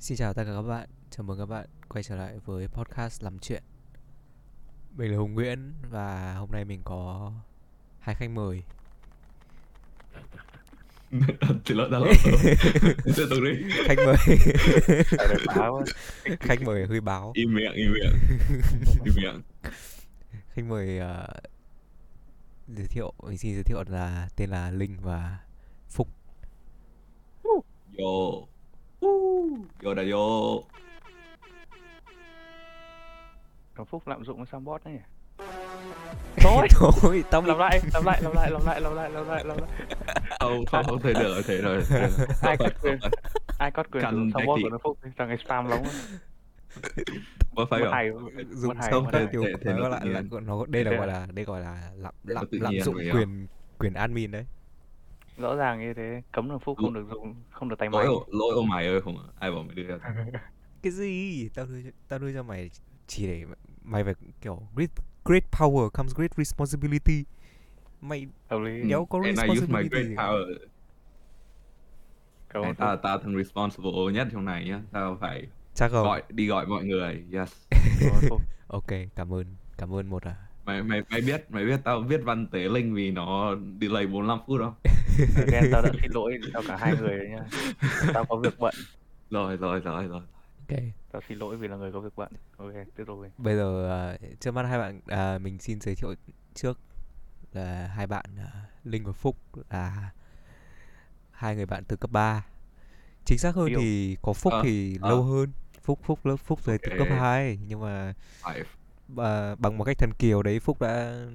[0.00, 3.22] Xin chào tất cả các bạn, chào mừng các bạn quay trở lại với podcast
[3.22, 3.62] làm chuyện.
[4.96, 7.32] Mình là Hùng Nguyễn và hôm nay mình có
[7.98, 8.62] hai khách mời.
[11.64, 14.16] Thì lỡ đã lỡ đi Khách mời,
[16.40, 17.32] khách mời hơi báo.
[17.34, 18.12] Im miệng, im miệng
[19.04, 19.42] Im miệng
[20.48, 21.26] Khách mời ờ,
[22.68, 25.38] giới thiệu, mình xin giới thiệu là tên là Linh và
[25.88, 26.08] Phúc.
[28.02, 28.48] Uh,
[29.82, 30.62] Vô đã vô
[33.76, 35.00] Đồng Phúc lạm dụng sang bot đấy nhỉ?
[36.40, 39.28] Thôi, thôi, tao bị Làm lại, làm lại, làm lại, làm lại, làm lại, làm
[39.28, 39.68] lại, làm lại.
[40.40, 41.82] Không, không, không thể được, thế rồi.
[42.42, 42.98] Ai cắt quyền?
[43.58, 44.62] Ai có quyền dùng thị.
[44.62, 44.98] của Đồng Phúc?
[45.18, 45.78] Thằng ấy spam lắm.
[47.56, 47.92] Có phải không?
[47.92, 48.10] hay,
[48.50, 49.26] dùng xong hay.
[49.32, 52.34] tiêu nói nó lại là nó đây là gọi là đây gọi là lạm nó
[52.34, 53.46] lạm lạm dụng quyền
[53.78, 54.44] quyền admin đấy.
[55.38, 58.14] Rõ ràng như thế, cấm Đồng Phúc không được dùng, không được tay Lỗi máy.
[58.14, 59.24] ô- lỗi ô mày ơi không à?
[59.38, 59.96] Ai bảo mày đưa ra
[60.82, 62.70] cái gì tao đưa tao đưa cho mày
[63.06, 63.44] chỉ để
[63.84, 64.90] mày phải kiểu great
[65.24, 67.24] great power comes great responsibility
[68.00, 68.26] mày.
[68.88, 70.14] Đéo có And I use my responsibility great gì.
[72.54, 73.00] Đồng Tao, Phúc.
[73.02, 76.84] tao thằng responsible nhất trong này nhá Tao phải chắc không gọi, đi gọi mọi
[76.84, 77.66] người Yes
[78.68, 79.46] ok cảm ơn
[79.78, 82.94] cảm ơn một à Mày, mày, mày biết, mày biết tao viết văn tế linh
[82.94, 84.74] vì nó delay 45 phút không?
[85.36, 87.44] Again, tao đã xin lỗi cho cả hai người đấy nha.
[88.14, 88.74] Tao có việc bận.
[89.30, 90.22] Rồi, rồi, rồi, rồi
[90.68, 90.78] ok
[91.12, 92.32] Tao xin lỗi vì là người có việc bận.
[92.56, 93.28] Ok, tiếp tục đi.
[93.38, 96.14] bây giờ à, trước mắt hai bạn à, mình xin giới thiệu
[96.54, 96.78] trước
[97.52, 98.50] là hai bạn à,
[98.84, 99.36] linh và phúc
[99.70, 100.10] là
[101.30, 102.44] hai người bạn từ cấp 3
[103.24, 103.78] chính xác hơn Yêu.
[103.80, 105.08] thì có phúc Ờ, thì ờ.
[105.10, 107.18] lâu hơn phúc phúc lớp phúc rồi từ cấp Ok.
[107.20, 108.14] 2 nhưng mà
[109.08, 111.26] Và bằng một cách thần kiều đấy Phúc đã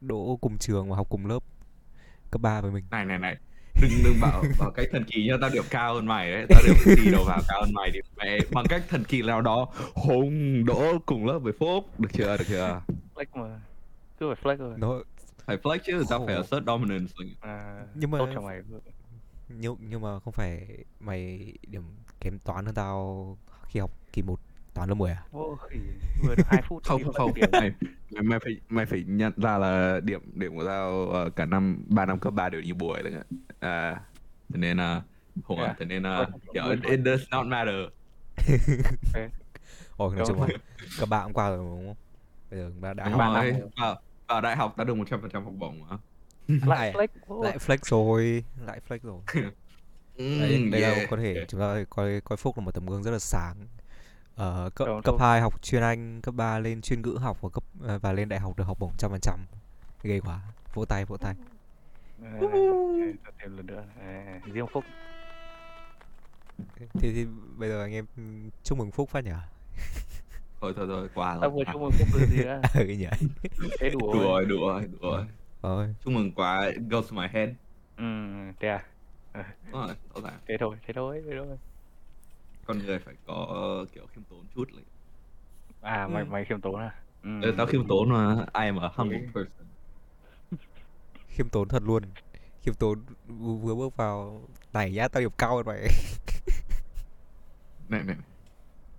[0.00, 1.38] đỗ cùng trường và học cùng lớp
[2.36, 2.84] cấp 3 với mình.
[2.90, 3.36] Này này này.
[3.82, 6.46] Đừng đừng bảo bảo cách thần kỳ nhá tao điểm cao hơn mày đấy.
[6.48, 9.40] Tao điểm thi đầu vào cao hơn mày thì mẹ bằng cách thần kỳ nào
[9.40, 12.00] đó hùng đỗ cùng lớp với phúc.
[12.00, 12.80] Được chưa được chưa?
[13.14, 13.60] Flex mà.
[14.20, 14.74] Cứ phải flex rồi.
[14.78, 15.00] nó
[15.46, 18.60] phải flex chứ tao phải assert dominance À, Nhưng mà- tốt cho mày.
[19.48, 20.66] nhưng nhưng mà không phải
[21.00, 21.82] mày điểm
[22.20, 23.38] kém toán hơn tao
[23.68, 24.40] khi học kỳ 1
[24.76, 25.22] toán lớp 10 à?
[25.32, 25.78] Ô khỉ,
[26.22, 27.50] vừa được 2 phút không không không điểm.
[27.52, 27.72] mày
[28.10, 31.84] mày mày phải mày phải nhận ra là điểm điểm của tao ờ, cả năm
[31.88, 33.12] ba năm cấp 3 đều như buổi đấy
[33.60, 34.00] à
[34.48, 35.02] thế nên là
[35.44, 35.76] không à Yeah.
[35.78, 36.80] thế nên là kiểu vâng.
[36.82, 37.74] it, it does not matter
[39.96, 40.48] Ồ, nói Đúng chung là
[41.00, 41.96] cấp 3 cũng qua rồi đúng không?
[42.50, 43.96] Bây giờ đã, đã Đúng học rồi vào,
[44.28, 45.96] vào đại học tao được 100% học bổng mà
[46.66, 47.08] Lại flex.
[47.42, 49.20] lại flex rồi, lại flex rồi.
[49.34, 49.52] Đấy,
[50.58, 51.48] Mm, đây là yeah, có thể yeah.
[51.48, 53.56] chúng ta coi coi Phúc là một tấm gương rất là sáng.
[54.36, 55.20] Ờ, cấp Đúng, cấp đúng.
[55.20, 58.28] 2 học chuyên Anh, cấp 3 lên chuyên ngữ học và cấp ờ, và lên
[58.28, 59.38] đại học được học bổng trăm phần trăm.
[60.02, 60.40] Ghê quá.
[60.74, 61.34] Vỗ tay, vỗ tay.
[62.22, 63.84] À, ok, thêm lần nữa.
[64.00, 64.84] À, riêng Phúc.
[66.76, 67.26] Thế thì
[67.56, 68.06] bây giờ anh em
[68.64, 69.30] chúc mừng Phúc phát nhỉ?
[70.60, 72.60] thôi thôi thôi qua Tao rồi vừa chúc mừng Phúc từ gì nữa.
[72.74, 73.06] ừ nhỉ.
[73.80, 74.22] Thế đủ đùa rồi.
[74.24, 75.24] rồi đùa rồi đùa rồi
[75.62, 77.48] Rồi, chúc mừng quá goes to my head
[77.96, 78.04] Ừ,
[78.60, 78.84] thế à?
[79.72, 81.56] đúng rồi rõ ràng Thế thôi, thế thôi, thế thôi.
[82.66, 84.84] Con người phải có kiểu khiêm tốn chút lại
[85.80, 86.28] À, mày Ừ.
[86.30, 86.94] mày khiêm tốn à?
[87.22, 87.28] Ừ.
[87.42, 89.26] Ê, tao khiêm tốn mà I am a humble Ừ.
[89.34, 89.66] person
[91.28, 92.02] khiêm tốn thật luôn.
[92.62, 93.04] Khiêm tốn
[93.62, 94.40] vừa bước vào
[94.72, 95.88] này nhá, tao điểm cao hơn mày.
[97.88, 98.16] này này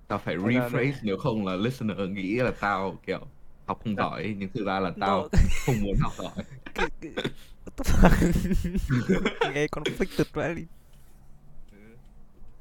[0.07, 3.19] tao phải rephrase nếu không là listener nghĩ là tao kiểu
[3.67, 5.27] học không giỏi nhưng thực ra là tao Nó-
[5.65, 6.43] không muốn học giỏi?
[9.43, 10.55] Nghe con fake tuyệt vãi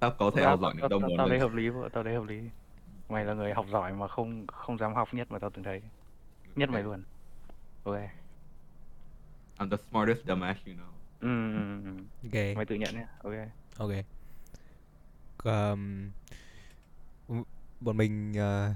[0.00, 1.48] tao có thể Tao- học giỏi tao- nhưng tao tao- muốn Tao thấy lên.
[1.48, 2.40] hợp lý, tao thấy hợp lý.
[3.08, 5.82] Mày là người học giỏi mà không không dám học nhất mà tao từng thấy.
[6.56, 7.02] Nhất mày luôn.
[7.84, 7.96] Ok.
[9.58, 11.96] I'm the smartest dumbass you know Ừ, ừ, ừ.
[12.24, 12.56] Ok.
[12.56, 13.06] mày tự nhận nhé.
[13.22, 13.32] Ok.
[13.78, 13.90] Ok.
[17.28, 17.42] B-
[17.80, 18.74] bọn mình ờ,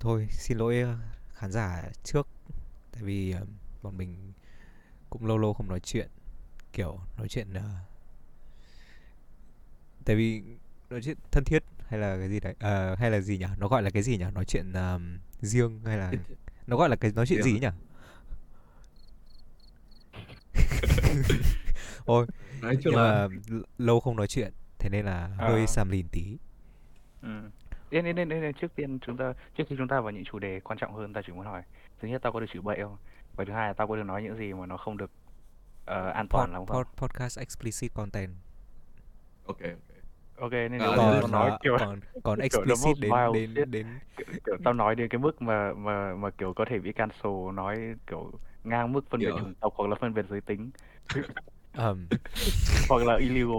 [0.00, 0.96] thôi xin lỗi ờ,
[1.34, 2.28] khán giả trước
[2.92, 3.46] tại vì ờ,
[3.82, 4.32] bọn mình
[5.10, 6.08] cũng lâu lâu không nói chuyện
[6.72, 7.62] kiểu nói chuyện ờ,
[10.04, 10.42] tại vì
[10.90, 13.46] nói chuyện thân thiết hay là cái gì đấy Ờ, hay là gì nhỉ?
[13.58, 14.24] Nó gọi là cái gì nhỉ?
[14.34, 16.12] Nói chuyện ờm, riêng hay là
[16.66, 17.68] nó gọi là cái nói chuyện gì nhỉ?
[22.04, 22.26] Ôi,
[22.62, 23.28] nói chung nhưng là
[23.78, 25.66] lâu không nói chuyện thế nên là hơi À.
[25.66, 26.38] xàm lìn tí.
[27.22, 27.28] Ừ.
[27.90, 30.38] Nên, nên, nên, nên trước tiên chúng ta trước khi chúng ta vào những chủ
[30.38, 31.62] đề quan trọng hơn ta chỉ muốn hỏi
[32.00, 32.96] thứ nhất tao có được chửi bậy không?
[33.36, 35.10] Và thứ hai là tao có được nói những gì mà nó không được
[35.86, 36.84] ờ, an toàn lắm Pod, không?
[36.84, 38.30] pod, podcast explicit content.
[39.46, 39.93] Ok ok
[40.36, 43.54] ok nên Ờ, nếu tao là- tao nói còn, kiểu còn còn explicit đến đến
[43.54, 43.68] shit.
[43.68, 43.86] đến
[44.16, 47.94] kiểu, tao nói đến cái mức mà mà mà kiểu có thể bị cancel nói
[48.06, 48.32] kiểu
[48.64, 50.70] ngang mức phân biệt chủng tộc hoặc là phân biệt giới tính.
[51.76, 52.06] Ờm,
[52.88, 53.56] hoặc là illegal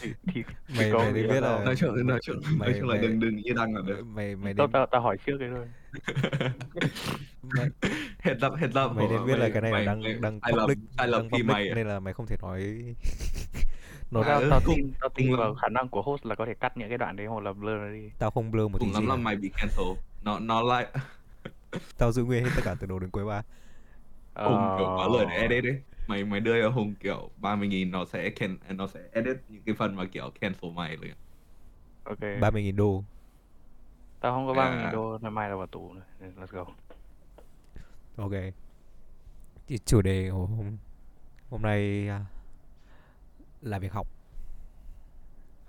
[0.00, 2.88] thì, thì, mày có mày biết là là nói chung nói chung nói mày chung
[2.88, 5.16] là mày đừng đừng như đăng là được mày mày tao nên tao tao hỏi
[5.26, 5.66] trước cái thôi.
[7.42, 7.68] Mày,
[8.20, 10.78] heads up heads up mày nên biết là cái này là mày sai lầm public
[10.98, 12.60] sai lầm đăng khi public mày nên là mày không thể nói
[14.10, 16.34] nó tao ừ, tao cùng- tin tao cùng tin vào khả năng của host là
[16.34, 18.10] có thể cắt những cái đoạn đấy hoặc là blur nó đi.
[18.18, 19.84] Tao không blur một tí cùng lắm gì là mày bị cancel.
[20.22, 20.86] Nó nó lại
[21.98, 23.42] tao giữ nguyên hết tất cả từ đầu đến cuối ba
[24.44, 25.82] hùng kiểu có lời để Ờ, edit ấy.
[26.06, 29.62] Mày mày đưa cho hùng kiểu 30 nghìn nó sẽ can nó sẽ edit những
[29.66, 31.14] cái phần mà kiểu cancel mày liền
[32.04, 32.18] ok.
[32.40, 33.04] ba mươi nghìn đô.
[34.20, 34.82] Tao không có ba mươi À.
[34.82, 36.02] nghìn đô ngày mai tao vào tù nữa.
[36.20, 36.64] Let's go.
[38.16, 38.32] Ok.
[39.84, 40.76] Chủ đề của hôm
[41.50, 42.24] hôm nay à,
[43.62, 44.06] là việc học.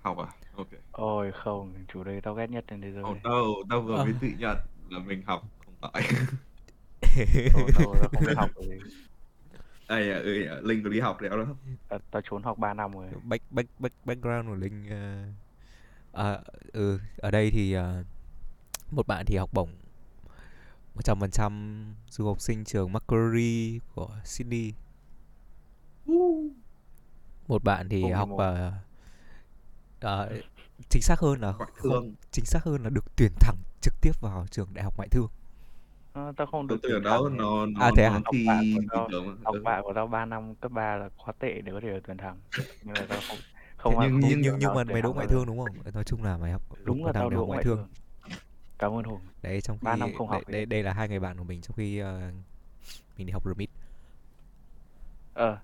[0.02, 0.26] Học à?
[0.56, 0.68] Ok.
[0.92, 3.40] Ôi không chủ đề tao ghét nhất trên thế giới oh no
[3.70, 4.04] tao vừa Ờ.
[4.04, 4.56] mới tự nhận
[4.90, 6.02] là mình học không phải.
[7.54, 8.80] Ôi, tao, tao không biết học rồi
[9.88, 11.46] đây à ừ à, linh có đi học đéo đâu.
[11.88, 13.06] Tao, tao trốn học 3 năm rồi.
[13.24, 15.24] Back back back background của linh ờ,
[16.32, 16.38] à,
[16.72, 18.04] ừ ở đây thì ờ,
[18.90, 19.68] một bạn thì học bổng
[20.96, 24.72] 100% du học sinh trường Macquarie của Sydney
[27.50, 28.36] một bạn thì Không học một.
[28.38, 28.72] ờ,
[30.00, 30.32] ờ,
[30.88, 32.14] chính xác hơn là ngoại không- thương.
[32.30, 35.28] chính xác hơn là được tuyển thẳng trực tiếp vào trường đại học ngoại thương.
[36.12, 37.36] Ờ, tao không được từ tuyển đó thẳng.
[37.36, 38.08] nó nó À, thế à?
[38.10, 41.08] nó Học thi bạ của tao- học bạ của tao 3 năm cấp 3 là
[41.24, 42.36] quá tệ để có thể được tuyển thẳng.
[42.82, 43.36] Nhưng mà tao không
[43.76, 45.92] không nhưng- không nhưng nhưng nhưng mà mày đỗ ngoại thương đúng không?
[45.94, 47.88] Nói chung là mày học đúng là tao đỗ học ngoại thương.
[48.78, 49.20] cảm ơn hùng.
[49.42, 51.44] Đấy trong Ba năm không học đây, thì- đây đây là hai người bạn của
[51.44, 52.02] mình trong khi
[53.18, 53.70] mình đi học remit.
[55.34, 55.58] Ờ.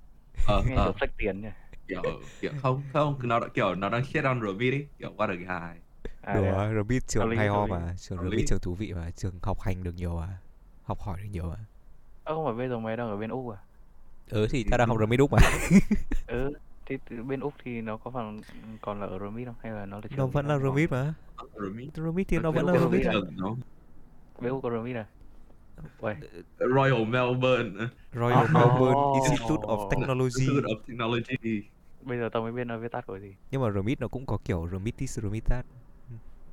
[0.46, 0.92] Ờ ờ.
[1.00, 1.48] sách tiền nhỉ
[1.88, 2.02] kiểu
[2.40, 5.34] kiểu không không nó đã kiểu nó đang shit on Revit ấy kiểu what a
[5.34, 5.80] guy
[6.20, 7.00] à, đùa à?
[7.08, 8.44] trường hay ho mà trường lý.
[8.46, 10.28] trường thú vị mà trường học hành được nhiều à
[10.82, 11.58] học hỏi được nhiều à
[12.24, 13.58] Ơ, không phải bây giờ mày đang ở bên úc à?
[14.30, 15.06] Ừ thì tao đang học đúng.
[15.06, 15.38] remit úc mà.
[16.26, 16.52] Ừ
[16.86, 18.40] thì từ bên úc thì nó có phần
[18.82, 19.54] còn là ở remit không?
[19.62, 21.14] Hay là nó là trường nó vẫn là remit mà.
[21.94, 23.14] Remit thì nó Bên vẫn là à?
[23.36, 23.56] nó
[24.40, 25.06] bên úc có remit à?
[26.00, 26.14] Uầy,
[26.58, 27.88] Royal Melbourne.
[28.12, 28.50] Royal Oh.
[28.50, 30.46] Melbourne Institute of Technology.
[30.46, 31.70] Institute of Technology
[32.06, 33.36] bây giờ tao mới biết nó viết tắt của gì.
[33.50, 35.66] Nhưng mà remit nó cũng có kiểu remit this remit that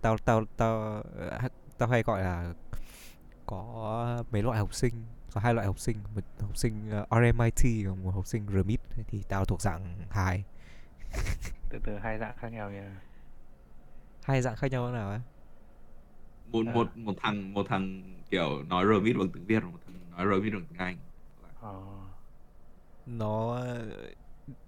[0.01, 1.39] tao tao tao ờ,
[1.77, 2.53] tao hay gọi là
[3.45, 4.93] có mấy loại học sinh
[5.33, 8.79] có hai loại học sinh một học sinh ờ, RMIT và một học sinh remit.
[9.07, 10.43] Thì tao thuộc dạng hai.
[11.69, 13.01] Từ từ hai dạng khác nhau nha
[14.23, 15.19] hai dạng khác nhau nào á
[16.51, 16.73] một À.
[16.73, 20.53] một một thằng một thằng kiểu nói Remit bằng tiếng Việt một thằng nói Remit
[20.53, 20.97] bằng tiếng Anh.
[21.61, 21.81] Ờ.
[23.05, 23.59] Nó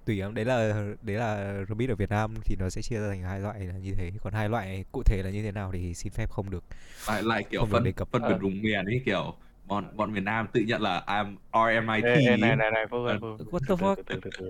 [0.05, 3.07] tùy lắm đấy là đấy là remit ở Việt Nam thì nó sẽ chia ra
[3.09, 5.71] thành hai loại là như thế còn hai loại cụ thể là như thế nào
[5.71, 6.63] thì xin phép không được
[7.07, 8.07] lại lại kiểu Không được phân đề cập.
[8.11, 9.33] phân biệt vùng miền ấy kiểu
[9.65, 13.17] bọn bọn miền Nam tự nhận là I'm RMIT Ê, này này này Phúc ơi
[13.21, 13.95] Phúc what the fuck?
[13.95, 14.49] từ từ từ từ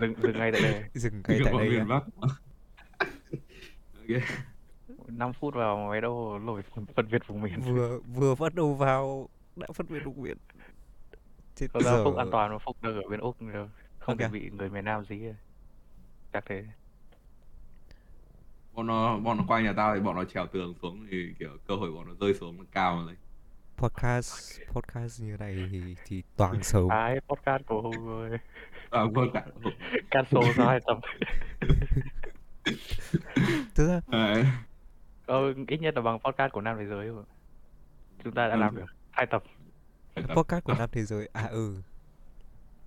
[0.00, 1.88] dừng dừng ngay tại đây dừng ngay tại đây miền.
[1.88, 2.02] Bắc
[4.08, 4.22] Ok.
[5.08, 6.62] 5 phút vào mà mày đâu lỗi
[6.94, 10.36] phân biệt vùng miền vừa vừa bắt đầu vào đã phân biệt vùng miền
[11.60, 12.04] ra dở.
[12.04, 13.68] Phúc an toàn mà Phúc đang ở bên Úc nữa.
[14.08, 14.20] Không Ok.
[14.20, 15.20] thể bị người miền Nam dí
[16.32, 16.64] Chắc thế.
[18.72, 21.50] Bọn nó bọn nó qua nhà tao thì bọn nó trèo tường xuống thì kiểu
[21.66, 23.16] cơ hội bọn nó rơi xuống nó cao lên
[23.76, 28.30] podcast podcast như này thì thì toàn xấu Ai podcast của Hùng rồi.
[28.90, 29.46] À, quên cả
[30.10, 30.98] Cancel sau hai tập
[33.74, 34.44] thực ra Đấy.
[35.26, 37.24] ờ, Ít nhất là bằng podcast của Nam Thế Giới rồi
[38.24, 38.58] Chúng ta đã Ừ.
[38.58, 39.42] làm được hai tập.
[40.36, 41.82] Podcast của năm thế giới à ừ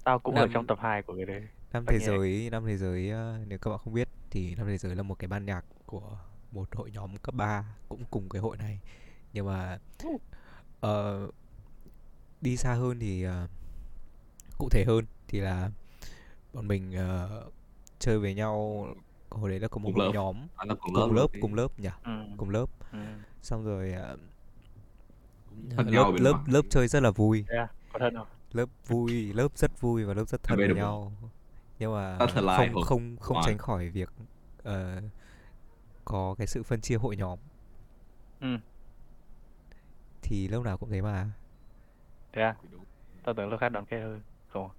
[0.04, 1.42] Tao cũng ở Nam- trong tập 2 của cái đấy
[1.74, 4.78] năm thế giới năm thế giới ờ, nếu các bạn không biết thì năm thế
[4.78, 6.18] giới là một cái ban nhạc của
[6.52, 8.80] một hội nhóm cấp 3 cũng cùng cái hội này
[9.34, 9.80] nhưng mà
[10.82, 11.28] ờ,
[12.42, 13.48] đi xa hơn thì ờ,
[14.58, 15.70] cụ thể hơn thì là
[16.54, 17.50] bọn mình ờ,
[18.00, 18.88] chơi với nhau
[19.30, 20.12] hồi đấy là có một Cùng hội lớp.
[20.14, 22.12] nhóm À, cùng cùng lớp thì cùng lớp nhỉ ừ.
[22.38, 22.98] cùng lớp Ừ.
[23.42, 23.94] xong rồi
[25.86, 27.68] nhau lớp lớp lớp chơi rất là vui Thế à?
[27.94, 28.28] Có thân không?
[28.56, 31.14] Lớp vui lớp rất vui và lớp rất thân với nhau.
[31.80, 32.18] Nhưng mà
[32.58, 34.10] không không không tránh khỏi việc
[34.64, 35.02] ờ,
[36.06, 37.40] có cái sự phân chia hội nhóm.
[38.42, 38.58] Ừ.
[40.22, 41.32] thì lúc nào cũng thế mà.
[42.34, 42.56] Thế à?
[42.72, 42.86] Đúng.
[43.24, 44.22] Tao tưởng lớp khác đoàn kết hơn.
[44.48, 44.74] Không à?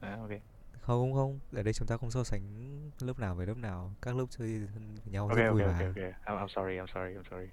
[0.00, 0.30] À, ok.
[0.80, 2.42] Không không ở đây chúng ta không so sánh
[3.00, 3.94] lớp nào với lớp nào.
[4.02, 5.78] Các lớp chơi thân với nhau Ok rất ok vui ok mà.
[5.80, 5.96] ok.
[5.96, 7.46] I'm, I'm sorry I'm sorry I'm sorry.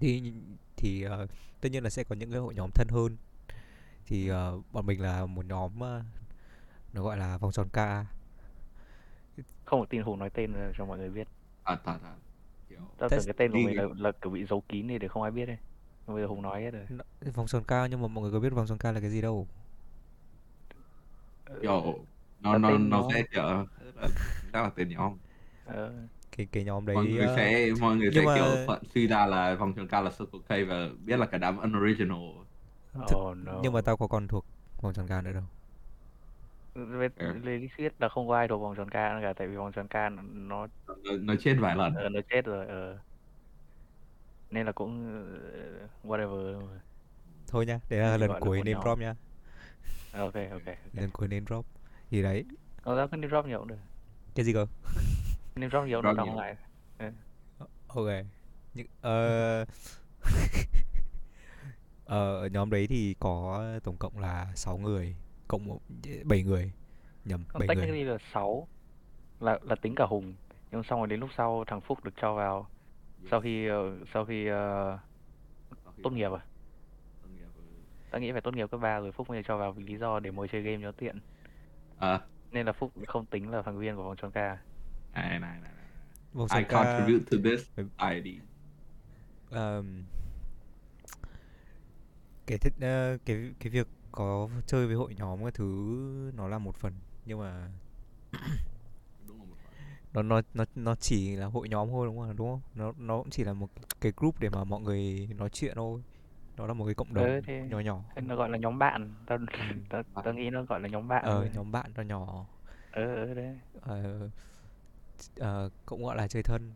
[0.00, 0.32] Thì
[0.78, 1.26] thì ờ,
[1.60, 3.16] tất nhiên là sẽ có những cái hội nhóm thân hơn.
[4.06, 6.02] Thì ờ, bọn mình là một nhóm ờ,
[6.94, 8.06] nó gọi là vòng tròn ca.
[9.64, 11.28] Không có tin Hùng nói tên cho mọi người biết.
[11.64, 12.00] À thật
[12.68, 14.98] kiểu Tao tưởng cái tên của mình là, cái- là kiểu bị giấu kín đi
[14.98, 15.56] để không ai biết ấy.
[16.06, 16.86] Nhưng bây giờ Hùng nói hết rồi.
[17.34, 19.20] Vòng tròn ca nhưng mà mọi người có biết vòng tròn ca là cái gì
[19.20, 19.48] đâu.
[21.60, 21.96] Kiểu
[22.40, 23.42] nó nó nó sẽ kiểu
[24.52, 25.18] rất là tên nhóm.
[25.64, 25.92] Ờ,
[26.38, 28.82] cái cái nhóm đấy mọi người ờ, sẽ mọi người sẽ nhưng kiểu mà phận
[28.94, 32.18] suy ra là vòng tròn cao là Circle K và biết là cả đám unoriginal.
[32.18, 33.60] Oh no.
[33.62, 34.44] nhưng mà tao có còn thuộc
[34.80, 35.42] vòng tròn ca nữa đâu.
[36.74, 37.08] Về
[37.44, 39.72] lý thuyết là không có ai thuộc vòng tròn ca nữa cả tại vì vòng
[39.72, 41.94] tròn ca nó nó, nó, nó chết vài lần.
[41.94, 42.98] Ờ, nó chết rồi ờ.
[44.50, 45.22] nên là cũng
[45.54, 46.60] ờ, whatever.
[47.46, 47.72] Thôi mà.
[47.72, 49.14] nhá đấy là lần cuối name drop nhá
[50.12, 50.76] Ờ, ok ok ok.
[50.92, 51.66] Lần cuối name drop.
[52.10, 52.44] Thì đấy.
[52.82, 53.78] Ờ, tao cứ name drop nhiều cũng được.
[54.34, 54.66] Cái gì cơ
[55.60, 56.56] name drop nhiều nó không ngại
[57.88, 58.06] ok.
[58.74, 59.64] Nhưng ờ
[62.04, 65.16] ờ, ở nhóm đấy thì có tổng cộng là 6 người
[65.48, 65.80] cộng một
[66.24, 66.72] 7 người.
[67.24, 68.04] Nhầm còn 7 người.
[68.04, 68.68] là 6
[69.40, 70.34] là là tính cả Hùng.
[70.70, 72.68] Nhưng xong rồi đến lúc sau thằng Phúc được cho vào.
[73.30, 74.44] Sau khi ờ, sau khi
[75.96, 76.40] khi tốt nghiệp à?
[77.22, 77.46] Tốt nghiệp,
[78.10, 80.20] tao nghĩ phải tốt nghiệp cấp 3 rồi Phúc mới cho vào vì lý do
[80.20, 81.18] để ngồi chơi game cho tiện.
[81.98, 82.20] À.
[82.50, 84.58] Nên là Phúc không tính là thành viên của vòng tròn ca
[85.14, 85.72] này này này,
[86.32, 88.40] vòng I ca contribute to this Phải- ID
[89.50, 90.04] Ờm,
[92.46, 96.58] cái thích ờ, cái cái việc có chơi với hội nhóm cái thứ nó là
[96.58, 96.92] một phần
[97.26, 97.68] nhưng mà
[99.28, 99.74] đúng là một phần.
[100.12, 102.36] nó nó nó nó chỉ là hội nhóm thôi đúng không?
[102.36, 102.60] Đúng không?
[102.74, 106.00] Nó nó cũng chỉ là một cái group để mà mọi người nói chuyện thôi.
[106.56, 108.00] Nó là một cái cộng đồng Ừ, thì- nhỏ nhỏ.
[108.14, 109.14] Thế nó gọi là nhóm bạn.
[109.26, 109.38] Tao
[109.90, 112.46] tao, tao nghĩ nó gọi là nhóm bạn ờ nhóm bạn nhỏ nhỏ.
[112.92, 113.58] Ờ ờ, đấy.
[113.80, 114.28] Ờ,
[115.36, 116.72] ờ, cũng gọi là chơi thân.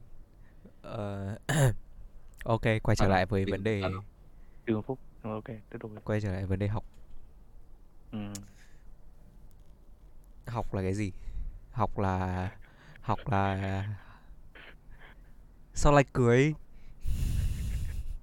[0.82, 1.36] Ờ,
[2.44, 4.00] ok quay trở Ờ, lại với vấn đề thân.
[4.66, 4.98] Trương Phúc.
[5.22, 6.84] Ok tiếp tục quay trở lại vấn đề học.
[8.12, 8.18] Ừ.
[10.46, 11.12] học là cái gì?
[11.72, 12.50] Học là
[13.00, 13.84] học là
[15.74, 16.54] sao lại cười?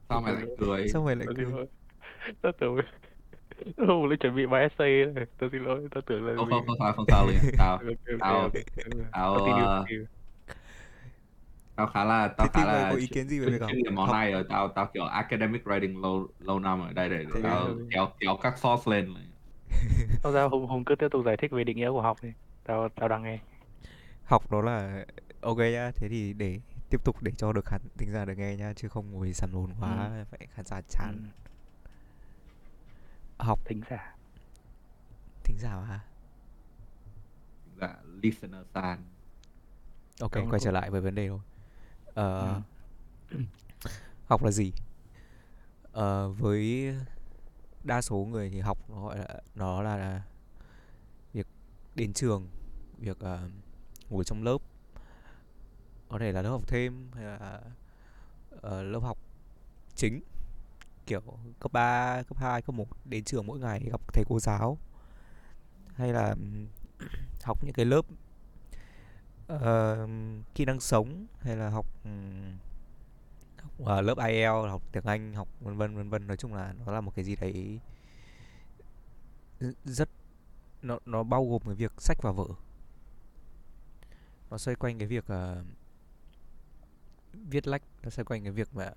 [0.10, 0.90] Sao mày lại cười?
[0.94, 1.46] Sao mày lại cười?
[1.46, 1.68] lỗi
[2.42, 2.76] tao tưởng
[3.78, 6.66] Hùng lấy chuẩn bị bài essay rồi tao xin lỗi tao tưởng là không không
[6.68, 7.40] không sao không sao liền.
[7.58, 7.80] Tao
[8.20, 8.50] tao-
[9.12, 9.86] tao, ờ,
[11.76, 13.94] tao khá là tao khá là có ý kiến gì về chuyên việc học?
[13.96, 17.70] món này rồi tao tao kiểu academic writing lâu lâu năm ở đây để, tao
[17.90, 19.14] kéo kéo các source lên.
[20.24, 22.30] Không sao Hùng Hùng cứ tiếp tục giải thích về định nghĩa của học đi.
[22.64, 23.40] Tao tao đang nghe.
[24.26, 25.06] Học đó là
[25.42, 28.56] ok nhá thế thì để tiếp tục để cho được khán tính giả được nghe
[28.58, 31.16] nhá chứ không ngồi sầm lồn quá phải khán giả chán.
[31.16, 31.49] Ừ,
[33.40, 34.16] học thính giả.
[35.44, 36.00] Thính giả hả?
[37.82, 39.04] Dạ listener san
[40.20, 40.60] ok Đúng quay rồi.
[40.60, 41.40] trở lại với vấn đề thôi.
[42.16, 42.54] Ừ.
[44.28, 44.74] học là gì?
[45.92, 46.94] Ờ, với
[47.84, 50.22] đa số người thì học nó gọi là nó là
[51.34, 51.48] việc
[51.96, 52.48] đến trường
[52.98, 53.50] việc ờ,
[54.10, 54.58] ngồi trong lớp.
[56.10, 57.62] Có thể là lớp học thêm hay là
[58.62, 59.18] ờ, lớp học
[59.96, 60.22] chính
[61.10, 61.22] kiểu
[61.60, 64.78] cấp 3, cấp 2, cấp 1 đến trường mỗi ngày gặp thầy cô giáo.
[65.96, 66.36] Hay là
[67.44, 68.06] học những cái lớp
[69.54, 70.10] uh,
[70.56, 71.86] kỹ năng sống hay là học
[73.58, 76.28] học uh, lớp IELTS, học tiếng Anh, học vân vân vân vân.
[76.28, 77.80] Nói chung là nó là một cái gì đấy
[79.86, 80.10] rất
[80.82, 82.46] nó nó bao gồm cái việc sách và vở.
[84.50, 85.66] Nó xoay quanh cái việc uh,
[87.34, 88.92] viết lách nó xoay quanh cái việc mà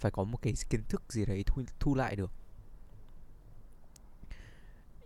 [0.00, 2.32] phải có một cái kiến thức gì đấy thu, thu lại được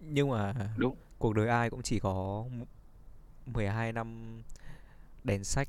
[0.00, 0.96] nhưng mà Đúng.
[1.18, 2.64] cuộc đời ai cũng chỉ có m-
[3.46, 4.42] 12 năm
[5.24, 5.68] đèn sách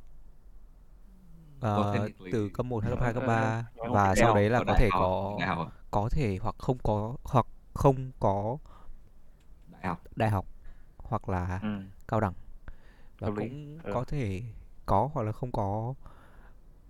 [1.62, 4.74] technically- từ cấp 1, cấp 2, cấp Ờ, 3 ờ, và sau đấy là có
[4.80, 8.58] thể có học có thể hoặc không có hoặc không có
[9.72, 10.46] đại học đại học
[10.98, 11.68] hoặc là ừ.
[12.08, 12.34] cao đẳng
[13.20, 13.94] và cũng Ờ.
[13.94, 14.42] có thể
[14.86, 15.94] có hoặc là không có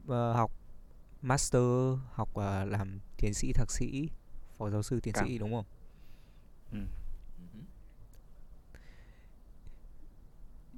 [0.07, 0.51] ờ, học
[1.21, 1.63] master
[2.13, 4.09] học ờ, làm tiến sĩ thạc sĩ
[4.57, 5.25] phó giáo sư tiến Càng.
[5.27, 5.65] sĩ đúng không
[6.71, 6.77] Ừ.
[7.53, 7.59] Ừ.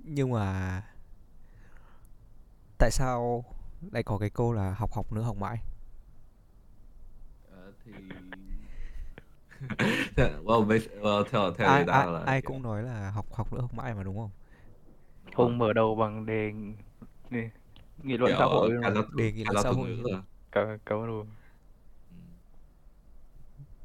[0.04, 0.82] nhưng mà
[2.78, 3.46] tại sao
[3.92, 5.58] lại có cái câu là học học nữa học mãi
[7.52, 7.92] Ờ, thì
[10.44, 13.26] well, bas- well theo theo ai người ta ai, là ai cũng nói là học
[13.34, 14.30] học nữa học mãi mà đúng không
[15.36, 16.52] Hùng mở đầu bằng đề
[18.04, 18.94] nghị luận xã hội ờ, luôn rồi.
[18.94, 19.90] giáo Đề nghị luận xã hội.
[20.86, 21.28] ơn Hùng.
[22.12, 22.16] Ừ.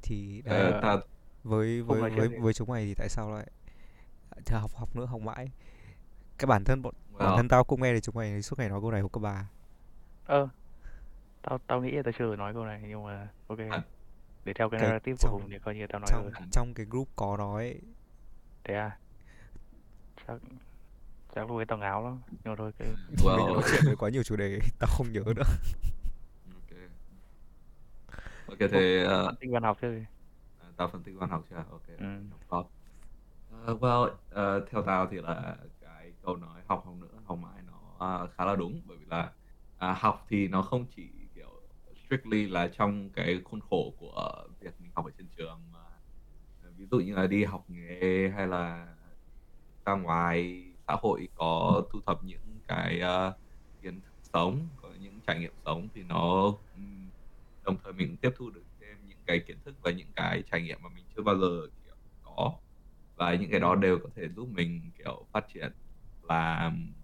[0.03, 0.97] thì Ờ, đấy Ờ, ta
[1.45, 3.47] với với với với chúng mày thì tại sao lại
[4.47, 5.51] thì học học nữa học mãi
[6.39, 8.69] cái bản thân bọn bản well, thân tao cũng nghe thì chúng mày suốt ngày
[8.69, 9.49] nói câu này hồi cấp ba
[10.27, 10.49] Ơ,
[11.43, 13.59] tao tao nghĩ là tao chưa nói câu này nhưng mà ok.
[13.71, 13.83] À.
[14.45, 16.33] Để theo cái Cái- narrative của trong- Hùng thì coi như tao nói trong rồi.
[16.53, 17.81] trong cái group có nói
[18.65, 18.99] Thế à?
[20.27, 20.37] Chắc
[21.35, 22.21] chắc lúc ấy tao ngáo lắm.
[22.31, 25.13] Nhưng mà thôi cái mình well, nói chuyện với quá nhiều chủ đề tao không
[25.13, 25.43] nhớ nữa
[26.55, 26.79] ok
[28.47, 30.05] ok thì ờ, phân tích văn học chứ gì.
[30.77, 32.65] tao phân tích văn học chưa ok Ừ.
[33.67, 37.63] Ờ, well, ờ, theo tao thì là cái câu nói học không nữa học mãi
[37.67, 39.33] nó ờ, khá là đúng bởi vì là
[39.79, 41.51] à, học thì nó không chỉ kiểu
[42.07, 45.79] strictly là trong cái khuôn khổ của việc mình học ở trên trường mà
[46.63, 48.87] ờ, ví dụ như là đi học nghề hay là
[49.87, 53.33] ra ngoài xã hội có thu thập những cái ờ,
[53.83, 56.53] kiến thức sống có những trải nghiệm sống thì nó
[57.63, 60.43] đồng thời mình cũng tiếp thu được thêm những cái kiến thức và những cái
[60.51, 62.61] trải nghiệm mà mình chưa bao giờ kiểu có.
[63.17, 65.73] Và những cái đó đều có thể giúp mình kiểu phát triển
[66.23, 66.95] làm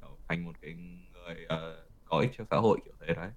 [0.00, 3.30] kiểu thành một cái người ờ, có ích cho xã hội kiểu thế đấy.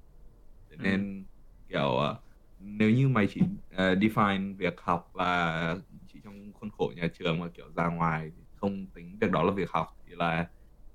[0.69, 1.27] Thế nên
[1.67, 2.21] kiểu ờ,
[2.57, 5.75] nếu như mày chỉ ờ, define việc học là
[6.07, 9.43] chỉ trong khuôn khổ nhà trường mà kiểu ra ngoài thì không tính việc đó
[9.43, 10.47] là việc học thì là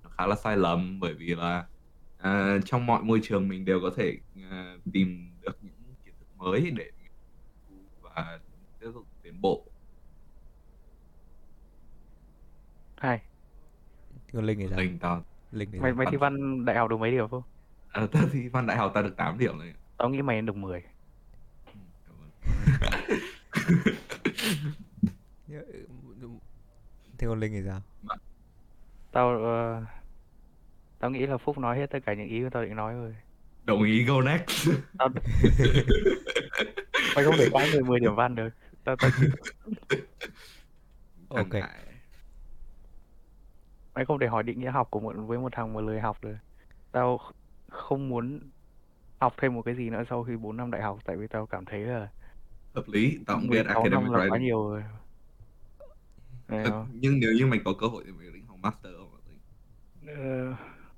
[0.02, 1.66] nó khá là sai lầm bởi vì là
[2.18, 4.18] ờ, trong mọi môi trường mình đều có thể
[4.50, 6.90] ờ, tìm được những kiến thức mới để
[8.02, 8.38] và
[8.80, 9.66] tiếp tục tiến bộ
[12.96, 13.20] Hay.
[14.32, 16.96] còn linh thì sao Linh tao linh thì Mày mày thi Văn- đại học được
[17.00, 17.42] mấy điểm không?
[17.88, 20.46] à, tao thi văn đại học tao được 8 điểm rồi Tao nghĩ mày nên
[20.46, 20.82] được 10.
[21.74, 22.30] Ừ, cảm ơn.
[25.48, 25.62] Nhớ-
[27.18, 27.80] thế còn linh thì sao
[29.12, 29.82] Tao ờ,
[30.98, 33.16] tao nghĩ là Phúc nói hết tất cả những ý của tao định nói rồi.
[33.64, 35.08] đồng ý go next Tao
[37.16, 38.48] mày không để quá người 10 điểm văn được.
[38.84, 39.10] Tao tao
[41.28, 41.54] ok
[43.94, 46.18] mày không thể hỏi định nghĩa học của một với một thằng mà lười học
[46.22, 46.36] được.
[46.92, 47.20] Tao
[47.68, 48.40] không muốn
[49.20, 51.46] học thêm một cái gì nữa sau khi 4 năm đại học tại vì tao
[51.46, 52.08] cảm thấy là
[52.74, 54.82] hợp lý tao cũng biết 16 academic năm là quá writing nhiều rồi.
[56.48, 59.08] Thật- nhưng nếu như mày có cơ hội thì mày định học master không
[60.06, 60.14] Ờ,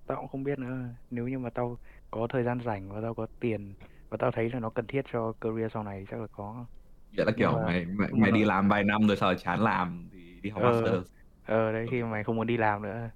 [0.06, 0.88] tao cũng không biết nữa.
[1.10, 1.78] Nếu như mà tao
[2.10, 3.74] có thời gian rảnh và tao có tiền
[4.10, 6.66] và tao thấy là nó cần thiết cho career sau này chắc là có.
[7.10, 9.16] Nghĩa là kiểu Nhưng mà- mày mày, nhưng mày mà- đi làm vài năm rồi
[9.16, 11.06] sau đó chán làm thì đi học Ờ, master.
[11.44, 13.10] ờ đấy khi mà mày không muốn đi làm nữa.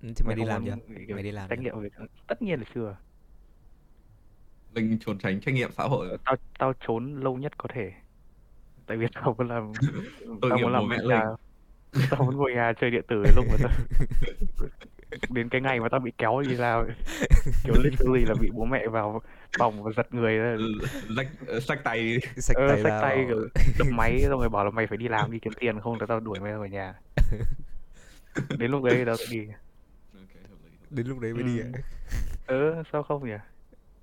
[0.00, 1.62] Ừ, thì mày đi không làm chưa muốn bị kiểu mày đi làm trách chưa?
[1.62, 1.92] nhiệm việc
[2.26, 2.96] tất nhiên là chưa.
[4.74, 6.08] Linh trốn tránh trách nhiệm xã hội.
[6.10, 7.92] Ờ, tao tao trốn lâu nhất có thể
[8.86, 9.72] tại vì tao muốn làm
[10.40, 11.22] Tội tao nghiệp muốn làm mẹ nhà
[12.10, 13.70] tao muốn ngồi nhà chơi điện tử đến lúc mà tao
[15.30, 16.86] đến cái ngày mà tao bị kéo đi làm
[17.64, 19.22] kiểu literally là bị bố mẹ vào
[19.58, 20.56] phòng và giật người ra.
[21.08, 21.26] Lách
[21.62, 22.18] sách tay.
[22.36, 24.86] Xách ờ, tay xách ra tay bảo- kiểu đập máy xong rồi bảo là mày
[24.86, 26.94] phải đi làm đi kiếm tiền không thì tao đuổi mày ra khỏi nhà.
[28.58, 29.38] Đến lúc đấy thì tao sẽ đi.
[29.46, 29.54] Ok,
[30.14, 30.96] hợp lý, hợp lý.
[30.96, 31.64] đến lúc đấy mới đi Ừ.
[31.74, 31.80] ạ.
[32.46, 33.34] Ờ sao không nhỉ?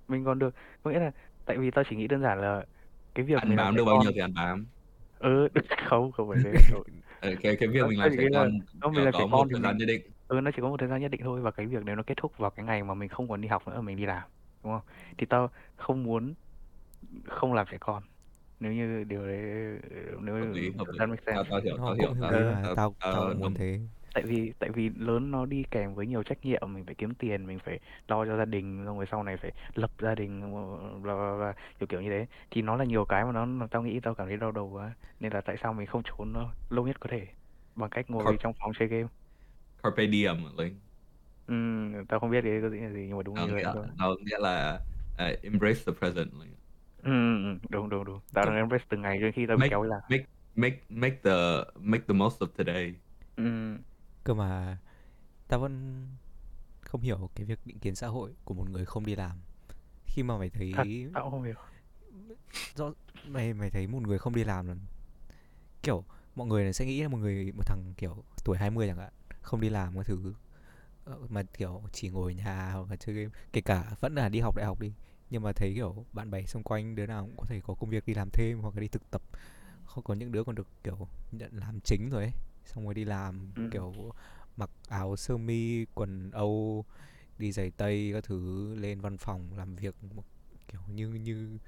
[0.08, 1.12] Mình còn được có nghĩa là
[1.46, 2.66] tại vì tao chỉ nghĩ đơn giản là
[3.16, 4.66] cái việc ăn mình làm bám trẻ được bao con nhiêu thì ăn bám
[5.24, 5.48] ừ
[5.90, 6.84] không không phải thế đâu.
[7.22, 9.20] Ờ, cái cái việc mình tao làm chỉ trẻ là con nó mình làm trẻ
[9.20, 10.02] có một con thì thời gian nhất định.
[10.28, 12.04] ừ nó chỉ có một thời gian nhất định thôi và cái việc nếu nó
[12.08, 14.24] kết thúc vào cái ngày mà mình không còn đi học nữa mình đi làm
[14.64, 14.82] đúng không?
[15.18, 16.34] Thì tao không muốn
[17.28, 18.04] không làm trẻ con.
[18.60, 19.40] Nếu như điều đấy
[20.22, 21.00] nếu hợp lý hợp lý.
[21.00, 21.34] that make sense?
[21.36, 22.08] tao tao hiểu nó tao hiểu.
[22.10, 23.80] cũng tao lý Ờ, mà tao- tao tao tao muốn đồng- thế
[24.14, 27.14] tại vì tại vì lớn nó đi kèm với nhiều trách nhiệm mình phải kiếm
[27.16, 30.42] tiền mình phải lo cho gia đình xong rồi sau này phải lập gia đình
[31.04, 32.26] bla bla bla kiểu kiểu như thế.
[32.52, 34.94] Thì nó là nhiều cái mà nó tao nghĩ tao cảm thấy đau đầu quá.
[35.20, 37.28] Nên là tại sao mình không trốn nó lâu nhất có thể?
[37.76, 39.08] Bằng cách ngồi Corp- trong phòng chơi game.
[39.78, 40.82] Carpe diem linh?
[41.48, 41.54] Ừ,
[42.10, 43.88] tao không biết cái có nghĩa là gì nhưng mà đúng nó như vậy thôi.
[43.98, 44.80] nó nghĩa là
[45.22, 46.56] uh, embrace the present linh.
[47.04, 47.10] ừ,
[47.44, 48.20] ừ, đúng đúng đúng.
[48.34, 51.22] Tao đang embrace từng ngày cho khi tao bị make kéo làm make make make
[51.24, 52.96] the make the most of today.
[53.36, 53.44] Ừ.
[54.24, 54.78] cơ mà
[55.48, 56.08] tao vẫn
[56.82, 59.38] không hiểu cái việc định kiến xã hội của một người không đi làm.
[60.06, 61.56] Khi mà mày thấy thật tao không hiểu.
[62.76, 62.92] rõ
[63.28, 64.76] mày mày thấy một người không đi làm là
[65.84, 66.04] kiểu
[66.36, 69.62] mọi người sẽ nghĩ là một người một thằng kiểu tuổi 20 chẳng hạn không
[69.62, 70.34] đi làm cái thứ.
[71.06, 74.40] Ờ, mà kiểu chỉ ngồi nhà hoặc là chơi game kể cả vẫn là đi
[74.40, 74.94] học đại học đi
[75.30, 77.90] nhưng mà thấy kiểu bạn bè xung quanh đứa nào cũng có thể có công
[77.90, 79.22] việc đi làm thêm hoặc là đi thực tập.
[79.86, 82.32] Không có những đứa còn được kiểu nhận làm chính rồi ấy
[82.66, 83.64] xong rồi đi làm Ừ.
[83.72, 83.94] kiểu
[84.58, 86.86] mặc áo sơ mi quần âu
[87.38, 89.96] đi giày tây các thứ lên văn phòng làm việc
[90.68, 91.60] kiểu như như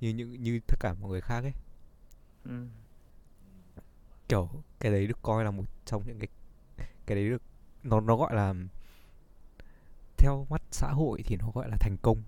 [0.00, 1.52] như như như tất cả mọi người khác ấy
[2.44, 2.66] ừ.
[4.28, 4.48] kiểu
[4.80, 6.28] cái đấy được coi là một trong những cái
[7.06, 7.42] cái đấy được
[7.82, 8.54] nó nó gọi là
[10.16, 12.22] theo mắt xã hội thì nó gọi là thành công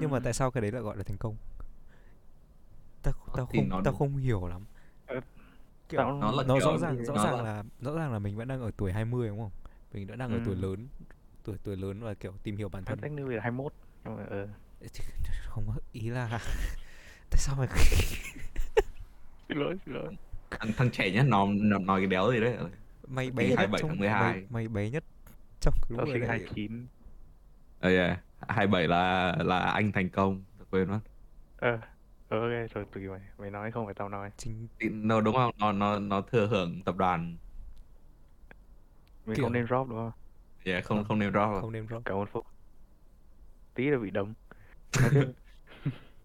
[0.00, 0.22] nhưng mà Ừ.
[0.24, 1.36] tại sao cái đấy lại gọi là thành công
[3.02, 4.64] tao tao thì không được- không hiểu lắm
[5.88, 8.18] kiểu tao nó là nó rõ ràng rõ nó ràng là- là rõ ràng là
[8.18, 9.50] mình vẫn đang ở tuổi 20 đúng không?
[9.92, 10.60] Mình đã đang ở tuổi Ừ.
[10.60, 10.88] lớn
[11.44, 12.98] tuổi tuổi lớn và kiểu tìm hiểu bản thân.
[13.02, 13.72] cách như là 21
[14.04, 14.48] nhưng mà ờ.
[15.48, 16.28] Không có- ý là
[17.30, 17.68] tại sao mày
[19.48, 20.16] xin lỗi xin lỗi.
[20.50, 22.56] Thằng, thằng trẻ nhất nó, nó nói cái đéo gì đấy.
[23.06, 24.32] Mày bé nhất 27 trong tháng 12.
[24.32, 25.04] mày, mày bé nhất
[25.60, 26.86] trong cái tao lúc sinh này 29
[27.80, 28.18] ờ yeah.
[28.48, 30.44] 27 là là anh thành công.
[30.70, 31.00] Quên mất.
[31.56, 31.78] Ờ
[32.34, 33.20] Ờ, ok rồi tùy mày.
[33.38, 34.30] Mày nói không phải tao nói.
[34.36, 35.54] Chính Thì nó đúng không?
[35.58, 37.36] Nó nó nó thừa hưởng tập đoàn.
[39.26, 40.12] Mình Kiểu- không nên drop đúng không?
[40.64, 41.04] Dạ không Không.
[41.08, 42.02] không nêu rõ không nên drop.
[42.04, 42.46] Cảm ơn phúc
[43.74, 44.34] tí là bị đấm.
[45.00, 45.10] Nói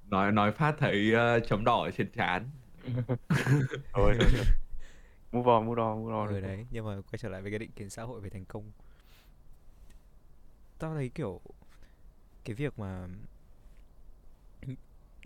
[0.09, 2.49] nói nói phát thấy uh, chấm đỏ ở trên trán.
[3.93, 4.45] Thôi thôi thôi.
[5.31, 6.27] Move on move on move on.
[6.27, 8.45] Ở đấy nhưng mà quay trở lại với cái định kiến xã hội về thành
[8.45, 8.71] công.
[10.79, 11.41] Tao thấy kiểu
[12.45, 13.07] cái việc mà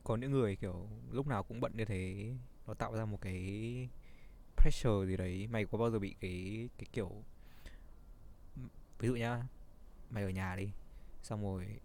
[0.04, 2.34] có những người kiểu lúc nào cũng bận như thế
[2.68, 3.90] nó tạo ra một cái
[4.58, 7.12] pressure gì đấy mày có bao giờ bị cái cái kiểu
[9.00, 9.44] ví dụ nhá
[10.10, 10.72] mày ở nhà đi
[11.24, 11.80] xong rồi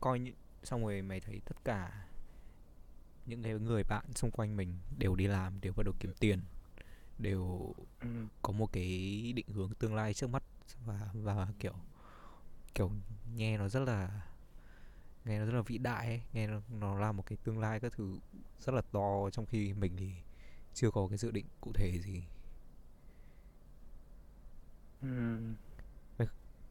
[0.00, 0.32] coi như
[0.62, 2.08] xong rồi mày thấy tất cả
[3.26, 6.40] những cái người bạn xung quanh mình đều đi làm đều bắt đầu kiếm tiền
[7.18, 8.08] đều ừ.
[8.42, 8.82] có một cái
[9.36, 10.42] định hướng tương lai trước mắt
[10.86, 11.74] và và kiểu
[12.74, 12.90] kiểu
[13.34, 14.27] nghe nó rất là
[15.28, 16.22] nghe nó rất là vĩ đại ấy.
[16.32, 18.18] nghe nó, nó là một cái tương lai các thứ
[18.60, 20.12] rất là to trong khi mình thì
[20.74, 22.22] chưa có cái dự định cụ thể gì
[25.02, 25.38] Ừ.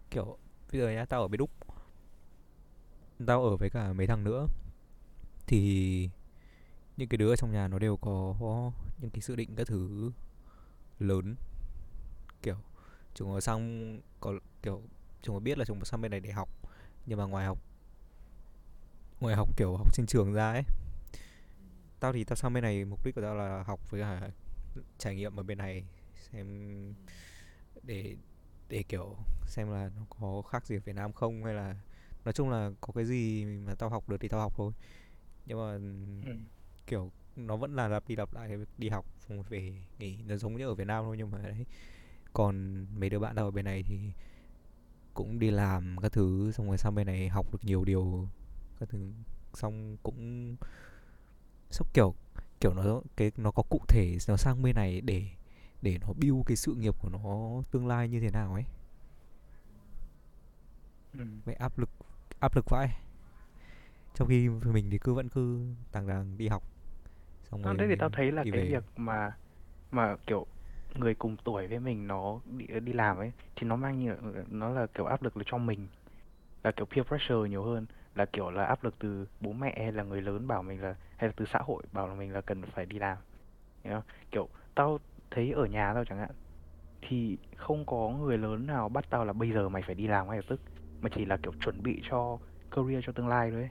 [0.09, 0.37] kiểu
[0.71, 1.49] bây giờ nhá tao ở bên Úc
[3.27, 4.45] tao ở với cả mấy thằng nữa
[5.47, 6.09] thì
[6.97, 10.11] những cái đứa trong nhà nó đều có những cái dự định các thứ
[10.99, 11.35] lớn
[12.41, 12.55] kiểu
[13.13, 14.81] chúng nó sang có kiểu
[15.21, 16.49] chúng nó biết là chúng nó sang bên này để học
[17.05, 17.57] nhưng mà ngoài học
[19.19, 20.63] ngoài học kiểu học trên trường ra ấy.
[21.99, 24.29] Tao thì tao sang bên này mục đích của tao là học với cả
[24.97, 25.83] trải nghiệm ở bên này
[26.31, 26.47] xem
[27.83, 28.15] để
[28.69, 31.75] để kiểu xem là nó có khác gì ở Việt Nam không hay là
[32.25, 34.71] nói chung là có cái gì mà tao học được thì tao học thôi.
[35.45, 35.73] Nhưng mà
[36.31, 36.37] Ừ.
[36.87, 40.57] kiểu nó vẫn là lặp đi lặp lại đi học xong về nghỉ nó giống
[40.57, 41.65] như ở Việt Nam thôi nhưng mà đấy.
[42.33, 43.99] Còn mấy đứa bạn tao ở bên này thì
[45.13, 48.27] cũng đi làm các thứ xong rồi sang bên này học được nhiều điều
[48.79, 49.11] các thứ.
[49.53, 50.55] Xong cũng
[51.69, 52.13] xong kiểu
[52.59, 55.23] kiểu nó cái nó có cụ thể nó sang bên này để
[55.81, 58.63] để nó build cái sự nghiệp của nó tương lai như thế nào ấy.
[61.13, 61.25] Ừ.
[61.45, 61.89] vậy áp lực
[62.39, 62.89] áp lực vãi.
[64.15, 66.63] Trong khi mình thì cứ vẫn cứ tàng đàng đi học.
[67.51, 68.65] Xong rồi thế thì tao thấy là cái về.
[68.65, 69.31] việc mà
[69.91, 70.45] mà kiểu
[70.95, 74.15] người cùng tuổi với mình nó đi, đi làm ấy thì nó mang như
[74.47, 75.87] nó là kiểu áp lực là cho mình.
[76.63, 77.85] Là kiểu peer pressure nhiều hơn
[78.17, 80.95] là kiểu là áp lực từ bố mẹ hay là người lớn bảo mình là
[81.17, 83.17] hay là từ xã hội bảo là mình là cần phải đi làm
[83.83, 84.01] you know?
[84.31, 84.99] kiểu tao
[85.31, 86.31] thấy ở nhà tao chẳng hạn
[87.01, 90.27] thì không có người lớn nào bắt tao là bây giờ mày phải đi làm
[90.27, 90.61] ngay lập tức
[91.01, 92.39] mà chỉ là kiểu chuẩn bị cho
[92.71, 93.69] career cho tương lai thôi ấy.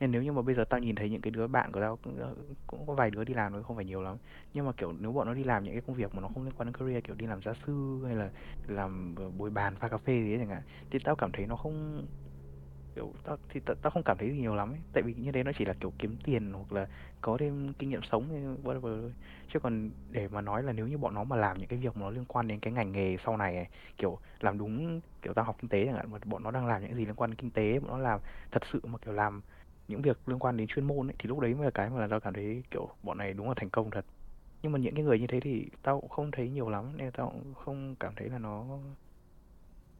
[0.00, 1.96] Nên nếu như mà bây giờ tao nhìn thấy những cái đứa bạn của tao
[1.96, 2.18] cũng,
[2.66, 4.16] cũng có vài đứa đi làm thôi không phải nhiều lắm
[4.54, 6.44] nhưng mà kiểu nếu bọn nó đi làm những cái công việc mà nó không
[6.44, 8.30] liên quan đến career kiểu đi làm gia sư hay là
[8.66, 11.46] làm ờ, bồi bàn pha cà phê gì ấy chẳng hạn thì tao cảm thấy
[11.46, 12.06] nó không
[12.94, 14.82] kiểu tao thì tao, tao không cảm thấy gì nhiều lắm ấy.
[14.92, 16.86] Tại vì như thế nó chỉ là kiểu kiếm tiền hoặc là
[17.20, 18.28] có thêm kinh nghiệm sống
[18.64, 19.14] whatever thôi.
[19.52, 21.96] Chứ còn để mà nói là nếu như bọn nó mà làm những cái việc
[21.96, 23.66] mà nó liên quan đến cái ngành nghề sau này ấy,
[23.98, 26.82] kiểu làm đúng kiểu tao học kinh tế chẳng hạn mà bọn nó đang làm
[26.82, 29.42] những gì liên quan đến kinh tế bọn nó làm thật sự mà kiểu làm
[29.88, 32.06] những việc liên quan đến chuyên môn ấy thì lúc đấy mới là cái mà
[32.10, 34.06] tao cảm thấy kiểu bọn này đúng là thành công thật.
[34.62, 37.12] Nhưng mà những cái người như thế thì tao cũng không thấy nhiều lắm nên
[37.12, 38.66] tao cũng không cảm thấy là nó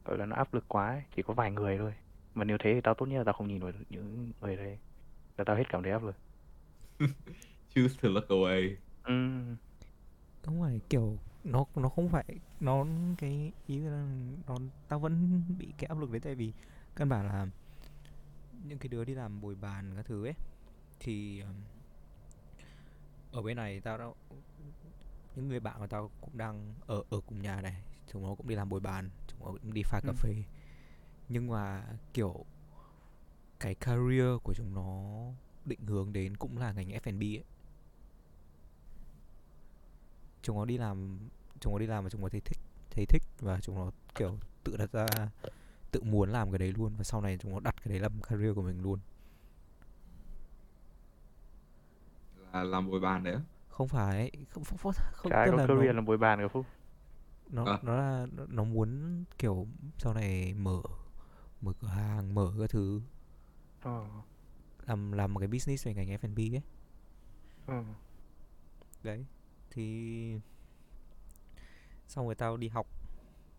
[0.05, 1.03] gọi là nó áp lực quá ấy.
[1.15, 1.93] chỉ có vài người thôi
[2.35, 4.77] mà nếu thế thì tao tốt nhất là tao không nhìn vào những người đấy
[5.37, 6.15] là tao hết cảm thấy áp lực
[7.75, 9.13] choose to look away ừ.
[10.43, 12.25] không phải kiểu nó nó không phải
[12.59, 12.85] nó
[13.17, 14.07] cái ý là
[14.47, 16.51] nó tao vẫn bị cái áp lực đấy tại vì
[16.95, 17.47] căn bản là
[18.67, 20.33] những cái đứa đi làm bồi bàn các thứ ấy
[20.99, 21.43] thì
[23.31, 24.05] ở bên này tao đã
[25.35, 28.47] những người bạn của tao cũng đang ở ở cùng nhà này chúng nó cũng
[28.47, 30.33] đi làm bồi bàn chúng nó cũng đi pha cà Ừ.
[31.29, 31.83] nhưng mà
[32.13, 32.45] kiểu
[33.59, 35.01] cái career của chúng nó
[35.65, 37.43] định hướng đến cũng là ngành F&B ấy
[40.41, 41.19] chúng nó đi làm
[41.59, 42.59] chúng nó đi làm và chúng nó thấy thích
[42.91, 45.05] thấy thích và chúng nó kiểu tự đặt ra
[45.91, 48.21] tự muốn làm cái đấy luôn và sau này chúng nó đặt cái đấy làm
[48.21, 48.99] career của mình luôn
[52.53, 53.41] là làm bồi bàn đấy á.
[53.69, 56.47] không phải không không, không, không ai tức là career nó, làm bồi bàn cả
[56.47, 56.65] phúc
[57.49, 57.79] nó À.
[57.81, 60.81] nó là nó muốn kiểu sau này mở
[61.61, 63.01] mở cửa hàng mở các thứ.
[63.81, 64.05] Ờ.
[64.87, 66.61] làm làm một cái business về ngành F&B ấy.
[67.65, 67.83] Ờ.
[69.03, 69.25] đấy
[69.71, 70.39] thì
[72.07, 72.87] xong rồi tao đi học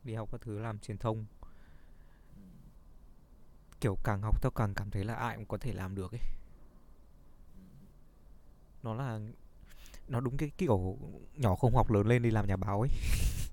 [0.05, 1.25] đi học các thứ làm truyền thông.
[3.81, 6.21] Kiểu càng học tao càng cảm thấy là ai cũng có thể làm được ấy.
[8.83, 9.21] Nó là
[10.09, 10.99] nó đúng cái kiểu
[11.37, 12.91] nhỏ không học lớn lên đi làm nhà báo ấy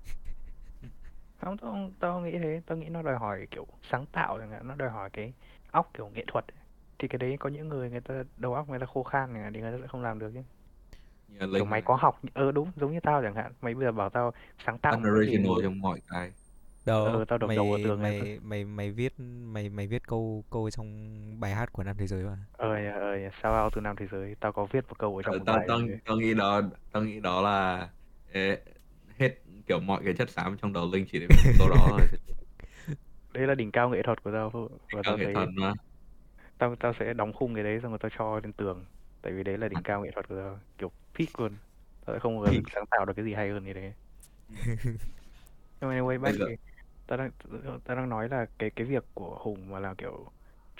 [1.44, 2.60] không tao, không- tao nghĩ thế.
[2.66, 4.68] Tao nghĩ nó đòi hỏi kiểu sáng tạo chẳng hạn.
[4.68, 5.32] Nó đòi hỏi cái
[5.70, 6.58] óc kiểu nghệ thuật ấy.
[6.98, 9.50] thì cái đấy có những người người ta đầu óc người ta khô khan này
[9.54, 10.40] thì người ta sẽ không làm được chứ.
[11.28, 13.52] Như kiểu mày có học ờ đúng giống như tao chẳng hạn.
[13.60, 14.32] Mày bây giờ bảo tao
[14.66, 16.32] sáng tạo một cái gì unoriginal trong mọi cái.
[16.84, 20.02] Đâu ờ tao đập đầu vào mày tường mày mày mày viết mày mày viết
[20.08, 20.86] câu câu trong
[21.40, 22.38] bài hát của Nam Thế Giới mà.
[22.52, 24.34] Ờ ờ sao ao từ Nam thế giới?
[24.40, 25.98] Tao có viết một câu ở trong Ờ, một tao bài tao rồi.
[26.04, 27.88] tao nghĩ đó tao nghĩ đó là
[29.66, 32.08] kiểu mọi cái chất xám trong đầu Linh chỉ để viết câu đó thôi.
[33.32, 35.48] Đấy là đỉnh cao nghệ thuật của tao thôi và cao tao nghệ thấy thuật
[35.56, 35.72] mà.
[36.58, 38.84] tao tao sẽ đóng khung cái đấy xong rồi tao cho lên tường.
[39.22, 41.52] Tại vì đấy là đỉnh cao nghệ thuật của tao kiểu peak luôn.
[42.06, 42.64] Tao sẽ không bao giờ Peak.
[42.74, 43.92] sáng tạo được cái gì hay hơn như thế
[45.80, 46.56] nhưng mà anyway thì
[47.06, 47.30] tao đang
[47.84, 50.30] tao đang nói là cái cái việc của Hùng mà là kiểu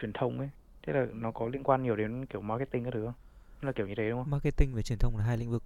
[0.00, 0.50] truyền thông ấy
[0.82, 3.14] thế là nó có liên quan nhiều đến kiểu marketing các thứ không?
[3.62, 4.28] Là kiểu như thế đúng không?
[4.30, 5.62] Marketing và truyền thông là hai lĩnh vực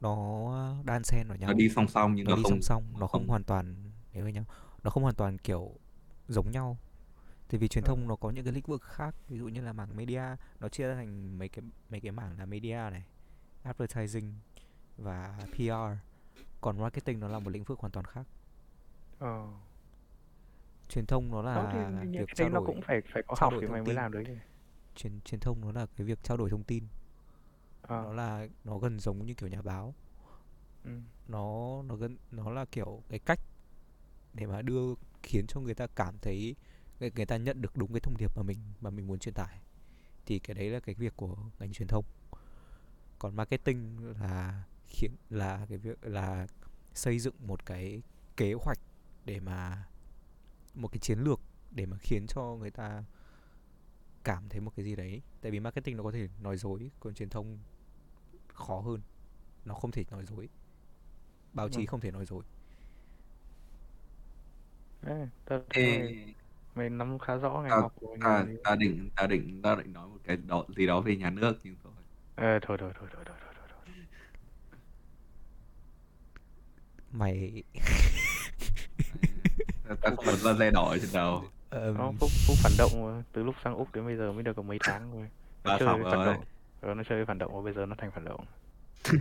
[0.00, 1.48] nó đan xen vào nhau.
[1.48, 3.44] nó đi song song nhưng nó nó đi không song song nó không không- hoàn
[3.44, 3.74] toàn
[4.12, 4.44] để với nhau
[4.82, 5.70] nó không hoàn toàn kiểu
[6.28, 6.76] giống nhau.
[7.48, 7.88] Tại vì truyền Ừ.
[7.88, 10.22] thông nó có những cái lĩnh vực khác ví dụ như là mảng media
[10.60, 13.04] nó chia ra thành mấy cái mấy cái mảng là media này
[13.62, 14.34] advertising
[14.96, 15.98] và PR
[16.60, 18.26] còn marketing nó là một lĩnh vực hoàn toàn khác.
[19.18, 19.46] Ờ.
[20.88, 23.34] Truyền thông nó đó thì là việc trao đấy nó đổi cũng phải phải có
[23.38, 23.96] học đổi thì mày mới tin.
[23.96, 24.36] làm được chứ.
[24.96, 26.84] Truyền truyền thông nó là cái việc trao đổi thông tin
[27.88, 29.94] nó ờ là nó gần giống như kiểu nhà báo.
[30.84, 30.90] Ừ.
[31.28, 33.40] nó nó gần nó là kiểu cái cách
[34.34, 36.56] để mà đưa khiến cho người ta cảm thấy
[37.00, 39.34] người, người ta nhận được đúng cái thông điệp mà mình mà mình muốn truyền
[39.34, 39.60] tải.
[40.26, 42.04] Thì cái đấy là cái việc của ngành truyền thông.
[43.18, 46.46] Còn marketing là khiến là cái việc là
[46.94, 48.02] xây dựng một cái
[48.36, 48.78] kế hoạch
[49.24, 49.88] để mà
[50.74, 53.04] một cái chiến lược để mà khiến cho người ta
[54.24, 55.22] cảm thấy một cái gì đấy.
[55.40, 57.58] Tại vì marketing nó có thể nói dối còn truyền thông
[58.58, 59.00] khó hơn.
[59.64, 60.48] Nó không thể nói dối.
[61.52, 61.86] Báo chí ừ.
[61.86, 62.42] không thể nói dối.
[65.06, 66.14] Ê, thật Ê.
[66.74, 68.56] Nắm khá rõ ngành ta, học của mình.
[68.64, 71.58] ta định ta định ta định nói một cái đó gì đó về nhà nước
[71.62, 71.92] nhưng thôi.
[72.36, 73.94] Ờ, thôi thôi thôi thôi thôi thôi thôi.
[77.12, 77.62] Mày
[80.02, 81.34] ta không bật lên đỏ trên đâu.
[81.70, 81.96] um...
[81.98, 84.62] Ờ, phúc phúc phản động từ lúc sang úc đến bây giờ mới được có
[84.62, 85.28] mấy tháng rồi
[85.64, 86.36] ba phòng rồi.
[86.82, 88.44] Rồi nó chơi phản động và bây giờ nó thành phản động.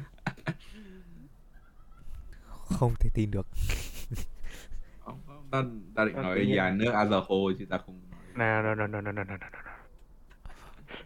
[2.48, 3.48] không thể tin được.
[5.00, 5.64] không, không, ta,
[5.96, 8.20] ta định ờ, nói nhà nước as a whole chứ ta không nói.
[8.64, 9.38] No, no, no, no, no, no.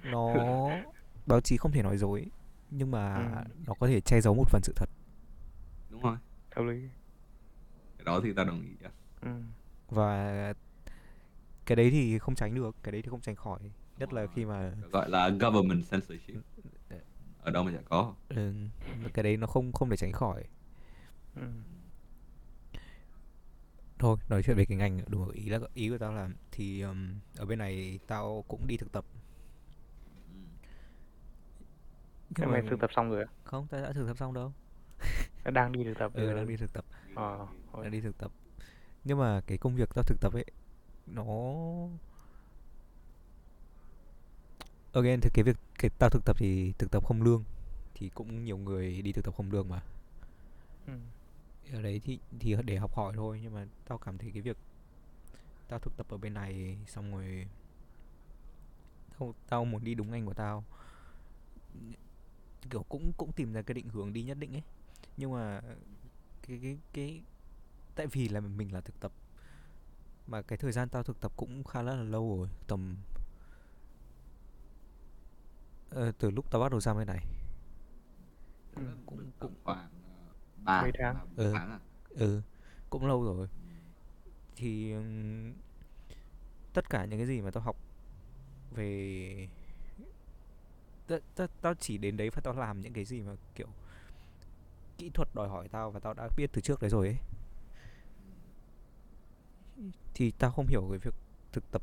[0.03, 0.33] Nó
[1.25, 2.25] báo chí không thể nói dối
[2.71, 3.53] nhưng mà ừ.
[3.67, 4.89] nó có thể che giấu một phần sự thật.
[5.89, 6.17] Đúng rồi.
[6.55, 6.81] Theo lý.
[7.97, 8.75] Cái đó thì ta đồng ý.
[8.83, 8.91] À?
[9.21, 9.31] Ừ.
[9.89, 10.53] Và
[11.65, 13.59] cái đấy thì không tránh được, cái đấy thì không tránh khỏi
[13.97, 16.35] nhất là khi mà gọi là government censorship.
[17.43, 18.15] Ở đâu mà chả có.
[18.29, 18.53] Ừ,
[19.13, 20.43] cái đấy nó không không thể tránh khỏi.
[21.35, 21.41] Ừ.
[23.99, 27.19] thôi nói chuyện về cái ngành đủ ý là ý của tao là thì um,
[27.37, 29.05] ở bên này tao cũng đi thực tập.
[30.33, 30.39] Ừ.
[32.35, 33.27] thế nhưng mày mà thực tập xong rồi á?
[33.43, 34.53] Không tao đã thực tập xong đâu.
[35.43, 36.11] Tao đang đi thực tập.
[36.13, 36.85] Ừ đang đi thực tập.
[37.15, 37.83] Ờ thôi.
[37.83, 38.31] đang đi thực tập.
[39.03, 40.45] Nhưng mà cái công việc tao thực tập ấy
[41.07, 41.25] nó
[44.93, 47.43] again thì cái việc cái tao thực tập thì thực tập không lương
[47.93, 49.83] thì cũng nhiều người đi thực tập không lương mà
[50.87, 50.93] ừ.
[51.73, 54.57] ở đấy thì thì để học hỏi thôi nhưng mà tao cảm thấy cái việc
[55.67, 57.47] tao thực tập ở bên này xong rồi
[59.19, 60.63] tao, tao muốn đi đúng ngành của tao
[62.69, 64.63] kiểu cũng cũng tìm ra cái định hướng đi nhất định ấy
[65.17, 65.61] nhưng mà
[66.47, 67.21] cái cái cái
[67.95, 69.11] tại vì là mình là thực tập
[70.27, 72.95] mà cái thời gian tao thực tập cũng khá là lâu rồi tầm
[75.91, 77.25] ờ, từ lúc tao bắt đầu ra bên này
[78.75, 78.81] Ừ.
[79.05, 80.33] cũng cũng khoảng ờ,
[80.65, 81.15] ba Mấy tháng?
[81.35, 81.53] Ừ.
[81.53, 81.79] tháng à?
[82.09, 82.41] ừ
[82.89, 83.47] cũng lâu rồi
[84.55, 84.93] thì
[86.73, 87.75] tất cả những cái gì mà tao học
[88.75, 89.47] về
[91.07, 93.67] tao, tao, tao chỉ đến đấy và tao làm những cái gì mà kiểu
[94.97, 97.17] kỹ thuật đòi hỏi tao và tao đã biết từ trước đấy rồi ấy
[100.13, 101.13] thì tao không hiểu cái việc
[101.53, 101.81] thực tập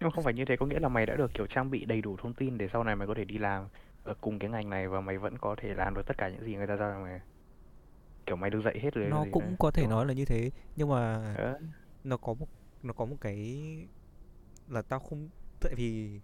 [0.00, 1.84] nhưng mà không phải như thế có nghĩa là mày đã được kiểu trang bị
[1.84, 3.68] đầy đủ thông tin để sau này mày có thể đi làm
[4.04, 6.44] ở cùng cái ngành này và mày vẫn có thể làm được tất cả những
[6.44, 7.20] gì người ta giao cho mày.
[8.26, 9.56] Kiểu mày được dạy hết rồi nó gì cũng đấy.
[9.58, 11.58] có thể Kiểu- nói là như thế nhưng mà Ờ,
[12.04, 12.48] nó có một
[12.82, 13.66] nó có một cái
[14.68, 15.28] là tao không
[15.60, 16.20] tại vì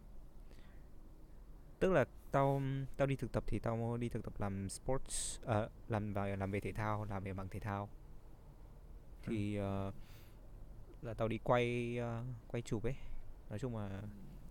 [1.80, 2.62] tức là tao
[2.96, 6.50] tao đi thực tập thì tao đi thực tập làm sports ờ, làm vào làm
[6.50, 7.88] về thể thao làm về bằng thể thao.
[9.26, 9.92] Thì ờ,
[11.02, 12.94] là tao đi quay ờ, quay chụp ấy
[13.52, 14.02] nói chung là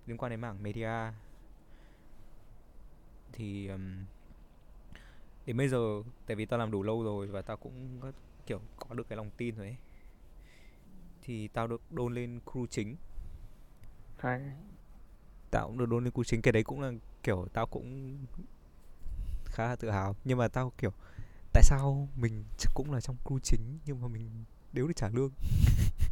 [0.05, 1.11] liên quan đến mảng media.
[3.33, 4.05] Thì ừm,
[5.45, 8.11] đến bây giờ tại vì tao làm đủ lâu rồi và tao cũng có,
[8.45, 9.75] kiểu có được cái lòng tin rồi ấy
[11.21, 12.95] thì tao được đôn lên crew chính.
[14.17, 14.41] Hay.
[15.51, 16.91] Tao cũng được đôn lên crew chính cái đấy cũng là
[17.23, 18.17] kiểu tao cũng
[19.45, 20.15] khá là tự hào.
[20.23, 20.91] Nhưng mà tao kiểu
[21.53, 24.29] tại sao mình cũng là trong crew chính nhưng mà mình
[24.73, 25.31] đều được trả lương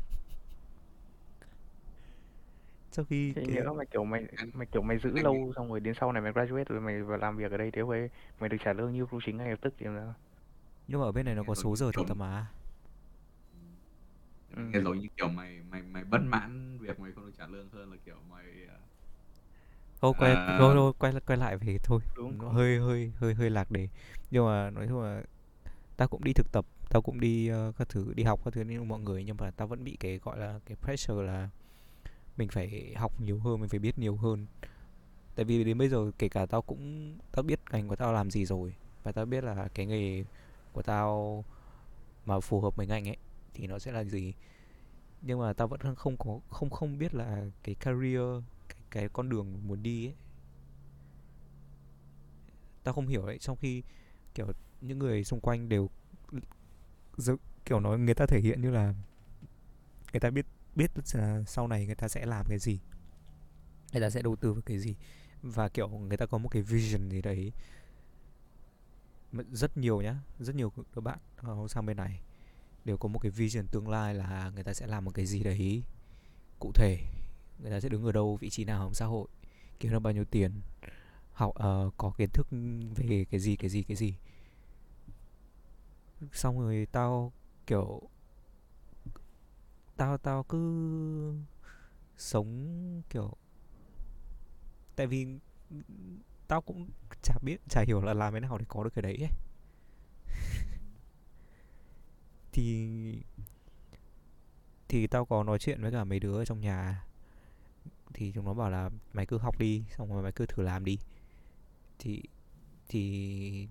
[3.00, 5.80] sau khi thì cái nhớ mày kiểu mày mày kiểu mày giữ lâu xong rồi
[5.80, 8.10] đến sau này mày graduate rồi mày vào làm việc ở đây thế vậy
[8.40, 10.14] mày được trả lương như crew chính ngay lập tức thì sao
[10.88, 12.48] nhưng mà ở bên này nó có số giờ thực kiểu tập mà.
[14.56, 14.62] Ừ.
[14.74, 17.70] nghe giống như kiểu mày mày mày bất mãn việc mày không được trả lương
[17.70, 18.78] hơn là kiểu mày à,
[20.00, 22.00] Ô quay à, thôi thôi quay quay lại về thôi.
[22.18, 23.88] Đúng nó hơi hơi hơi hơi lạc đề.
[24.32, 25.24] Nhưng mà nói chung là
[25.98, 28.62] tao cũng đi thực tập tao cũng đi ờ, các thứ đi học các thứ
[28.62, 31.50] như mọi người nhưng mà tao vẫn bị cái gọi là cái pressure là
[32.40, 34.46] mình phải học nhiều hơn mình phải biết nhiều hơn.
[35.36, 38.32] Tại vì đến bây giờ kể cả tao cũng tao biết ngành của tao làm
[38.32, 40.24] gì rồi và tao biết là cái nghề
[40.74, 41.44] của tao
[42.26, 43.18] mà phù hợp với ngành ấy
[43.54, 44.34] thì nó sẽ là gì.
[45.22, 49.30] Nhưng mà tao vẫn không có không không biết là cái career cái, cái con
[49.30, 50.16] đường muốn đi ấy.
[52.84, 53.84] Tao không hiểu ấy trong khi
[54.34, 54.48] kiểu
[54.82, 55.90] những người xung quanh đều
[57.66, 58.94] kiểu nói người ta thể hiện như là
[60.14, 62.80] người ta biết biết là sau này người ta sẽ làm cái gì.
[63.94, 64.96] Người ta sẽ đầu tư vào cái gì.
[65.42, 67.54] Và kiểu người ta có một cái vision gì đấy.
[69.52, 72.22] Rất nhiều nhá rất nhiều các bạn ờ, sang bên này
[72.86, 75.44] đều có một cái vision tương lai là người ta sẽ làm một cái gì
[75.44, 75.84] đấy.
[76.60, 76.98] Cụ thể
[77.60, 79.28] người ta sẽ đứng ở đâu vị trí nào trong xã hội
[79.80, 80.52] kiếm được bao nhiêu tiền
[81.32, 82.48] học uh, có kiến thức
[82.96, 84.16] về cái gì cái gì cái gì.
[86.34, 87.34] Xong rồi tao
[87.68, 88.02] kiểu
[90.00, 91.34] tao tao cứ
[92.18, 93.34] sống kiểu,
[94.96, 95.28] tại vì
[96.48, 96.90] tao cũng
[97.22, 99.32] chả biết, chả hiểu là làm thế nào để có được cái đấy ấy.
[102.52, 103.24] thì
[104.88, 107.06] thì tao có nói chuyện với cả mấy đứa ở trong nhà.
[108.14, 110.86] Thì chúng nó bảo là mày cứ học đi, xong rồi mày cứ thử làm
[110.86, 110.98] đi.
[112.00, 112.24] Thì
[112.90, 113.68] thì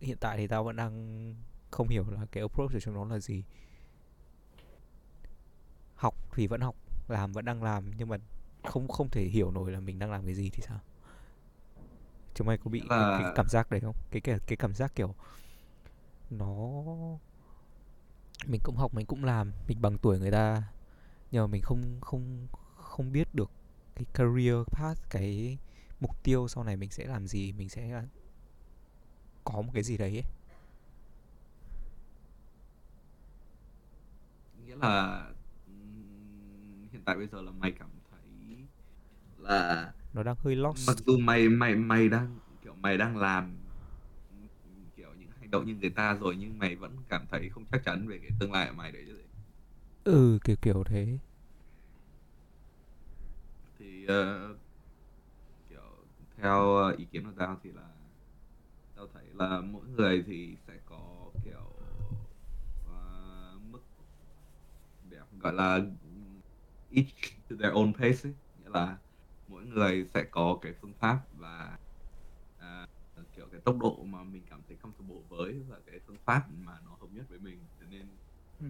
[0.00, 1.34] hiện tại thì tao vẫn đang
[1.70, 3.44] không hiểu là cái approach của chúng nó là gì
[6.38, 6.76] thì vẫn học
[7.08, 8.16] làm vẫn đang làm nhưng mà
[8.64, 10.80] không không thể hiểu nổi là mình đang làm cái gì thì sao
[12.34, 14.74] chúng mày có bị cái, cái là cảm giác đấy không cái cái cái cảm
[14.74, 15.14] giác kiểu
[16.30, 16.56] nó
[18.46, 20.62] mình cũng học mình cũng làm mình bằng tuổi người ta
[21.30, 22.46] nhưng mà mình không không
[22.76, 23.50] không biết được
[23.94, 25.58] cái career path cái
[26.00, 28.02] mục tiêu sau này mình sẽ làm gì mình sẽ
[29.44, 30.24] có một cái gì đấy ấy.
[34.66, 35.30] nghĩa là
[37.08, 38.20] tại bây giờ là mày cảm thấy
[39.38, 43.56] là nó đang hơi mặc lost dù mày mày mày đang kiểu mày đang làm
[44.96, 47.84] kiểu những hành động như người ta rồi nhưng mày vẫn cảm thấy không chắc
[47.84, 49.22] chắn về cái tương lai của mày đấy chứ gì.
[50.04, 51.18] Ừ kiểu kiểu thế.
[53.78, 54.48] Thì ờ,
[55.70, 55.80] kiểu
[56.36, 57.88] theo ờ, ý kiến của tao thì là
[58.96, 61.72] tao thấy là mỗi người thì sẽ có kiểu
[62.86, 63.80] ờ, mức
[65.10, 65.80] đẹp gọi là
[66.90, 67.14] each
[67.48, 68.34] to their own pace ấy.
[68.54, 68.98] nghĩa là
[69.46, 71.78] mỗi người sẽ có cái phương pháp và
[72.56, 72.86] à,
[73.32, 76.80] kiểu cái tốc độ mà mình cảm thấy comfortable với và cái phương pháp mà
[76.84, 78.18] nó hợp nhất với mình cho nên
[78.58, 78.66] Ừ.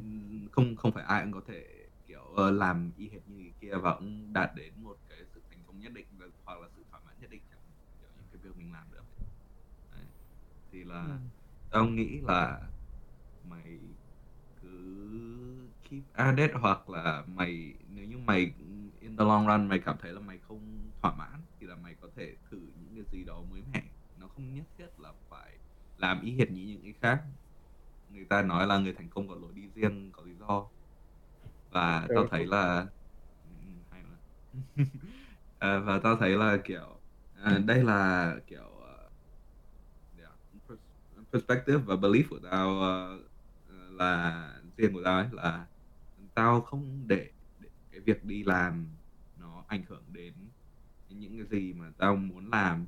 [0.53, 3.73] không không phải ai cũng có thể kiểu ờ, làm y hệt như người kia
[3.83, 6.85] và cũng đạt đến một cái sự thành công nhất định và, hoặc là sự
[6.91, 7.61] thỏa mãn nhất định trong
[8.01, 9.05] kiểu những cái việc mình làm được
[9.93, 10.07] Đấy.
[10.73, 11.31] thì là ừ.
[11.71, 12.61] tao nghĩ là
[13.43, 13.81] mày
[14.57, 14.69] cứ
[15.83, 18.41] keep at it hoặc là mày nếu như mày
[19.01, 21.95] in the long run mày cảm thấy là mày không thỏa mãn thì là mày
[22.01, 23.83] có thể thử những cái gì đó mới mẻ.
[24.15, 25.59] Nó không nhất thiết là phải
[25.97, 27.25] làm y hệt như những cái khác.
[28.09, 30.71] Người ta nói là người thành công có lối đi riêng có lý do.
[31.71, 32.29] Và tao Ừ.
[32.31, 32.87] thấy là
[35.59, 39.11] À, và tao thấy là kiểu à, đây là kiểu ờ,
[40.19, 40.29] yeah,
[40.69, 40.79] pers-
[41.33, 43.19] perspective và belief của tao ờ,
[43.91, 45.67] là riêng của tao ấy là
[46.35, 47.31] tao không để
[47.99, 48.87] cái việc đi làm
[49.41, 50.33] nó ảnh hưởng đến
[51.09, 52.87] những cái gì mà tao muốn làm.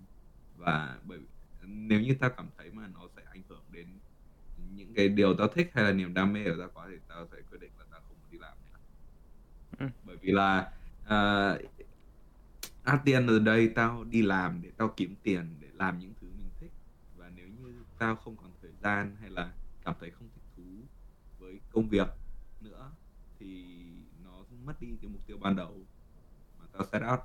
[0.56, 1.18] Và bởi
[1.62, 3.86] nếu như tao cảm thấy mà nó sẽ ảnh hưởng đến
[4.74, 7.26] những cái điều tao thích hay là niềm đam mê của tao quá thì tao
[7.32, 8.78] sẽ quyết định là tao không đi làm nữa.
[9.78, 9.86] Ừ.
[10.04, 10.72] bởi vì là
[11.04, 11.60] uh,
[12.84, 15.98] at the end of the day tao đi làm để tao kiếm tiền để làm
[15.98, 16.70] những thứ mình thích.
[17.16, 19.52] Và nếu như tao không còn thời gian hay là
[19.84, 20.62] cảm thấy không thích thú
[21.38, 22.08] với công việc
[24.64, 25.80] mất đi cái mục tiêu ban đầu
[26.58, 27.20] mà tao set out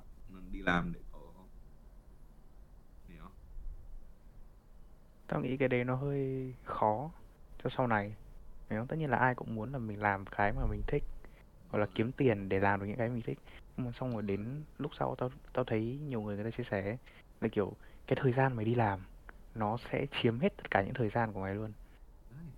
[0.51, 1.19] đi làm để có
[3.07, 3.31] hiểu không?
[5.27, 7.11] tao nghĩ cái đấy nó hơi khó
[7.63, 8.15] cho sau này
[8.69, 8.87] hiểu không?
[8.87, 11.03] tất nhiên là ai cũng muốn là mình làm cái mà mình thích
[11.71, 13.39] gọi là kiếm tiền để làm được những cái mình thích
[13.77, 16.63] nhưng mà xong rồi đến lúc sau tao tao thấy nhiều người người ta chia
[16.71, 16.97] sẻ
[17.41, 17.73] là kiểu
[18.07, 18.99] cái thời gian mày đi làm
[19.55, 21.71] nó sẽ chiếm hết tất cả những thời gian của mày luôn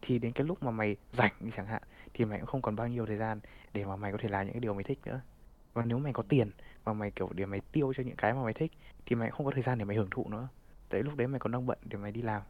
[0.01, 1.81] thì đến cái lúc mà mày rảnh chẳng hạn
[2.13, 3.39] thì mày cũng không còn bao nhiêu thời gian
[3.73, 5.21] để mà mày có thể làm những cái điều mày thích nữa.
[5.73, 6.51] Và nếu mày có tiền
[6.85, 8.71] mà mày kiểu để mày tiêu cho những cái mà mày thích
[9.05, 10.47] thì mày không có thời gian để mày hưởng thụ nữa.
[10.89, 12.41] Tại lúc đấy mày còn đang bận để mày đi làm.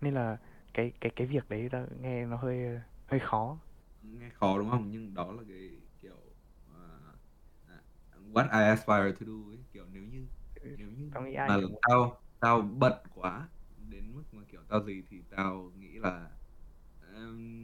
[0.00, 0.36] Nên là
[0.74, 3.58] cái cái cái việc đấy ta nghe nó hơi hơi khó.
[4.02, 4.90] Nghe khó đúng không?
[4.90, 5.70] Nhưng đó là cái
[6.02, 6.16] kiểu
[6.70, 7.16] uh,
[8.32, 9.58] what I aspire to do ấy.
[9.72, 10.26] Kiểu nếu như
[10.76, 13.48] nếu như tao nghĩ ai mà tao tao bận quá
[13.90, 16.30] đến mức mà kiểu tao gì thì tao nghĩ là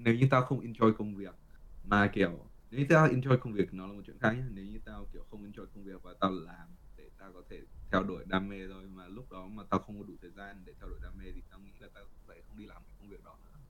[0.04, 1.34] nếu như tao không enjoy công việc,
[1.82, 4.64] mà kiểu, nếu như tao enjoy công việc, nó là một chuyện khác nhé nếu
[4.64, 7.60] như tao, kiểu, không enjoy công việc và tao làm để tao có thể
[7.92, 10.64] theo đuổi đam mê thôi, mà lúc đó mà tao không có đủ thời gian
[10.64, 12.94] để theo đuổi đam mê thì tao nghĩ là tao sẽ không đi làm cái
[12.98, 13.60] công việc đó nữa.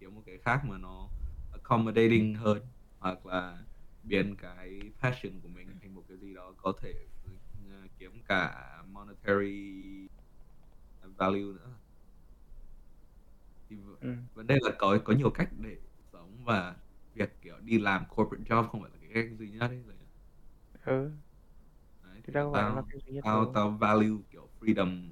[0.00, 1.10] Kiểu một cái khác mà nó
[1.50, 2.58] accommodating hơn,
[3.00, 3.66] hoặc là
[4.02, 7.30] biến cái passion của mình thành một cái gì đó có thể ừ,
[7.98, 8.54] kiếm cả
[8.88, 10.08] monetary
[11.18, 11.75] value nữa
[13.68, 14.14] thì ừ.
[14.34, 15.76] vấn đề là có có nhiều cách để
[16.12, 16.76] sống và
[17.14, 19.94] việc kiểu đi làm corporate job không phải là cái cách duy nhất ấy rồi.
[20.84, 21.10] Ừ.
[22.02, 25.08] Đấy, thì thì tao là tao cái duy nhất tao tao value kiểu freedom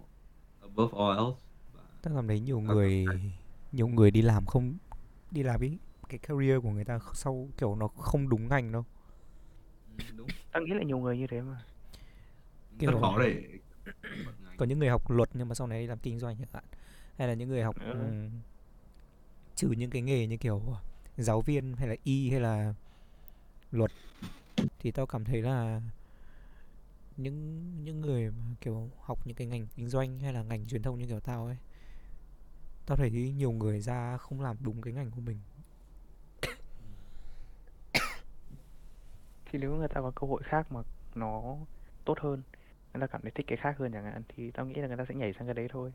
[0.60, 1.40] above all else
[1.74, 3.06] và ta cảm thấy nhiều tao người
[3.72, 4.74] nhiều người đi làm không
[5.30, 5.78] đi làm ý
[6.08, 8.84] cái career của người ta sau kiểu nó không đúng ngành đâu.
[9.86, 10.28] Ừ, đúng.
[10.52, 11.64] Tao nghĩ là nhiều người như thế mà.
[12.70, 13.44] Rất kiểu khó để
[14.56, 16.64] có những người học luật nhưng mà sau này đi làm kinh doanh chẳng hạn
[17.18, 18.28] hay là những người học ừ.
[19.54, 20.62] trừ những cái nghề như kiểu
[21.16, 22.74] giáo viên hay là y hay là
[23.70, 23.90] luật
[24.78, 25.80] thì tao cảm thấy là
[27.16, 30.82] những những người mà kiểu học những cái ngành kinh doanh hay là ngành truyền
[30.82, 31.56] thông như kiểu tao ấy
[32.86, 35.38] tao thấy nhiều người ra không làm đúng cái ngành của mình
[39.44, 40.80] thì nếu người ta có cơ hội khác mà
[41.14, 41.56] nó
[42.04, 42.42] tốt hơn
[42.92, 44.96] người ta cảm thấy thích cái khác hơn chẳng hạn thì tao nghĩ là người
[44.96, 45.92] ta sẽ nhảy sang cái đấy thôi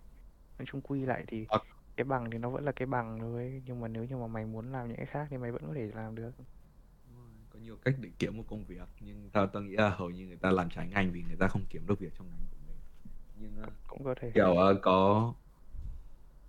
[0.59, 1.63] nói chung quy lại thì Hoặc
[1.95, 4.45] cái bằng thì nó vẫn là cái bằng thôi nhưng mà nếu như mà mày
[4.45, 6.31] muốn làm những cái khác thì mày vẫn có thể làm được.
[7.53, 10.27] Có nhiều cách để kiếm một công việc nhưng tao tao nghĩ là hầu như
[10.27, 12.57] người ta làm trái ngành vì người ta không kiếm được việc trong ngành của
[12.67, 12.77] mình.
[13.39, 14.31] Nhưng uh, cũng có thể.
[14.35, 15.33] kiểu uh, có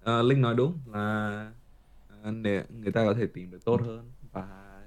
[0.02, 1.52] uh, Linh nói đúng là
[2.28, 4.82] uh, để người ta có thể tìm được tốt hơn và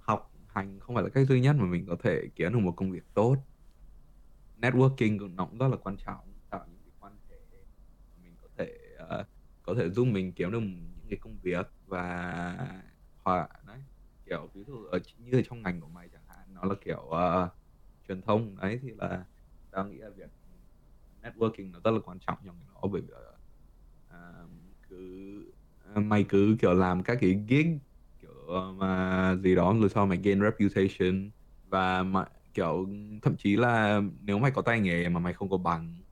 [0.00, 2.72] học hành không phải là cách duy nhất mà mình có thể kiếm được một
[2.76, 3.36] công việc tốt.
[4.60, 8.34] Networking cũng nó cũng rất là quan trọng tạo những cái quan hệ mà mình
[8.42, 8.78] có thể
[9.20, 9.26] uh,
[9.62, 12.56] có thể giúp mình kiếm được những cái công việc và
[13.24, 13.78] hoặc đấy
[14.26, 17.50] kiểu ví dụ ở như trong ngành của mày chẳng hạn nó là kiểu uh,
[18.08, 19.24] truyền thông đấy thì là
[19.70, 20.30] tao nghĩ là việc
[21.22, 24.50] networking nó rất là quan trọng trong cái đó bởi vì uh,
[24.88, 25.52] cứ
[25.94, 27.78] mày cứ kiểu làm các cái gig
[28.18, 31.30] kiểu mà gì đó rồi sau mày gain reputation
[31.64, 32.24] và mà
[32.54, 32.88] kiểu
[33.22, 36.03] thậm chí là nếu mày có tay nghề mà mày không có bằng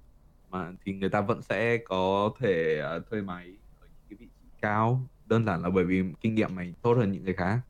[0.53, 4.29] mà thì người ta vẫn sẽ có thể uh, thuê máy ở những cái vị
[4.41, 5.07] trí cao.
[5.27, 7.61] Đơn giản là bởi vì kinh nghiệm mày tốt hơn những người khác.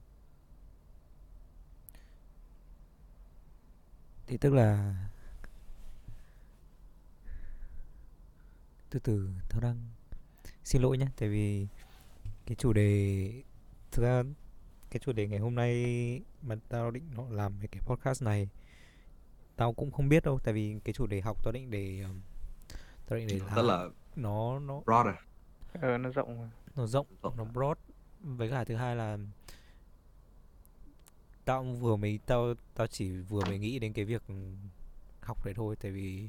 [4.26, 4.94] Thì tức là
[8.90, 9.76] từ từ tao đang
[10.64, 11.66] xin lỗi nhé tại vì
[12.46, 13.30] cái chủ đề
[13.92, 14.22] thực ra
[14.90, 18.48] cái chủ đề ngày hôm nay mà tao định họ làm về cái podcast này
[19.56, 22.20] tao cũng không biết đâu tại vì cái chủ đề học tao định để um,
[23.12, 25.14] tao định để nó rất làm là nó nó broader
[25.72, 27.78] ờ nó rộng nó rộng rộng nó broad.
[28.20, 29.18] Với cả thứ hai là
[31.44, 34.22] tao cũng vừa mới tao tao chỉ vừa mới nghĩ đến cái việc
[35.20, 36.28] học đấy thôi tại vì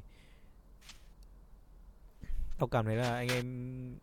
[2.60, 3.96] tao cảm thấy là anh em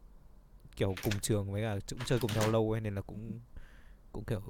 [0.77, 3.41] kiểu cùng trường với cả cũng chơi cùng nhau lâu ấy nên là cũng
[4.13, 4.43] cũng kiểu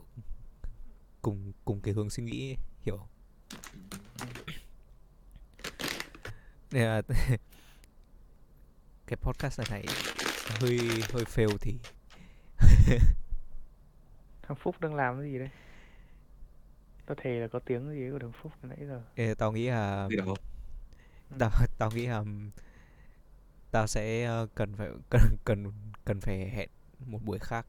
[1.23, 3.07] cùng cùng cái hướng suy nghĩ ấy, hiểu.
[6.71, 7.03] Nên là
[9.11, 9.85] cái podcast này
[10.61, 10.79] hơi
[11.13, 11.79] hơi fail thì.
[14.43, 15.51] Thằng Phúc đang làm cái gì đây?
[17.07, 19.03] Tao thề là có tiếng gì của thằng Phúc nãy giờ.
[19.15, 20.37] Ê, tao nghĩ là đâu?
[21.39, 22.25] Tao tao nghĩ là
[23.71, 25.73] tao sẽ ờ, cần phải cần cần
[26.05, 26.69] cần phải hẹn
[27.07, 27.67] một buổi khác.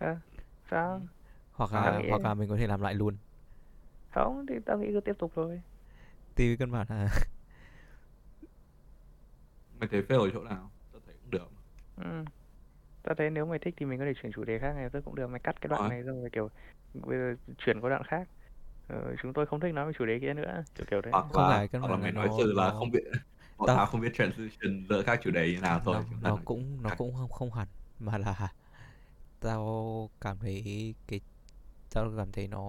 [0.00, 0.16] Hả?
[0.70, 1.02] Sao?
[1.52, 3.16] Hoặc Tao là nghĩ hoặc là mình có thể làm lại luôn.
[4.14, 5.62] Không thì tao nghĩ cứ tiếp tục thôi.
[6.36, 7.08] Thì căn bản là
[9.82, 11.48] mày thấy fail ở chỗ nào tao thấy cũng được
[11.96, 12.02] ừ.
[13.02, 15.02] tao thấy nếu mày thích thì mình có thể chuyển chủ đề khác này tôi
[15.02, 15.88] cũng được mày cắt cái đoạn Ờ.
[15.88, 16.50] này xong rồi kiểu
[16.94, 18.28] bây giờ chuyển qua đoạn khác
[18.88, 21.26] ờ, chúng tôi không thích nói về chủ đề kia nữa kiểu kiểu đấy hoặc
[21.32, 23.00] không là phải, hoặc là mày nói nó- sự là nó- không biết
[23.58, 26.36] bọn Tao- tao không biết transition giữa các chủ đề như nào thôi nó, nó
[26.44, 26.98] cũng nó khác.
[26.98, 27.68] cũng không không hẳn
[27.98, 28.48] mà là
[29.40, 31.20] tao cảm thấy cái
[31.94, 32.62] tao cảm thấy nó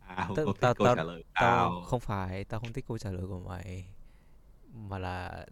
[0.00, 1.82] À, không tao thích tao câu tao trả lời tao tao.
[1.82, 3.84] không phải tao không thích câu trả lời của mày
[4.74, 5.46] mà là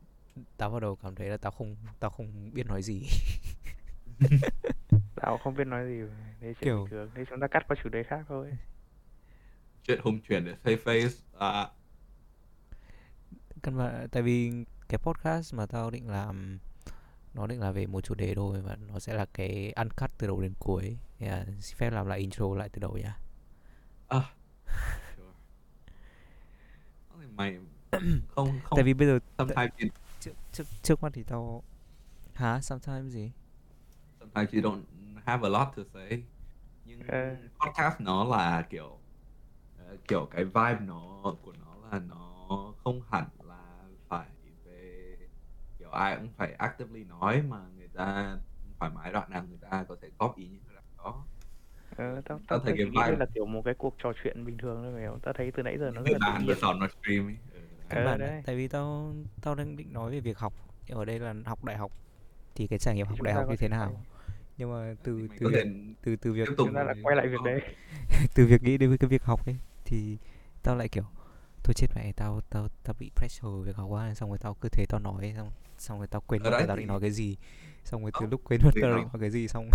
[0.57, 3.03] tao bắt đầu cảm thấy là tao không tao không biết nói gì
[5.15, 6.01] tao không biết nói gì
[6.41, 8.53] chuyện Kiểu- bình thường đây chúng ta cắt qua chủ đề khác thôi
[9.83, 11.09] Chuyện hùng chuyển để save face.
[11.39, 11.69] À,
[13.63, 14.53] căn bản tại vì
[14.89, 16.59] cái podcast mà tao định làm
[17.35, 20.27] nó định là về một chủ đề thôi và nó sẽ là cái uncut từ
[20.27, 23.17] đầu đến cuối Thì là xin phép làm lại intro lại từ đầu nhá
[24.09, 24.21] à.
[25.17, 25.33] Sure.
[27.37, 27.59] Mày
[28.29, 28.77] không không.
[28.77, 29.89] Tại vì bây giờ sometimes you,
[30.21, 31.63] trước trước trước mắt thì tao
[32.35, 32.61] hả?
[32.61, 33.31] Sometimes gì?
[34.21, 34.83] Sometimes you don't
[35.25, 36.23] have a lot to say.
[36.85, 37.37] Nhưng Ờ.
[37.67, 38.99] podcast nó là kiểu
[39.79, 42.47] ờ, kiểu cái vibe nó của nó là nó
[42.85, 44.27] không hẳn là phải
[44.65, 45.17] về
[45.79, 48.37] kiểu ai cũng phải actively nói mà người ta
[48.79, 51.25] thoải mái đoạn nào người ta có thể góp ý những cái đoạn đó.
[51.97, 54.45] Ờ, tao Tao tao thấy thấy cái vibe- là kiểu một cái cuộc trò chuyện
[54.45, 56.47] bình thường thôi mày tao thấy từ nãy giờ nó rất người là tự bạn
[56.47, 57.37] nhiên vừa nó stream ấy.
[57.89, 58.43] Căn Ờ, bản là đấy.
[58.47, 60.53] tại vì tao tao đang định nói về việc học.
[60.89, 61.93] Ở đây là học đại học.
[62.55, 64.03] Thì cái trải nghiệm học đại học như thế nào?
[64.59, 65.67] nhưng mà từ từ việc
[66.03, 67.61] từ từ việc chúng ta với- quay lại việc đấy.
[68.35, 70.17] Từ việc nghĩ đến với cái việc học ấy thì
[70.63, 71.05] tao lại kiểu
[71.65, 74.15] thôi chết mẹ tao tao tao bị pressure việc học quá.
[74.15, 76.67] Xong rồi tao cứ thế tao nói xong xong rồi tao quên Ở mất là
[76.67, 77.37] tao định nói cái gì.
[77.85, 79.71] Xong rồi từ Không, lúc quên mất tao định nói cái gì xong.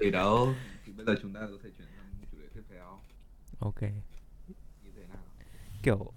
[0.00, 0.54] Thì đâu
[0.86, 2.98] thì bây giờ chúng ta có thể chuyển sang chủ đề tiếp theo.
[3.58, 3.82] Ok.
[3.82, 5.18] Như thế nào?
[5.82, 6.12] Kiểu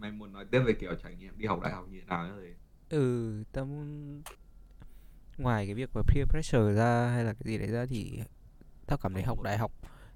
[0.00, 2.28] mày muốn nói tiếp về kiểu trải nghiệm đi học đại học như thế nào
[2.28, 2.54] nữa thì
[2.88, 4.22] ừ tao muốn
[5.38, 8.20] ngoài cái việc mà peer pressure ra hay là cái gì đấy ra thì
[8.86, 9.72] tao cảm thấy học đại học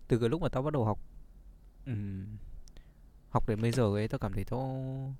[0.08, 0.98] từ cái lúc mà tao bắt đầu học
[1.86, 2.26] um,
[3.30, 5.14] học đến bây giờ ấy tao cảm thấy tao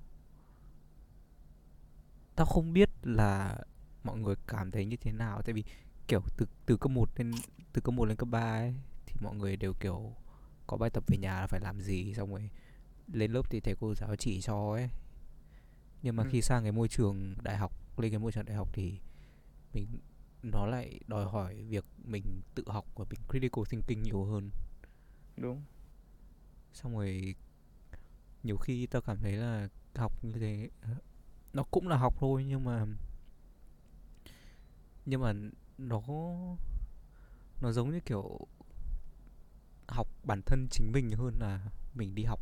[2.35, 3.57] tao không biết là
[4.03, 5.41] mọi người cảm thấy như thế nào.
[5.41, 5.63] Tại vì
[6.07, 7.31] kiểu từ từ cấp 1 lên
[7.73, 8.73] từ cấp 1 lên cấp 3 ấy
[9.05, 10.13] thì mọi người đều kiểu
[10.67, 12.49] có bài tập về nhà là phải làm gì xong rồi
[13.13, 14.89] lên lớp thì thầy cô giáo chỉ cho ấy.
[16.01, 16.29] Nhưng mà Ừ.
[16.31, 18.99] khi sang cái môi trường đại học lên cái môi trường đại học thì
[19.73, 19.87] mình
[20.43, 22.23] nó lại đòi hỏi việc mình
[22.55, 24.49] tự học và mình critical thinking nhiều hơn.
[25.37, 25.61] Đúng.
[26.73, 27.35] Xong rồi
[28.43, 30.69] nhiều khi tao cảm thấy là học như thế
[31.53, 32.85] nó cũng là học thôi nhưng mà
[35.05, 35.33] nhưng mà
[35.77, 36.01] nó
[37.61, 38.39] nó giống như kiểu
[39.87, 42.39] học bản thân chính mình hơn là mình đi học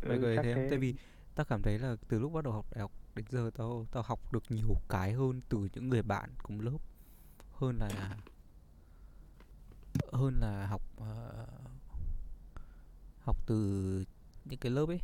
[0.00, 0.66] Ừ, có thấy chắc thế không?
[0.70, 0.94] tại vì
[1.34, 4.02] tao cảm thấy là từ lúc bắt đầu học đại học đến giờ tao tao
[4.02, 6.78] học được nhiều cái hơn từ những người bạn cùng lớp.
[7.52, 8.16] Hơn là
[10.12, 11.46] hơn là học ờ,
[13.20, 14.04] học từ
[14.44, 15.00] những cái lớp ấy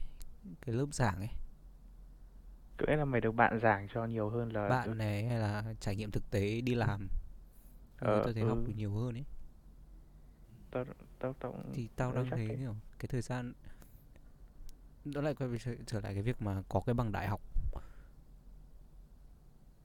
[0.61, 1.31] cái lớp giảng ấy.
[2.79, 5.75] Có nghĩa là mày được bạn giảng cho nhiều hơn là bạn này hay là
[5.81, 7.09] trải nghiệm thực tế đi làm?
[7.99, 8.67] Ờ, tao thấy học ừ.
[8.67, 9.25] được nhiều hơn ấy.
[10.71, 10.85] Tao
[11.19, 13.53] tao tao thì tao ừ, đang thấy kiểu cái thời gian
[15.05, 17.41] đó lại quay trở, trở lại cái việc mà có cái bằng đại học.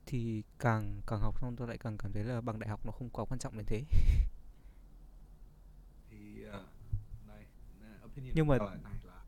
[0.06, 2.92] Thì càng càng học xong tôi lại càng cảm thấy là bằng đại học nó
[2.92, 3.84] không quá quan trọng đến thế.
[6.10, 6.44] Thì
[7.28, 7.46] đây
[7.82, 9.22] ờ, opinion Nhưng mà- này là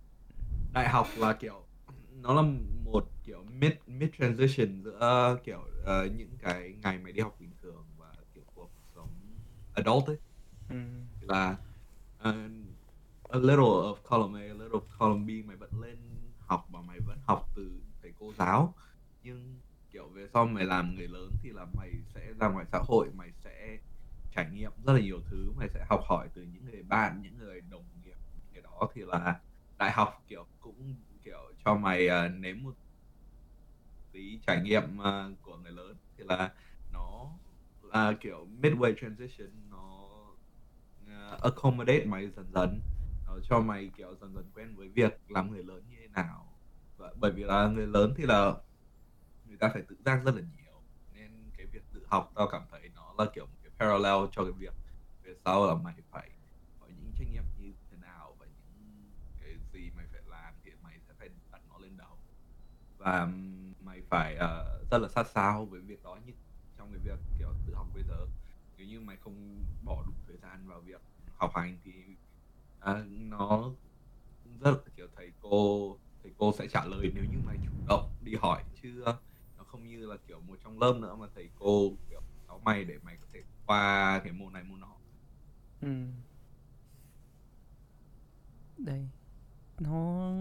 [0.73, 1.65] đại học là kiểu
[2.21, 2.41] nó là
[2.83, 7.51] một kiểu mid mid transition giữa kiểu ờ, những cái ngày mày đi học bình
[7.61, 9.09] thường và kiểu cuộc sống
[9.73, 10.17] adult ấy.
[10.69, 11.51] Ừm, là
[12.19, 12.35] uh,
[13.29, 15.97] a little of column A, a of Columbia mày vẫn lên
[16.39, 18.73] học và mày vẫn học từ thầy cô giáo.
[19.23, 19.59] Nhưng
[19.91, 23.09] kiểu về sau mày làm người lớn thì là mày sẽ ra ngoài xã hội
[23.15, 23.77] mày sẽ
[24.31, 27.37] trải nghiệm rất là nhiều thứ mày sẽ học hỏi từ những người bạn những
[27.37, 28.17] người đồng nghiệp
[28.53, 29.39] cái đó thì là
[29.77, 32.75] đại học kiểu cũng kiểu cho mày uh, nếm một
[34.11, 35.95] tí trải nghiệm uh, của người lớn.
[36.17, 36.53] Thì là
[36.93, 37.31] nó
[37.81, 40.09] là kiểu midway transition nó
[41.03, 42.81] uh, accommodate mày dần dần
[43.43, 46.53] cho mày kiểu dần dần quen với việc làm người lớn như thế nào.
[46.97, 48.53] Và bởi vì là người lớn thì là
[49.45, 50.81] người ta phải tự giác rất là nhiều
[51.13, 54.43] nên cái việc tự học tao cảm thấy nó là kiểu một cái parallel cho
[54.43, 54.73] cái việc
[55.23, 56.29] về sau là mày phải
[56.79, 59.11] có những trách nhiệm như thế nào và những
[59.41, 62.17] cái gì mày phải làm thì mày sẽ phải đặt nó lên đầu.
[62.97, 63.27] Và
[63.81, 66.33] mày phải ờ, rất là sát sao với việc đó như
[66.77, 68.27] trong cái việc kiểu tự học bây giờ.
[68.77, 71.01] Nếu như mày không bỏ đủ thời gian vào việc
[71.35, 72.06] học hành thì
[72.87, 73.71] à, nó
[74.61, 78.11] rất là kiểu thầy cô thầy cô sẽ trả lời nếu như mày chủ động
[78.21, 79.19] đi hỏi chứ ờ,
[79.57, 82.83] nó không như là kiểu một trong lớp nữa mà thầy cô kiểu giáo mày
[82.85, 84.97] để mày có thể qua cái môn này môn nọ
[85.81, 86.11] ừm.
[88.77, 89.09] đây
[89.79, 90.31] nó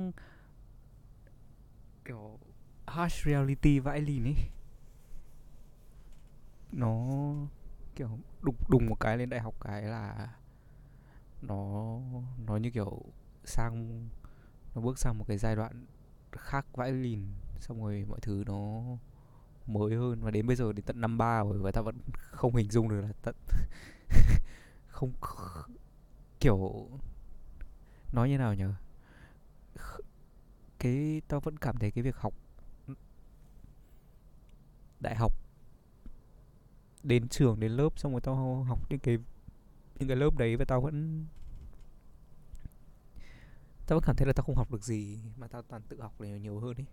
[2.04, 2.38] kiểu
[2.86, 4.34] harsh reality vãi lìn ấy
[6.72, 7.06] nó
[7.96, 10.28] kiểu đùng đùng một cái lên đại học cái là
[11.46, 11.98] nó
[12.46, 13.02] nó như kiểu
[13.44, 14.08] sang,
[14.74, 15.86] nó bước sang một cái giai đoạn
[16.32, 17.26] khác vãi lìn,
[17.60, 18.82] xong rồi mọi thứ nó
[19.66, 20.20] mới hơn.
[20.22, 22.88] Và đến bây giờ đến tận năm ba rồi và ta vẫn không hình dung
[22.88, 23.34] được là tận
[24.88, 25.12] không
[26.40, 26.88] kiểu,
[28.12, 28.72] nói như nào nhở?
[30.78, 32.34] Cái tao vẫn cảm thấy cái việc học
[35.00, 35.32] đại học
[37.02, 39.18] đến trường, đến lớp, xong rồi tao học những cái
[39.98, 41.24] những cái lớp đấy và tao vẫn
[43.86, 46.20] tao vẫn cảm thấy là tao không học được gì mà tao toàn tự học
[46.20, 46.86] là nhiều hơn ấy.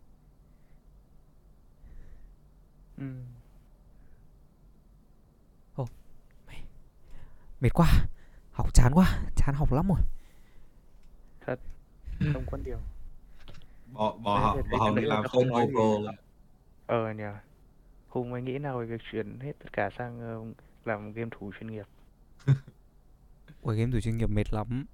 [2.97, 3.05] Ừ.
[5.75, 5.87] Ồ,
[6.47, 6.63] mày,
[7.61, 7.87] mệt quá.
[8.51, 9.99] Học chán quá chán học lắm rồi.
[11.45, 11.59] Thật
[12.33, 12.77] không quan điểm
[13.93, 15.65] bỏ bỏ học bỏ học đi là làm không cả.
[15.73, 16.05] luôn
[16.87, 17.23] ờ nhỉ
[18.07, 20.41] Hùng mày nghĩ nào về việc chuyển hết tất cả sang ờ,
[20.85, 21.85] làm game thủ chuyên nghiệp.
[23.61, 24.85] Ôi game thủ chuyên nghiệp mệt lắm.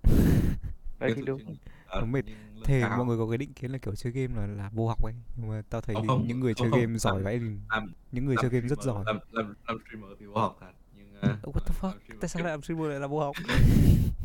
[1.00, 1.56] Đấy thì đúng
[1.96, 2.26] Nó mệt.
[2.64, 5.04] Thề mọi người có cái định kiến là kiểu chơi game là là vô học
[5.06, 6.80] ấy Nhưng mà tao thấy Không, không, những người không, chơi không.
[6.80, 9.54] game giỏi Làm- vãi lìn làm Những người làm chơi game rất giỏi làm làm
[9.68, 11.94] làm streamer thì vô học thật nhưng uh, What the fuck?
[12.20, 13.36] Tại sao lại làm streamer lại là vô học?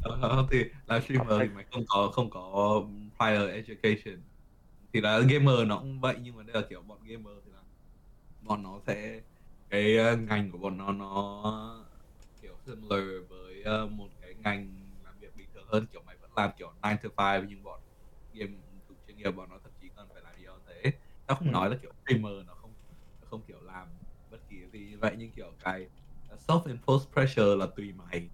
[0.03, 2.83] Ờ, thì là streamer thì mày không có không có
[3.19, 4.21] prior education
[4.93, 7.59] thì là gamer nó cũng vậy nhưng mà đây là kiểu bọn gamer thì là
[8.43, 9.21] bọn nó sẽ
[9.71, 11.85] cái ờ, ngành của bọn nó nó
[12.43, 16.03] kiểu similar với ờ, một cái ngành làm việc bình thường hơn kiểu
[16.37, 17.81] làm kiểu 9 to 5 nhưng bọn
[18.33, 18.53] game
[18.89, 20.93] thủ chuyên nghiệp bọn nó thậm chí còn phải làm nhiều hơn thế.
[21.27, 21.53] Tao không Ừ.
[21.53, 22.75] nói là kiểu streamer nó không
[23.21, 25.91] nó không kiểu làm bất kỳ cái gì như vậy nhưng kiểu cái
[26.29, 28.31] self imposed pressure là tùy mày.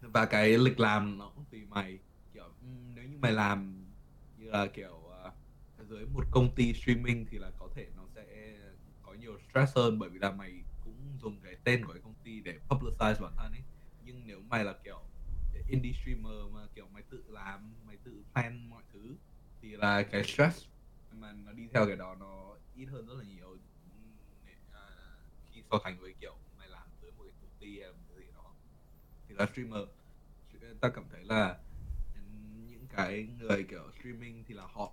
[0.00, 1.98] Và cái lịch làm nó cũng tùy mày.
[2.32, 3.90] Kiểu ừm, nếu như mày làm
[4.36, 5.32] như là kiểu ờ,
[5.84, 8.24] dưới một công ty streaming thì là có thể nó sẽ
[9.02, 12.14] có nhiều stress hơn bởi vì là mày cũng dùng cái tên của cái công
[12.22, 13.64] ty để publicize bản thân ấy.
[14.00, 15.03] Nhưng nếu mày là kiểu
[15.74, 19.16] indie streamer mà kiểu mày tự làm mày tự plan mọi thứ
[19.60, 20.66] thì là cái stress.
[21.12, 23.56] Mà nó đi theo cái đó nó ít hơn rất là nhiều.
[24.46, 24.84] Để, à,
[25.52, 28.18] khi so sánh với kiểu mày làm dưới một cái công ty hay một cái
[28.18, 28.54] gì đó
[29.28, 29.88] thì là streamer.
[30.80, 31.58] Ta cảm thấy là
[32.68, 34.92] những cái người kiểu streaming thì là họ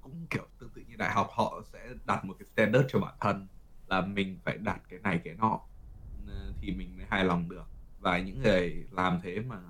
[0.00, 3.14] cũng kiểu tương tự như đại học họ sẽ đặt một cái standard cho bản
[3.20, 3.48] thân
[3.86, 5.60] là mình phải đạt cái này cái nọ.
[6.60, 7.64] Thì mình mới hài lòng được.
[8.00, 9.60] Và những người làm thế mà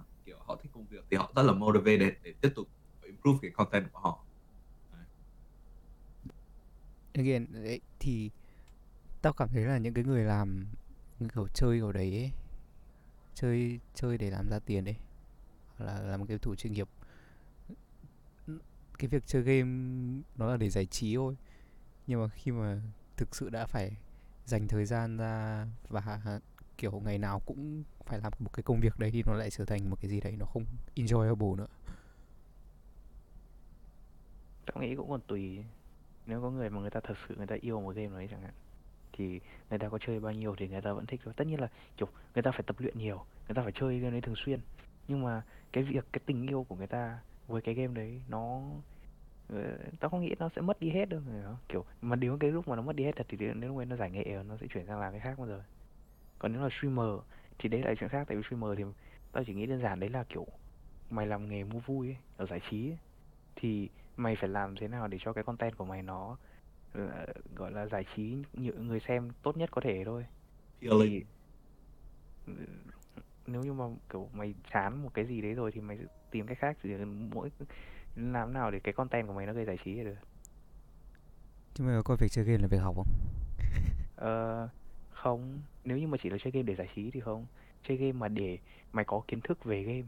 [0.44, 2.68] họ thích công việc thì họ rất là motivated để tiếp tục
[3.02, 4.24] improve cái content của họ.
[7.14, 8.30] Again, đấy, thì
[9.22, 10.66] tao cảm thấy là những cái người làm
[11.18, 12.32] những kiểu chơi kiểu đấy ấy,
[13.34, 14.96] chơi chơi để làm ra tiền đấy,
[15.76, 16.88] hoặc là làm game thủ chuyên nghiệp
[18.98, 19.70] cái việc chơi game
[20.36, 21.36] nó là để giải trí thôi.
[22.06, 22.80] Nhưng mà khi mà
[23.16, 23.96] thực sự đã phải
[24.44, 26.40] dành thời gian ra và
[26.78, 29.64] kiểu ngày nào cũng phải làm một cái công việc đấy thì nó lại trở
[29.64, 30.64] thành một cái gì đấy nó không
[30.96, 31.66] enjoyable nữa.
[34.66, 35.64] Tao nghĩ cũng còn tùy.
[36.26, 38.42] Nếu có người mà người ta thật sự người ta yêu một game đấy chẳng
[38.42, 38.52] hạn,
[39.12, 39.40] thì
[39.70, 41.34] người ta có chơi bao nhiêu thì người ta vẫn thích thôi.
[41.36, 43.16] Tất nhiên là, kiểu, người ta phải tập luyện nhiều,
[43.48, 44.60] người ta phải chơi game đấy thường xuyên.
[45.08, 45.42] Nhưng mà
[45.72, 48.62] cái việc, cái tình yêu của người ta với cái game đấy nó
[49.48, 51.56] ờ, tao không nghĩ nó sẽ mất đi hết đâu người đó.
[51.68, 53.86] kiểu, mà đến cái lúc mà nó mất đi hết thật thì đến lúc ấy
[53.86, 55.62] nó giải nghệ nó sẽ chuyển sang làm cái khác bao giờ.
[56.38, 57.08] Còn nếu là streamer
[57.58, 58.84] thì đấy là chuyện khác tại vì streamer thì
[59.32, 60.46] tao chỉ nghĩ đơn giản đấy là kiểu
[61.10, 62.98] mày làm nghề mua vui ấy, ở giải trí ấy,
[63.56, 66.36] thì mày phải làm thế nào để cho cái content của mày nó
[66.94, 67.26] ờ,
[67.56, 70.26] gọi là giải trí những người xem tốt nhất có thể thôi.
[70.82, 71.26] Appealing.
[72.46, 72.52] ừ,
[73.46, 76.46] nếu như mà kiểu mày chán một cái gì đấy rồi thì mày sẽ tìm
[76.46, 76.88] cách khác chỉ
[77.34, 77.50] mỗi
[78.16, 80.16] làm nào để cái content của mày nó gây giải trí là được
[81.74, 83.06] chứ mà coi việc chơi game là việc học không?
[84.16, 84.68] Ờ,
[85.24, 85.60] không?
[85.84, 87.46] Nếu như mà chỉ là chơi game để giải trí thì không.
[87.88, 88.58] Chơi game mà để
[88.92, 90.02] mày có kiến thức về game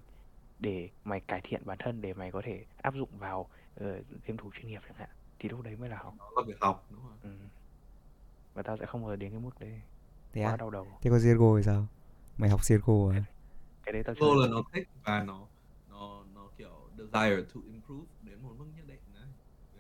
[0.59, 3.93] để mày cải thiện bản thân để mày có thể áp dụng vào ờ,
[4.27, 5.09] game thủ chuyên nghiệp chẳng hạn
[5.39, 6.15] thì lúc đấy mới là học.
[6.19, 7.31] Nó là việc học đúng không ừ.
[8.55, 9.81] và tao sẽ không ngờ đến cái mức đấy.
[10.33, 10.57] Thế quá à?
[10.57, 10.87] đau đầu.
[11.03, 11.87] Thế còn CSGO thì sao?
[12.39, 13.25] Mày học CSGO à?
[13.85, 15.47] Cái đấy tao Go chưa là nó thích và nó
[15.91, 19.25] nó nó kiểu desire to improve đến một mức nhất định đấy.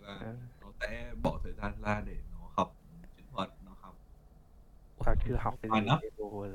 [0.00, 2.76] Là Ờ, nó sẽ bỏ thời gian ra để nó học
[3.16, 3.98] chiến thuật nó học
[5.06, 6.46] tao chưa học cái gì CS:GO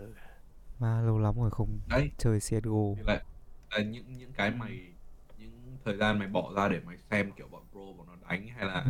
[0.80, 2.12] mà lâu lắm rồi không đấy.
[2.18, 3.24] chơi CSGO là,
[3.72, 4.92] là những những cái mày
[5.38, 8.48] những thời gian mày bỏ ra để mày xem kiểu bọn pro bọn nó đánh
[8.48, 8.86] hay là,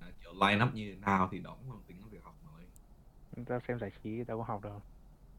[0.00, 2.34] là kiểu line up như thế nào thì đó cũng là tính là việc học
[2.44, 2.64] mới.
[3.44, 4.82] Tao xem giải trí tao có học đâu.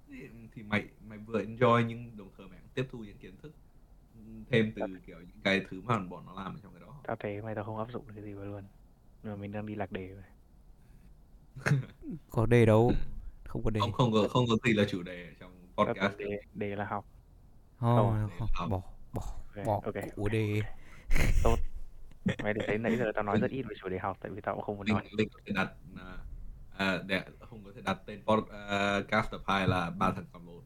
[0.07, 3.37] Thì, thì mày mày vừa enjoy nhưng đồng thời mày cũng tiếp thu những kiến
[3.41, 3.51] thức
[4.51, 7.01] thêm từ kiểu những cái thứ mà bọn nó làm ở trong cái đó.
[7.03, 8.63] Tao thấy mày tao không áp dụng được cái gì vào luôn.
[9.23, 10.23] Mà mình đang đi lạc đề rồi
[12.29, 12.91] có đề đâu
[13.51, 16.17] không có đề không không có không có gì là chủ đề ở trong podcast
[16.17, 17.05] đề đề là học.
[17.79, 18.69] Thôi, Không, để không, học.
[18.69, 18.81] bỏ
[19.13, 19.21] bỏ
[19.55, 20.61] Ok, bỏ ok, của đề
[21.43, 21.55] Tốt.
[22.43, 24.41] Mày để thấy nãy giờ tao nói rất ít về chủ đề học tại vì
[24.41, 25.03] tao cũng không muốn nói.
[25.17, 26.17] linh có thể đặt à,
[26.77, 30.63] à, để không có thể đặt tên podcast tập hai là ba thằng cầm lồn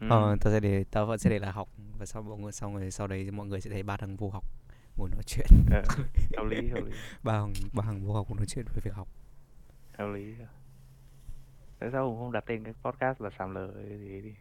[0.00, 0.06] Ừ.
[0.10, 1.68] ờ tao sẽ để tao vẫn sẽ để là học
[1.98, 4.30] và sau mọi người sau rồi sau đấy mọi người sẽ thấy ba thằng vô
[4.30, 4.44] học
[4.96, 5.82] ngồi nói chuyện Ờ,
[6.36, 9.08] hợp lý, hợp lý, ba thằng ba thằng vô học nói chuyện về việc học
[9.98, 10.34] hợp lý.
[11.78, 14.34] Tại sao Hùng không đặt tên cái podcast là sàm lờ gì đi?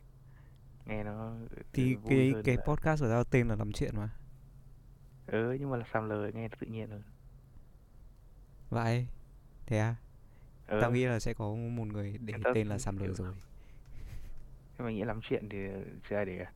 [0.86, 1.32] Nghe nó
[1.74, 4.10] thì vui cái cái là- podcast của tao tên là làm chuyện mà
[5.28, 7.04] Ừ, nhưng mà là sàm lờ nghe tự nhiên hơn.
[8.70, 9.08] vậy
[9.66, 9.96] thế à
[10.68, 10.80] Ừ.
[10.82, 13.34] tao nghĩ là sẽ có một người để Người ta tên là Sam Lờ rồi
[14.78, 15.58] Thế mày nghĩ lắm chuyện thì
[16.10, 16.52] chưa ai để à?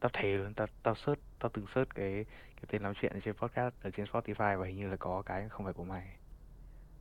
[0.00, 2.24] Tao thề luôn, tao tao search, tao từng search cái
[2.56, 5.48] cái tên lắm chuyện trên podcast ở trên Spotify và hình như là có cái
[5.48, 6.16] không phải của mày.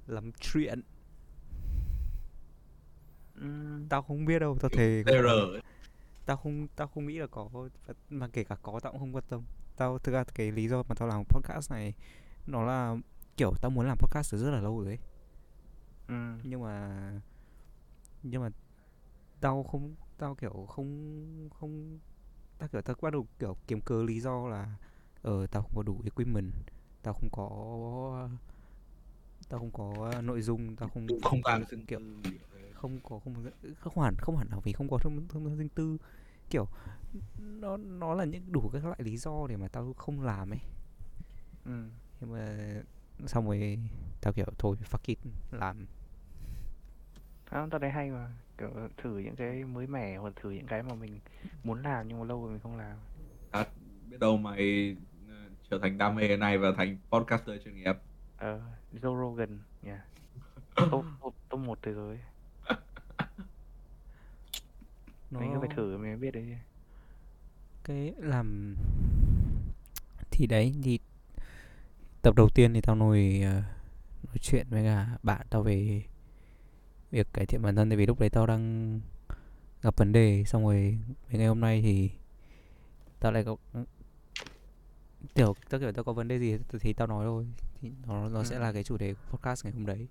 [0.07, 0.81] làm chuyện
[3.89, 5.03] tao không biết đâu tao thề
[5.53, 5.61] ấy.
[6.25, 7.49] tao không tao không nghĩ là có
[8.09, 9.41] mà kể cả có tao cũng không quan tâm.
[9.77, 11.93] Tao thực ra cái lý do mà tao làm podcast này
[12.47, 12.97] nó là
[13.37, 14.99] kiểu tao muốn làm podcast từ rất là lâu rồi ấy.
[16.07, 17.11] Ừm, nhưng mà
[18.23, 18.49] nhưng mà
[19.39, 21.99] tao không tao kiểu không không
[22.57, 24.77] tao kiểu tao bắt đầu kiểu kiếm cớ lý do là
[25.21, 26.51] ờ tao không có đủ equipment
[27.03, 28.29] tao không có
[29.49, 31.99] tao không có nội dung tao không không gian kiểu kiểu
[32.73, 33.33] không có không
[33.79, 35.97] không hẳn không hẳn là vì không có thông thông tin riêng tư.
[36.49, 36.67] Kiểu
[37.39, 40.59] nó nó là những đủ các loại lý do để mà tao không làm ấy.
[41.65, 41.91] Ừm.
[42.21, 42.57] nhưng mà
[43.25, 43.79] xong rồi
[44.21, 45.19] tao kiểu thôi fuck it
[45.51, 45.85] làm.
[47.51, 48.31] Đó, tao thấy hay mà.
[48.57, 51.19] Kiểu thử những cái mới mẻ hoặc thử những cái mà mình
[51.63, 52.97] muốn làm nhưng mà lâu rồi mình không làm.
[53.51, 53.65] à,
[54.09, 54.95] biết đâu mày
[55.29, 55.33] ờ,
[55.69, 57.93] trở thành đam mê này và thành podcaster chuyên nghiệp.
[58.37, 58.61] Ờ,
[58.93, 60.05] Joe Rogan nha.
[60.75, 62.19] Top top top một thế giới.
[65.31, 66.57] nó Mình cứ phải thử mình mới biết đấy
[67.87, 68.75] cái làm
[70.31, 70.99] thì đấy thì
[72.21, 73.53] tập đầu tiên thì tao ngồi ờ,
[74.23, 76.03] nói chuyện với cả bạn tao về
[77.11, 78.99] việc cải thiện bản thân tại vì lúc đấy tao đang
[79.81, 80.97] gặp vấn đề xong rồi
[81.29, 82.11] mấy ngày hôm nay thì
[83.19, 83.57] tao lại có
[85.35, 87.47] kiểu tao kiểu tao có vấn đề gì thì, thì tao nói thôi
[87.81, 88.61] thì nó nó sẽ Ừ.
[88.61, 90.07] là cái chủ đề của podcast ngày hôm đấy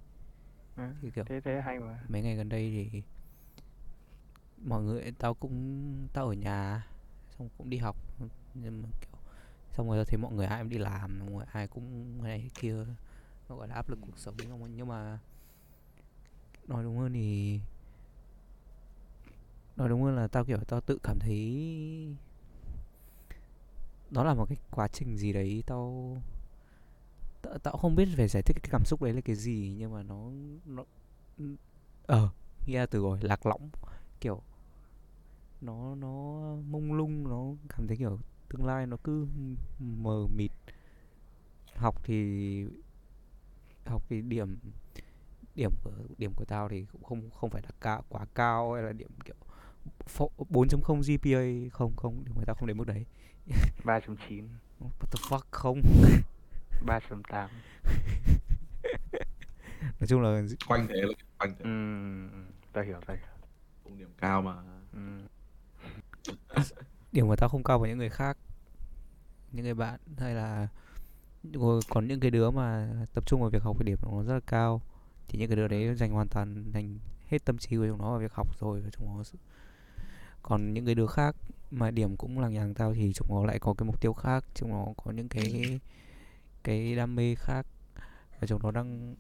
[0.77, 1.99] Ừ, thì kiểu Thế thế hay mà.
[2.09, 3.03] mấy ngày gần đây thì
[4.65, 6.87] mọi người tao cũng tao ở nhà
[7.39, 7.97] xong cũng đi học
[8.55, 9.21] nhưng mà kiểu
[9.73, 12.51] xong rồi tao thấy mọi người ai cũng đi làm mọi người ai cũng này
[12.57, 12.75] kia
[13.49, 14.35] nó gọi là áp lực cuộc sống
[14.77, 15.19] nhưng mà
[16.69, 17.61] nói đúng hơn thì
[19.77, 22.17] nói đúng hơn là tao kiểu tao tự cảm thấy
[24.11, 26.17] đó là một cái quá trình gì đấy tao
[27.43, 29.93] tao, tao không biết về giải thích cái cảm xúc đấy là cái gì nhưng
[29.93, 30.31] mà nó
[30.67, 30.85] nó
[32.07, 32.29] ờ
[32.67, 33.71] nghe ra từ rồi lạc lõng
[34.21, 34.43] kiểu
[35.61, 36.11] nó nó
[36.69, 39.27] mông lung nó cảm thấy kiểu tương lai nó cứ
[39.79, 40.51] mờ mịt.
[41.75, 42.65] Học thì
[43.87, 44.59] học thì điểm
[45.55, 48.83] điểm của điểm của tao thì cũng không không phải là cao quá cao hay
[48.83, 49.35] là điểm kiểu
[50.51, 53.07] 4.0 GPA không không điểm của tao không đến mức đấy.
[53.85, 54.49] 3.9,
[54.81, 55.83] what the fuck không?
[56.87, 57.23] 3.8.
[60.01, 61.65] nói chung là quanh thế là quanh thế.
[61.65, 62.29] Ừm,
[62.73, 63.97] tao hiểu, tao hiểu.
[63.99, 64.55] điểm cao mà.
[64.93, 65.27] Ừm,
[67.13, 68.37] điểm của tao không cao với những người khác
[69.53, 70.69] những người bạn hay là
[71.53, 74.35] rồi còn những cái đứa mà tập trung vào việc học thì điểm nó rất
[74.35, 74.83] là cao
[75.29, 78.11] thì những cái đứa đấy dành hoàn toàn dành hết tâm trí của chúng nó
[78.11, 79.25] vào việc học rồi và chúng nó
[80.43, 81.37] còn những cái đứa khác
[81.71, 84.45] mà điểm cũng lằng nhàng tao thì chúng nó lại có cái mục tiêu khác
[84.55, 85.81] chúng nó có những cái
[86.65, 87.67] cái đam mê khác
[88.41, 89.17] và chúng nó đang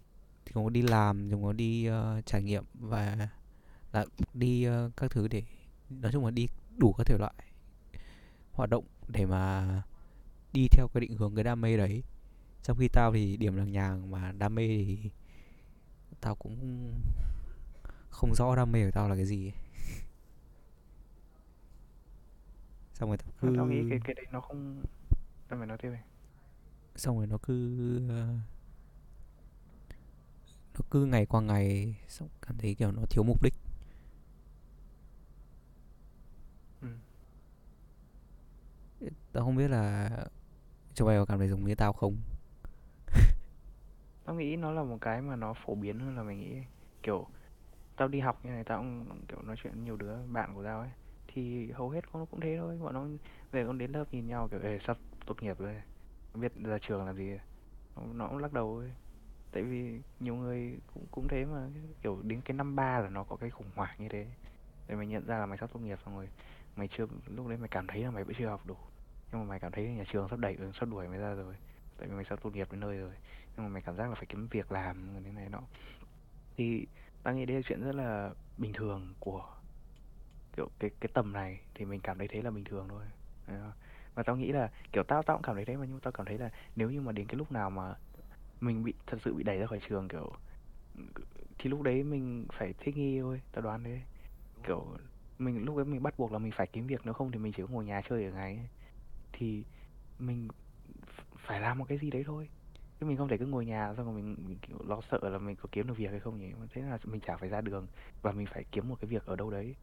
[0.46, 3.28] chúng nó đi làm chúng nó đi uh, trải nghiệm và
[3.92, 5.42] là đi uh, các thứ để
[5.90, 7.34] nói chung là đi đủ các thể loại
[8.52, 9.66] hoạt động để mà
[10.52, 12.02] đi theo cái định hướng cái đam mê đấy
[12.62, 15.10] trong khi tao thì điểm lằng nhàng mà đam mê thì
[16.20, 16.92] tao cũng
[18.10, 19.65] không rõ đam mê của tao là cái gì ấy.
[22.98, 24.82] Xong rồi tao cứ tao nghĩ cái cái đấy nó không
[25.48, 26.02] tao phải nói tiếp này.
[26.96, 27.52] xong rồi nó cứ
[30.74, 33.54] nó cứ ngày qua ngày xong cảm thấy kiểu nó thiếu mục đích
[36.82, 36.88] Ừ.
[39.32, 40.10] tao không biết là
[40.94, 42.16] cho mày có cảm thấy giống như tao không
[44.24, 46.62] Tao nghĩ nó là một cái mà nó phổ biến hơn là mình nghĩ.
[47.02, 47.26] Kiểu
[47.96, 50.64] tao đi học như này tao cũng kiểu nói chuyện với nhiều đứa bạn của
[50.64, 50.90] tao ấy
[51.36, 52.78] thì hầu hết con nó cũng thế thôi.
[52.82, 53.06] Bọn nó
[53.52, 55.82] về con đến lớp nhìn nhau kiểu Ê, sắp tốt nghiệp rồi
[56.32, 57.44] không biết ra trường làm gì à?
[57.96, 58.92] nó, nó cũng lắc đầu thôi.
[59.52, 61.68] Tại vì nhiều người cũng cũng thế mà
[62.02, 64.26] kiểu đến cái năm ba là nó có cái khủng hoảng như thế.
[64.88, 66.28] Để mày nhận ra là mày sắp tốt nghiệp xong rồi.
[66.76, 68.76] Mày chưa lúc đấy mày cảm thấy là mày vẫn chưa học đủ.
[69.32, 71.54] Nhưng mà mày cảm thấy nhà trường sắp đẩy sắp đuổi mày ra rồi.
[71.98, 73.12] Tại vì mày sắp tốt nghiệp đến nơi rồi.
[73.56, 75.60] Nhưng mà mày cảm giác là phải kiếm việc làm như thế này nọ.
[76.56, 76.86] Thì
[77.22, 79.55] tao nghĩ đây là chuyện rất là bình thường của
[80.56, 83.04] kiểu cái cái tầm này thì mình cảm thấy thế là bình thường thôi.
[84.14, 86.12] Và tao nghĩ là kiểu tao tao cũng cảm thấy thế mà nhưng mà tao
[86.12, 87.94] cảm thấy là nếu như mà đến cái lúc nào mà
[88.60, 90.32] mình bị thật sự bị đẩy ra khỏi trường kiểu
[91.58, 94.00] thì lúc đấy mình phải thích nghi thôi tao đoán thế.
[94.68, 94.96] Kiểu
[95.38, 97.52] mình lúc đấy mình bắt buộc là mình phải kiếm việc nếu không thì mình
[97.56, 98.68] chỉ có ngồi nhà chơi ở ngày ấy.
[99.32, 99.64] thì
[100.18, 100.48] mình
[101.38, 102.48] phải làm một cái gì đấy thôi.
[103.00, 105.38] Chứ mình không thể cứ ngồi nhà xong rồi mình, mình kiểu lo sợ là
[105.38, 106.52] mình có kiếm được việc hay không nhỉ.
[106.70, 107.86] Thế là mình chả phải ra đường
[108.22, 109.76] và mình phải kiếm một cái việc ở đâu đấy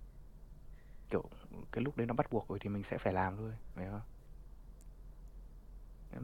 [1.14, 1.30] kiểu
[1.72, 4.02] cái lúc đấy nó bắt buộc rồi thì mình sẽ phải làm thôi phải không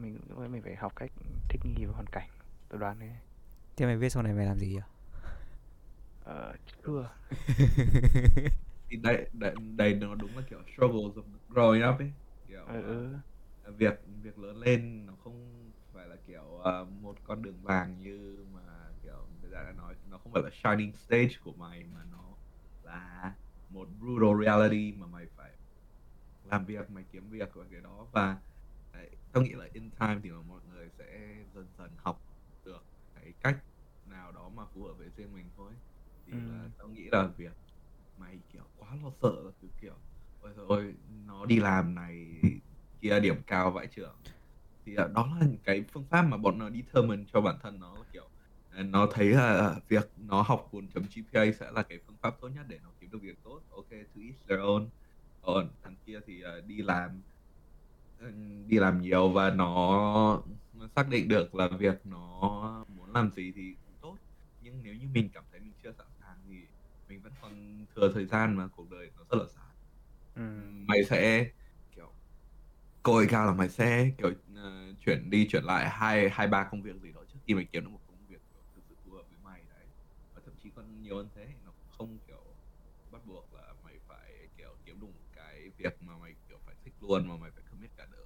[0.02, 0.18] mình
[0.50, 1.12] mình phải học cách
[1.48, 2.28] thích nghi với hoàn cảnh
[2.68, 3.10] tôi đoán thế
[3.76, 4.86] Thế mày biết sau này mày làm gì à?
[6.24, 6.54] ờ,
[6.86, 7.10] chưa
[8.88, 12.12] thì đây đây đây nó đúng là kiểu struggles of growing up ấy
[12.48, 13.14] kiểu ừ, ừ.
[13.68, 17.98] uh, việc việc lớn lên nó không phải là kiểu uh, một con đường vàng
[17.98, 18.60] như mà
[19.02, 22.24] kiểu người ta đã nói nó không phải là shining stage của mày mà nó
[22.82, 23.34] là
[23.70, 25.58] một brutal reality mà mày phải
[26.42, 28.08] làm việc mày kiếm việc và cái đó.
[28.12, 28.42] Và
[28.92, 32.24] đấy, tao nghĩ là in time thì là mọi người sẽ dần dần học
[32.64, 33.58] được cái cách
[34.04, 35.72] nào đó mà phù hợp với riêng mình thôi.
[36.26, 36.38] Thì Ừ.
[36.48, 37.58] là tao nghĩ là việc
[38.16, 40.02] mày kiểu quá lo sợ là cứ kiểu
[40.38, 42.42] ôi rồi nó đi làm này
[43.00, 44.22] kia điểm cao vãi trưởng
[44.86, 48.04] thì là đó là cái phương pháp mà bọn nó determine cho bản thân nó
[48.12, 48.30] kiểu
[48.68, 52.34] à, nó thấy là việc nó học 4 chấm GPA sẽ là cái phương pháp
[52.40, 54.88] tốt nhất để nó được việc tốt ok to each their own.
[55.40, 57.22] Còn thằng kia thì à, đi làm
[58.16, 58.30] ừ,
[58.66, 60.42] đi làm nhiều và nó
[60.72, 64.16] nó xác định được là việc nó muốn làm gì thì cũng tốt.
[64.60, 66.68] Nhưng nếu như mình cảm thấy mình chưa sẵn sàng thì
[67.08, 69.76] mình vẫn còn thừa thời gian mà cuộc đời nó rất là dài.
[70.34, 70.42] Ừ.
[70.88, 71.46] mày sẽ
[71.92, 72.14] kiểu
[73.02, 76.68] cơ hội cao là mày sẽ kiểu ờ, chuyển đi chuyển lại hai hai ba
[76.70, 78.94] công việc gì đó trước khi mày kiếm được một công việc kiểu thực sự
[79.04, 79.88] phù hợp với mày đấy
[80.34, 82.56] và thậm chí còn nhiều hơn thế nó cũng không kiểu
[83.10, 86.34] bắt buộc là mày phải kiểu kiếm được một cái việc mà mày
[87.10, 88.20] luôn mà mày phải commit cả đời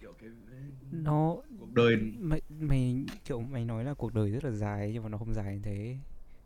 [0.00, 0.30] kiểu cái
[0.90, 5.02] Nó cuộc đời mày mày kiểu mày nói là cuộc đời rất là dài nhưng
[5.02, 5.96] mà nó không dài như thế.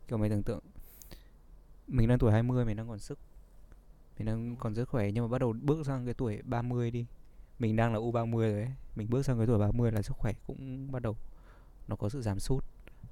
[0.07, 0.63] Kiểu mày tưởng tượng
[1.87, 3.19] mình đang tuổi 20 mình đang còn sức.
[4.17, 7.05] Mình đang còn rất khỏe nhưng mà bắt đầu bước sang cái tuổi 30 đi.
[7.59, 8.73] Mình đang là U30 rồi ấy.
[8.95, 11.17] Mình bước sang cái tuổi 30 là sức khỏe cũng bắt đầu
[11.87, 12.65] nó có sự giảm sút.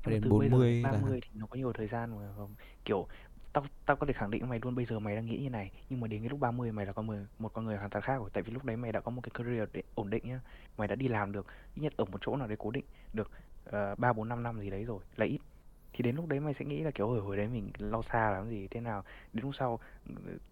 [0.06, 2.34] Đến từ bây giờ 40 đến là 30 thì nó có nhiều thời gian mà
[2.36, 2.56] không
[2.86, 3.08] kiểu
[3.54, 5.72] tao tao có thể khẳng định mày luôn bây giờ mày đang nghĩ như này
[5.90, 8.04] nhưng mà đến cái lúc 30 mày là con người một con người hoàn toàn
[8.04, 10.24] khác rồi tại vì lúc đấy mày đã có một cái career để, ổn định
[10.28, 10.40] nhá
[10.78, 11.46] mày đã đi làm được
[11.76, 13.32] ít nhất ở một chỗ nào đấy cố định được
[13.66, 15.40] ờ, ba bốn năm năm gì đấy rồi là ít.
[15.94, 18.32] Thì đến lúc đấy mày sẽ nghĩ là kiểu hồi hồi đấy mình lo xa
[18.32, 19.04] làm gì thế nào?
[19.34, 19.80] Đến lúc sau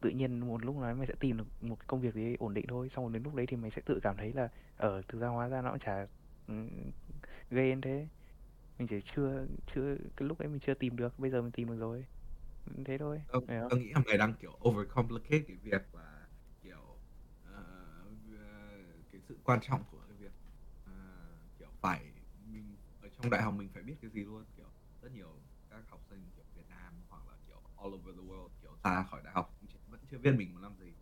[0.02, 2.24] tự nhiên một lúc nào đấy mày sẽ tìm được một cái công việc gì
[2.26, 4.34] đấy ổn định thôi xong rồi đến lúc đấy thì mày sẽ tự cảm thấy
[4.34, 6.08] là ở thực ra hóa ra nó cũng chả
[6.48, 6.54] ừ,
[7.52, 8.08] gây đến thế.
[8.80, 9.46] Mình chỉ chưa
[9.76, 12.06] chưa cái lúc đấy mình chưa tìm được bây giờ mình tìm được rồi
[12.86, 16.28] thế thôi hiểu không tao nghĩ là mày đang kiểu overcomplicate cái việc là
[16.62, 17.02] kiểu
[17.42, 17.64] ờ,
[18.38, 18.78] ờ,
[19.12, 20.32] cái sự quan trọng của cái việc
[20.84, 20.92] ờ,
[21.60, 25.12] kiểu phải mình ở trong đại học mình phải biết cái gì luôn kiểu rất
[25.12, 28.78] nhiều các học sinh kiểu Việt Nam hoặc là kiểu all over the world kiểu
[28.84, 30.94] ra khỏi đại học cũng vẫn chưa biết mình muốn làm gì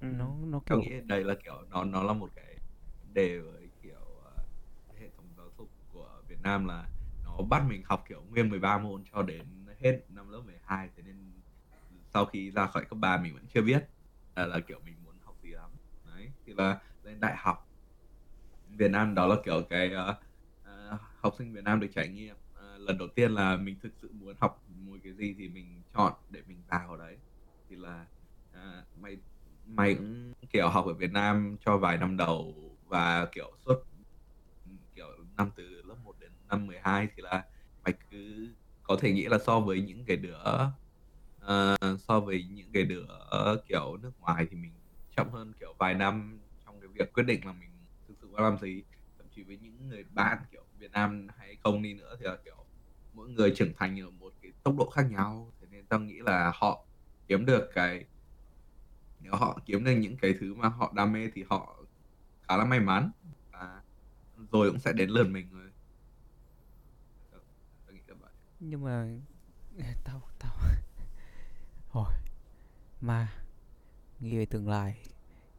[0.00, 0.06] ừ.
[0.06, 2.60] nó nó tao kiểu nghĩ đây là kiểu nó nó là một cái
[3.00, 4.46] vấn đề với kiểu ờ,
[4.94, 6.90] hệ thống giáo dục của Việt Nam là
[7.22, 11.02] nó bắt mình học kiểu nguyên 13 môn cho đến hết năm lớp 12 thế
[11.06, 11.32] nên
[12.14, 13.88] sau khi ra khỏi cấp 3 mình vẫn chưa biết
[14.36, 15.70] là, là kiểu mình muốn học gì lắm.
[16.06, 17.68] Đấy thì là lên đại học
[18.68, 20.16] Việt Nam đó là kiểu cái uh,
[20.62, 22.36] uh, học sinh Việt Nam được trải nghiệm.
[22.36, 25.82] Uh, lần đầu tiên là mình thực sự muốn học một cái gì thì mình
[25.94, 27.16] chọn để mình vào đấy.
[27.68, 28.06] Thì là
[28.52, 29.16] uh, mày
[29.66, 32.54] mày cũng kiểu học ở Việt Nam cho vài năm đầu
[32.86, 33.74] và kiểu suốt
[34.94, 35.06] kiểu
[35.36, 37.44] năm từ lớp 1 đến năm 12 thì là
[37.84, 38.48] mày cứ
[38.94, 40.36] có thể nghĩ là so với những cái đứa
[41.44, 43.06] uh, so với những cái đứa
[43.68, 44.80] kiểu nước ngoài thì mình
[45.16, 48.40] chậm hơn kiểu vài năm trong cái việc quyết định là mình thực sự muốn
[48.40, 48.84] làm gì
[49.18, 52.36] thậm chí với những người bạn kiểu Việt Nam hay không đi nữa thì là
[52.44, 52.66] kiểu
[53.12, 55.52] mỗi người trưởng thành ở một cái tốc độ khác nhau.
[55.60, 56.88] Thế nên tao nghĩ là họ
[57.28, 58.04] kiếm được cái
[59.18, 61.84] nếu họ kiếm được những cái thứ mà họ đam mê thì họ
[62.48, 63.10] khá là may mắn.
[63.52, 63.82] Và
[64.52, 65.72] rồi cũng sẽ đến lượt mình rồi
[67.30, 67.40] Tao-
[67.84, 68.32] tao nghĩ là vậy
[68.62, 69.08] nhưng mà
[70.04, 70.52] tao tao
[71.88, 72.14] hồi
[73.00, 73.32] mà
[74.20, 74.96] nghĩ về tương lai.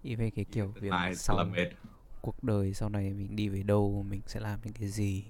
[0.04, 1.70] Nghĩ về cái về kiểu việc sau mệt.
[2.22, 5.26] cuộc đời sau này mình đi về đâu mình sẽ làm những cái gì.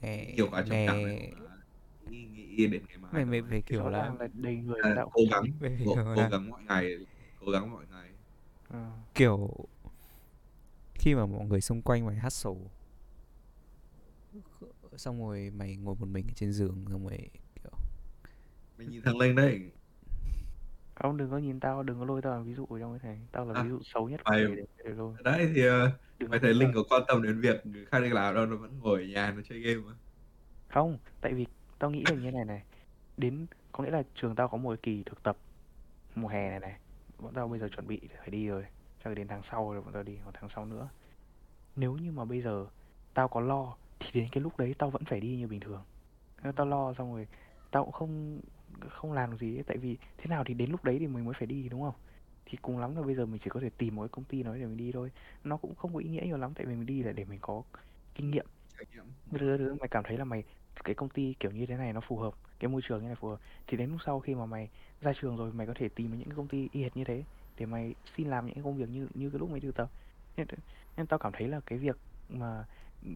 [0.00, 0.94] Nghe này nghe mà
[2.10, 4.80] nghĩ, nghĩ đến ngày mai mày mày thôi phải thì kiểu là là đầy người
[4.82, 7.06] à, cố gắng phải cố, kiểu cố là gắng mọi ngày
[7.40, 8.10] cố gắng mọi ngày.
[8.68, 8.90] Ờ.
[9.14, 9.50] kiểu
[10.94, 12.52] khi mà mọi người xung quanh mày hustle
[14.96, 17.18] xong rồi mày ngồi một mình ở trên giường xong rồi
[17.62, 17.72] kiểu
[18.78, 19.70] mình nhìn thằng lên đấy.
[20.94, 23.12] Không đừng có nhìn tao đừng có lôi tao làm ví dụ ở trong cái
[23.12, 25.14] này tao là à, ví dụ xấu nhất của mày mày để, để lôi.
[25.24, 28.08] Đấy thì ờ, đừng mày thấy linh có quan tâm đến việc người khác đi
[28.08, 29.92] làm đâu nó vẫn ngồi ở nhà nó chơi game mà.
[30.68, 31.46] Không tại vì
[31.78, 32.62] tao nghĩ là như này này.
[33.16, 35.36] Đến có nghĩa là trường tao có một kỳ thực tập
[36.14, 36.78] mùa hè này này.
[37.18, 38.66] Bọn tao bây giờ chuẩn bị phải đi rồi.
[39.04, 40.88] Chắc đến tháng sau rồi bọn tao đi hoặc tháng sau nữa.
[41.76, 42.66] Nếu như mà bây giờ
[43.14, 45.82] tao có lo thì đến cái lúc đấy tao vẫn phải đi như bình thường.
[46.56, 47.26] Tao lo xong rồi
[47.70, 48.40] tao cũng không
[48.88, 51.24] không làm được gì ấy, tại vì thế nào thì đến lúc đấy thì mình
[51.24, 51.94] mới phải đi đúng không?
[52.44, 54.42] Thì cùng lắm là bây giờ mình chỉ có thể tìm một cái công ty
[54.42, 55.10] nói để mình đi thôi.
[55.44, 57.38] Nó cũng không có ý nghĩa nhiều lắm tại vì mình đi là để mình
[57.42, 57.62] có
[58.14, 58.46] kinh nghiệm.
[59.30, 60.44] Thứ thứ mày cảm thấy là mày
[60.84, 63.16] cái công ty kiểu như thế này nó phù hợp cái môi trường như này
[63.16, 63.40] phù hợp.
[63.66, 64.68] Thì đến lúc sau khi mà mày
[65.00, 67.24] ra trường rồi mày có thể tìm những cái công ty y hệt như thế
[67.58, 69.90] để mày xin làm những công việc như như cái lúc mày thực tập.
[70.36, 70.46] Nên,
[70.96, 71.96] nên tao cảm thấy là cái việc
[72.28, 72.64] mà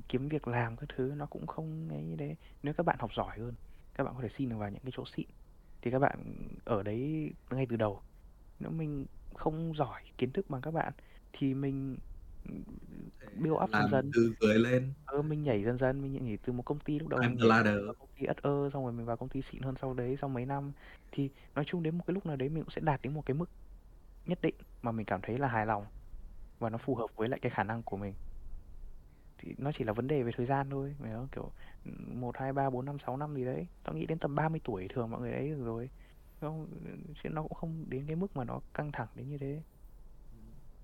[0.09, 3.39] kiếm việc làm các thứ nó cũng không ấy thế nếu các bạn học giỏi
[3.39, 3.55] hơn
[3.95, 5.27] các bạn có thể xin được vào những cái chỗ xịn.
[5.83, 8.01] Thì các bạn ở đấy ngay từ đầu
[8.61, 10.93] nếu mình không giỏi kiến thức bằng các bạn
[11.33, 11.97] thì mình
[13.37, 14.11] build up dần dần.
[14.15, 14.93] từ dưới lên.
[15.07, 17.49] Ờ mình nhảy dần dần mình nhảy từ một công ty lúc đầu climb mình
[17.49, 17.75] ladder.
[17.99, 20.31] công ty ất ơ xong rồi mình vào công ty xịn hơn sau đấy sau
[20.31, 20.73] mấy năm.
[21.13, 23.27] Thì nói chung đến một cái lúc nào đấy mình cũng sẽ đạt đến một
[23.27, 23.51] cái mức
[24.27, 25.87] nhất định mà mình cảm thấy là hài lòng
[26.59, 28.15] và nó phù hợp với lại cái khả năng của mình
[29.45, 30.95] thì nó chỉ là vấn đề về thời gian thôi.
[30.99, 31.51] Mày kiểu
[32.15, 33.67] một hai ba bốn năm sáu năm gì đấy.
[33.85, 35.91] Tao nghĩ đến tầm 30 tuổi thường mọi người ấy được rồi.
[36.41, 36.67] Không?
[37.23, 39.63] Chứ nó cũng không đến cái mức mà nó căng thẳng đến như thế.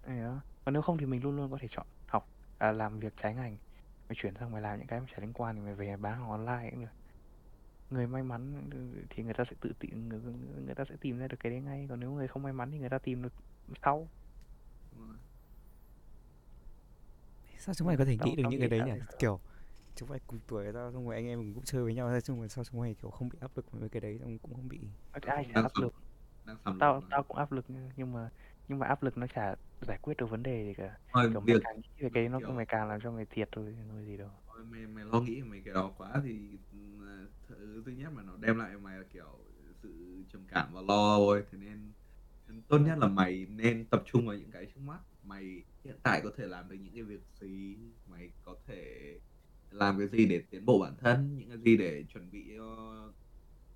[0.07, 3.01] Mày hiểu còn nếu không thì mình luôn luôn có thể chọn học à, làm
[3.01, 3.57] việc trái ngành.
[4.09, 6.19] Mày chuyển sang mày làm những cái mà chả liên quan thì mày về bán
[6.19, 6.93] hàng online cũng được.
[7.91, 8.71] Người may mắn
[9.11, 10.21] thì người ta sẽ tự tìm người,
[10.67, 11.87] người ta sẽ tìm ra được cái đấy ngay.
[11.89, 13.33] Còn nếu người không may mắn thì người ta tìm được
[13.83, 14.09] sau
[14.97, 15.17] Đúng rồi
[17.61, 18.91] sao chúng mày có thể tao nghĩ được những cái đấy nhỉ?
[18.91, 19.17] vậy.
[19.19, 19.41] kiểu
[19.97, 22.21] chúng mày cùng tuổi với tao xong rồi anh em mình cũng chơi với nhau
[22.21, 24.55] xong rồi sao chúng mày kiểu không bị áp lực với cái đấy xong cũng
[24.55, 24.79] không bị
[25.13, 25.95] ai áp lực.
[26.79, 27.65] tao tao cũng áp lực
[27.97, 28.31] nhưng mà
[28.69, 30.99] nhưng mà áp lực nó chả giải quyết được vấn đề gì cả.
[31.13, 33.25] Thôi kiểu mày việc càng nghĩ về cái nó kiểu mày càng làm cho mày
[33.31, 34.31] thiệt thôi thôi gì đâu.
[34.47, 36.39] Thôi mày mày lo nghĩ về mấy cái đó quá thì
[36.73, 36.79] ừ,
[37.49, 39.39] thứ thứ nhất mà nó đem lại mày là kiểu
[39.83, 41.45] sự trầm cảm và lo thôi.
[41.53, 41.93] Thế nên
[42.69, 44.99] tốt nhất là mày nên tập trung vào những cái trước mắt.
[45.25, 47.77] Mày hiện tại có thể làm được những cái việc gì?
[48.07, 48.85] Mày có thể
[49.71, 51.37] làm cái gì để tiến bộ bản thân?
[51.37, 53.13] Những cái gì để chuẩn bị cho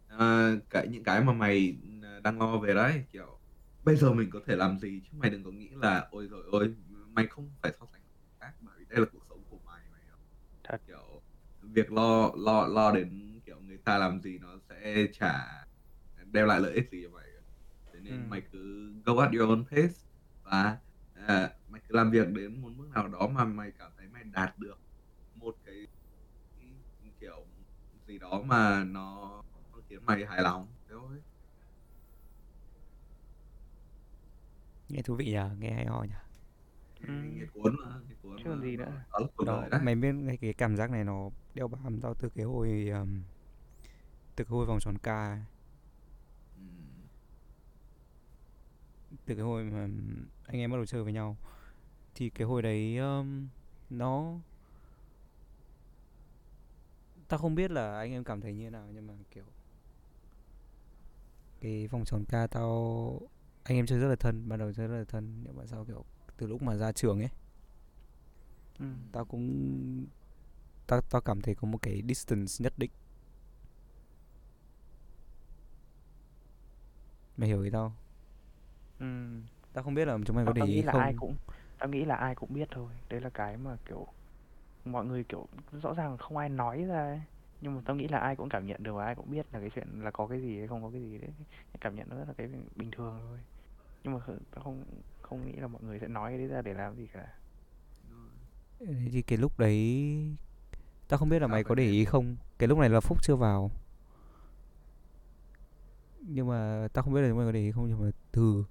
[0.07, 3.05] ờ, cái những cái mà mày ừ, đang lo về đấy?
[3.13, 3.41] Kiểu
[3.83, 5.03] bây giờ mình có thể làm gì?
[5.05, 6.75] Chứ mày đừng có nghĩ là ôi rồi ôi
[7.09, 8.03] mày không phải so sánh
[8.41, 10.17] khác bởi vì đây là cuộc sống của mày mày hiểu
[10.69, 10.79] thật.
[10.87, 11.23] Kiểu
[11.63, 15.47] việc lo lo lo đến kiểu người ta làm gì nó sẽ chả
[16.27, 17.27] đem lại lợi ích gì cho mày.
[17.93, 18.29] Thế nên Ừ.
[18.29, 19.95] mày cứ go at your own pace
[20.43, 20.79] và
[21.64, 21.64] cứ
[21.95, 24.79] làm việc đến một mức nào đó mà mày cảm thấy mày đạt được
[25.35, 25.87] một cái,
[27.21, 27.47] kiểu
[28.07, 29.43] gì đó mà nó,
[29.89, 31.17] khiến mày hài lòng thế thôi.
[34.89, 36.15] Nghe thú vị nhỉ nghe hay ho nhỉ
[37.09, 37.15] Ừ.
[37.15, 39.05] nghe cuốn mà nghe cuốn chứ còn gì nữa.
[39.47, 42.89] đó mày biết cái, cái cảm giác này nó đeo bám tao từ cái hồi
[42.93, 43.21] um,
[44.37, 45.39] từ cái hồi vòng tròn ca
[46.57, 46.61] ừ.
[49.27, 49.89] từ cái hồi mà
[50.47, 51.37] anh em bắt đầu chơi với nhau
[52.15, 53.49] thì cái hồi đấy um,
[53.91, 54.39] nó
[57.29, 59.45] tao không biết là anh em cảm thấy như thế nào nhưng mà kiểu
[61.61, 63.21] cái vòng tròn ca tao
[63.65, 65.85] anh em chơi rất là thân ban đầu chơi rất là thân nhưng mà sau
[65.85, 66.05] kiểu
[66.37, 67.29] từ lúc mà ra trường ấy
[68.79, 68.85] ừ.
[69.13, 70.07] tao cũng
[70.87, 72.91] tao tao cảm thấy có một cái distance nhất định
[77.37, 77.93] mày hiểu ý tao
[79.01, 79.07] Ừ.
[79.73, 81.37] tao không biết là chúng mày có để ý không ai cũng
[81.85, 82.93] tao nghĩ là ai cũng biết thôi.
[83.09, 84.07] Đấy là cái mà kiểu
[84.85, 85.47] mọi người kiểu
[85.83, 87.21] rõ ràng không ai nói ra ấy.
[87.61, 89.61] nhưng mà tao nghĩ là ai cũng cảm nhận được và ai cũng biết là
[89.61, 91.31] cái chuyện là có cái gì hay không có cái gì đấy.
[91.81, 93.39] Cảm nhận nó rất là cái bình thường thôi.
[94.05, 94.85] Nhưng mà tao không
[95.23, 97.27] không nghĩ là mọi người sẽ nói cái đấy ra để làm gì cả.
[99.13, 100.37] Thì cái lúc đấy
[101.09, 102.37] tao không biết là mày có để ý không?
[102.59, 103.71] Cái lúc này là phúc chưa vào.
[106.21, 108.65] Nhưng mà tao không biết là mày có để ý không nhưng mà từ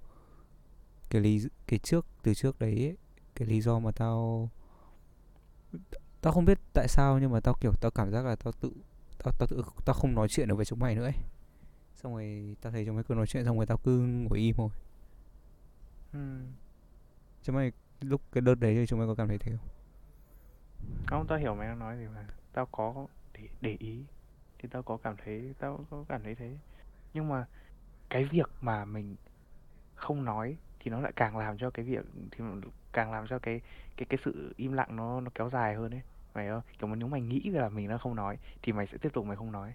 [1.10, 2.96] cái lý cái trước từ trước đấy ấy,
[3.34, 4.48] cái lý do mà tao
[6.20, 8.72] tao không biết tại sao nhưng mà tao kiểu tao cảm giác là tao tự
[9.24, 11.14] tao tao tự tao không nói chuyện được với chúng mày nữa ấy.
[11.94, 14.54] xong rồi tao thấy chúng mày cứ nói chuyện xong rồi tao cứ ngồi im
[14.56, 14.70] thôi
[16.12, 16.40] ừ.
[17.42, 19.68] chúng mày lúc cái đợt đấy thì chúng mày có cảm thấy thế không
[21.06, 24.04] không tao hiểu mày đang nói gì mà tao có để để ý
[24.58, 26.56] thì tao có cảm thấy tao có cảm thấy thế
[27.14, 27.46] nhưng mà
[28.10, 29.16] cái việc mà mình
[29.94, 32.44] không nói thì nó lại càng làm cho cái việc thì
[32.92, 33.60] càng làm cho cái
[33.96, 36.02] cái cái sự im lặng nó nó kéo dài hơn ấy
[36.34, 38.98] mày không kiểu mà nếu mày nghĩ là mình đã không nói thì mày sẽ
[39.02, 39.74] tiếp tục mày không nói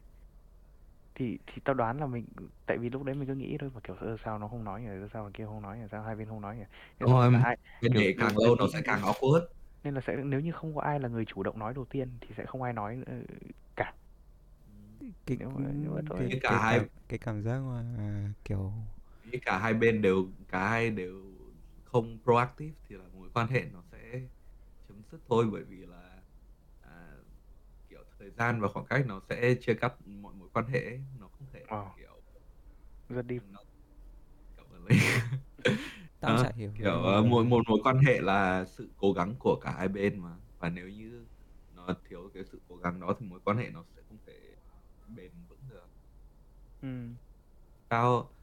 [1.15, 2.25] thì thì tao đoán là mình
[2.65, 4.81] tại vì lúc đấy mình cứ nghĩ thôi mà kiểu "Ơ, sao nó không nói
[4.81, 4.87] nhỉ?
[5.13, 5.83] Sao thằng kia không nói nhỉ?
[5.91, 6.63] Sao hai bên không nói nhỉ?"
[6.99, 9.45] Thế Đúng xong rồi, cả hai cái kiểu để càng lâu nó sẽ càng awkward.
[9.83, 12.09] nên là sẽ nếu như không có ai là người chủ động nói đầu tiên
[12.21, 13.13] thì sẽ không ai nói, ơ,
[13.75, 13.93] cả.
[15.25, 17.83] cái Nếu mà nếu mà thôi cái, cái, cả cảm, hai cái cảm giác mà
[17.97, 18.73] à, kiểu
[19.31, 21.23] Nghĩ cả hai bên đều cả hai đều
[21.85, 24.21] không proactive thì là mối quan hệ nó sẽ
[24.87, 26.23] chấm dứt thôi bởi vì là
[26.79, 27.17] à,
[27.89, 31.05] kiểu thời gian và khoảng cách nó sẽ chia cắt mọi mối quan hệ ấy.
[31.19, 32.23] nó không thể Ờ, kiểu
[33.09, 33.43] rất deep.
[33.51, 33.59] nó
[34.57, 34.97] cảm ơn Linh
[36.23, 39.35] tao Đó, chả hiểu kiểu ờ, mà một mối quan hệ là sự cố gắng
[39.39, 41.27] của cả hai bên mà và nếu như
[41.69, 44.33] nó thiếu cái sự cố gắng đó thì mối quan hệ nó sẽ không thể
[45.07, 45.87] bền vững được
[46.81, 47.17] Ừm.
[47.87, 48.38] tao kiểu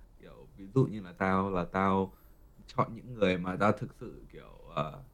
[0.76, 2.12] dụ như là tao là tao
[2.66, 5.04] chọn những người mà tao thực sự kiểu uh,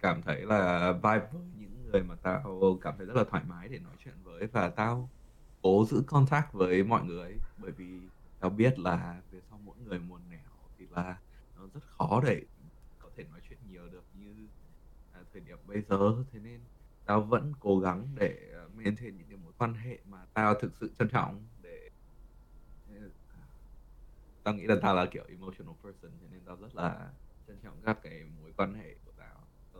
[0.00, 3.68] cảm thấy là vibe với những người mà tao cảm thấy rất là thoải mái
[3.68, 4.46] để nói chuyện với.
[4.46, 5.10] Và tao
[5.62, 8.00] cố giữ contact với mọi người bởi vì
[8.40, 11.18] tao biết là về sau mỗi người một nẻo thì là
[11.56, 12.42] nó rất khó để
[12.98, 14.34] có thể nói chuyện nhiều được như
[15.12, 16.24] à, thời điểm bây giờ.
[16.32, 16.60] Thế nên
[17.04, 20.72] tao vẫn cố gắng để ờ, maintain những cái mối quan hệ mà tao thực
[20.80, 21.46] sự trân trọng
[24.48, 27.12] tao nghĩ là tao là kiểu emotional person cho nên tao rất là
[27.46, 29.48] trân trọng các cái mối quan hệ của tao.
[29.72, 29.78] So,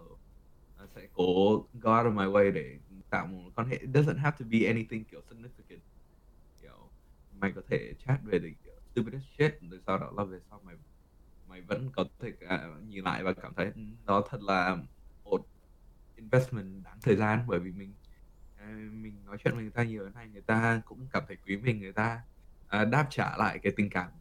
[0.78, 1.24] tao sẽ cố
[1.72, 2.78] go out of my way để
[3.10, 3.76] tạo một mối quan hệ.
[3.76, 5.80] It doesn't have to be anything kiểu significant.
[6.60, 6.90] Kiểu
[7.30, 10.60] mày có thể chat về thì kiểu stupidest shit rồi sau đó là về sau
[10.64, 10.76] mày
[11.46, 14.76] mày vẫn có thể uh, nhìn lại và cảm thấy nó đó thật là
[15.24, 15.40] một
[16.16, 17.44] investment đáng thời gian.
[17.48, 17.94] Bởi vì mình
[18.54, 21.56] à, mình nói chuyện với người ta nhiều này người ta cũng cảm thấy quý
[21.56, 22.22] mình người ta
[22.82, 24.17] uh, đáp trả lại cái tình cảm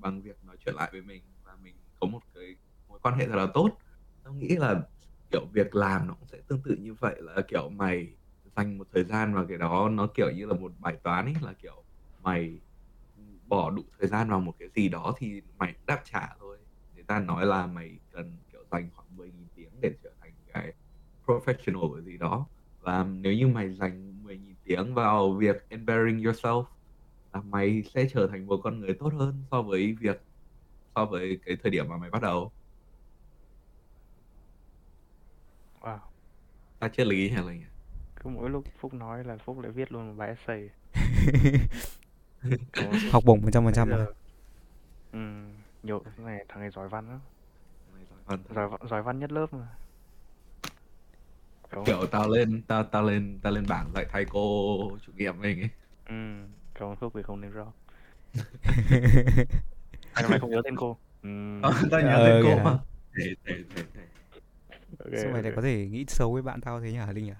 [0.00, 2.56] bằng việc nói chuyện lại với mình và mình có một cái
[2.88, 3.78] mối quan hệ thật là tốt.
[4.22, 4.82] Tao nghĩ là,
[5.30, 8.16] kiểu, việc làm nó cũng sẽ tương tự như vậy, là, kiểu, mày
[8.56, 11.34] dành một thời gian vào cái đó nó, kiểu, như là một bài toán ấy,
[11.42, 11.84] là, kiểu,
[12.18, 12.60] mày
[13.46, 16.58] bỏ đủ thời gian vào một cái gì đó thì mày đáp trả thôi.
[16.94, 20.74] Người ta nói là mày cần, kiểu, dành khoảng 10.000 tiếng để trở thành cái
[21.26, 22.48] professional ở gì đó.
[22.80, 26.64] Và nếu như mày dành 10.000 tiếng vào việc empowering yourself
[27.32, 30.22] là mày sẽ trở thành một con người tốt hơn so với việc
[30.94, 32.52] so với cái thời điểm mà mày bắt đầu
[35.82, 36.00] Wow.
[36.78, 37.64] ta triết lý hả linh
[38.16, 40.70] Cứ mỗi lúc Phúc nói là Phúc lại viết luôn một bài essay.
[43.12, 44.06] Học bổng 100% nãy trăm mà giờ
[45.12, 45.52] ừm,
[45.82, 47.20] nhiều cái này thằng này giỏi văn lắm.
[47.86, 48.44] Mày giỏi văn.
[48.90, 49.68] Giỏi văn- nhất lớp mà.
[51.70, 55.40] Kiểu kiểu tao lên tao tao lên tao lên bảng dạy thầy cô chủ nhiệm
[55.40, 55.68] mình ấy
[56.08, 57.74] ừm, cảm ơn Phúc vì không drop.
[60.12, 60.96] Hay là mày không nhớ tên cô?
[61.22, 62.78] Ừm, Ờ, tao nhớ Ờ, tên cô mà
[63.16, 63.54] thể thể
[65.12, 65.56] thể sao mày lại ok.
[65.56, 67.32] có thể nghĩ xấu với bạn tao thế nhỉ Linh nhỉ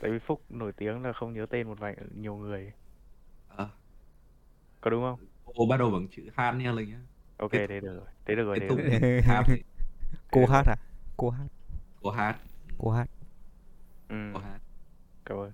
[0.00, 2.72] Tại vì Phúc nổi tiếng là không nhớ tên một vài nhiều người.
[3.48, 3.68] Ờ,
[4.80, 5.18] Có đúng không?
[5.44, 7.00] cô bắt đầu bằng chữ Han nha linh nhá
[7.36, 8.06] Ok, thế được rồi.
[8.26, 8.94] Thế được rồi, thế được rồi.
[9.26, 9.44] Hát
[10.30, 10.76] cô hát à
[11.16, 11.48] cô hát
[12.02, 12.36] cô Hát
[12.68, 13.08] Ừ, cô hát
[14.08, 14.60] Ừm, cô Hát
[15.26, 15.52] cảm ơn.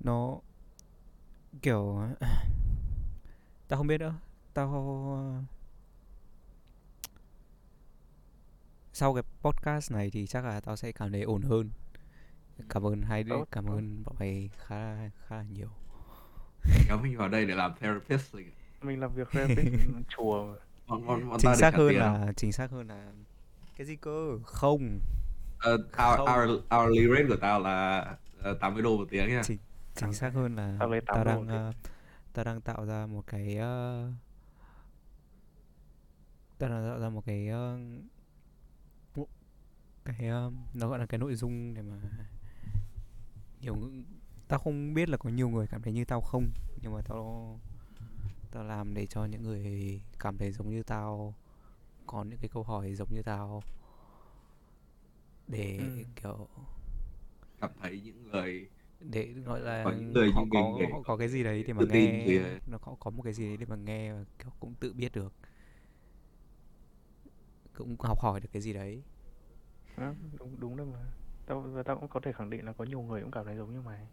[0.00, 0.40] Nó
[1.62, 2.00] kiểu
[3.68, 4.14] tao không biết nữa.
[4.54, 5.44] Tao
[8.92, 11.70] sau cái podcast này thì chắc là tao sẽ cảm thấy ổn hơn.
[12.68, 14.96] Cảm ơn hai đứa cảm ơn bọn mày khá
[15.26, 15.68] khá là nhiều.
[16.88, 18.34] Kéo mình vào đây để làm therapist
[18.82, 19.74] Mình làm việc therapist
[20.08, 20.54] chùa.
[20.86, 22.00] Bọn bọn bọn chính xác hơn tiền.
[22.00, 23.12] không là chính xác hơn là
[23.76, 24.38] cái gì cơ?
[24.44, 25.00] Không.
[25.58, 26.28] Ờ, hour, không.
[26.28, 28.06] hour, hourly rate của tao là
[28.50, 29.42] uh, 80 đô một tiếng nha.
[29.44, 29.58] Chính
[29.98, 31.72] chính xác hơn là tao lấy tao 8 đô đang ờ,
[32.34, 34.10] tao đang tạo ra một cái ờ,
[36.58, 37.48] tao đang tạo ra một cái
[39.16, 39.28] bộ-
[40.04, 41.96] cái ờ, nó gọi là cái nội dung để mà
[43.60, 43.76] nhiều
[44.48, 46.50] tao không biết là có nhiều người cảm thấy như tao không
[46.82, 47.58] nhưng mà tao
[48.52, 51.34] tao làm để cho những người cảm thấy giống như tao
[52.06, 53.62] có những cái câu hỏi giống như tao
[55.48, 56.04] để Ừm.
[56.22, 56.48] kiểu
[57.60, 58.68] cảm thấy những người
[59.00, 61.44] để gọi là có những người họ như có mình để họ có cái gì
[61.44, 62.60] đấy để mà tự tin gì nghe ấy.
[62.66, 65.12] nó có có một cái gì đấy để mà nghe và kiểu cũng tự biết
[65.12, 65.34] được
[67.72, 69.02] cũng học hỏi được cái gì đấy
[69.96, 70.98] Đó, đúng đúng đấy mà.
[71.46, 73.56] Tao và tao cũng có thể khẳng định là có nhiều người cũng cảm thấy
[73.56, 74.08] giống như mày.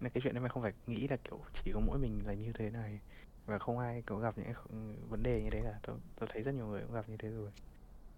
[0.00, 2.34] Nên cái chuyện đấy mày không phải nghĩ là kiểu chỉ có mỗi mình là
[2.34, 3.00] như thế này
[3.46, 4.54] và không ai có gặp những
[5.10, 5.80] vấn đề như thế cả.
[5.82, 7.50] Tao tao thấy rất nhiều người cũng gặp như thế rồi.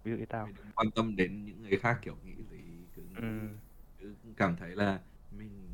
[0.05, 0.49] Ví dụ như tao.
[0.75, 3.03] Quan tâm đến những người khác kiểu nghĩ gì cứ
[3.99, 5.01] cứ cứ cảm thấy là
[5.31, 5.68] mình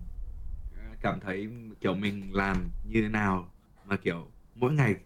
[1.05, 1.49] cảm thấy
[1.81, 3.55] kiểu mình làm như thế nào
[3.85, 4.97] mà kiểu mỗi ngày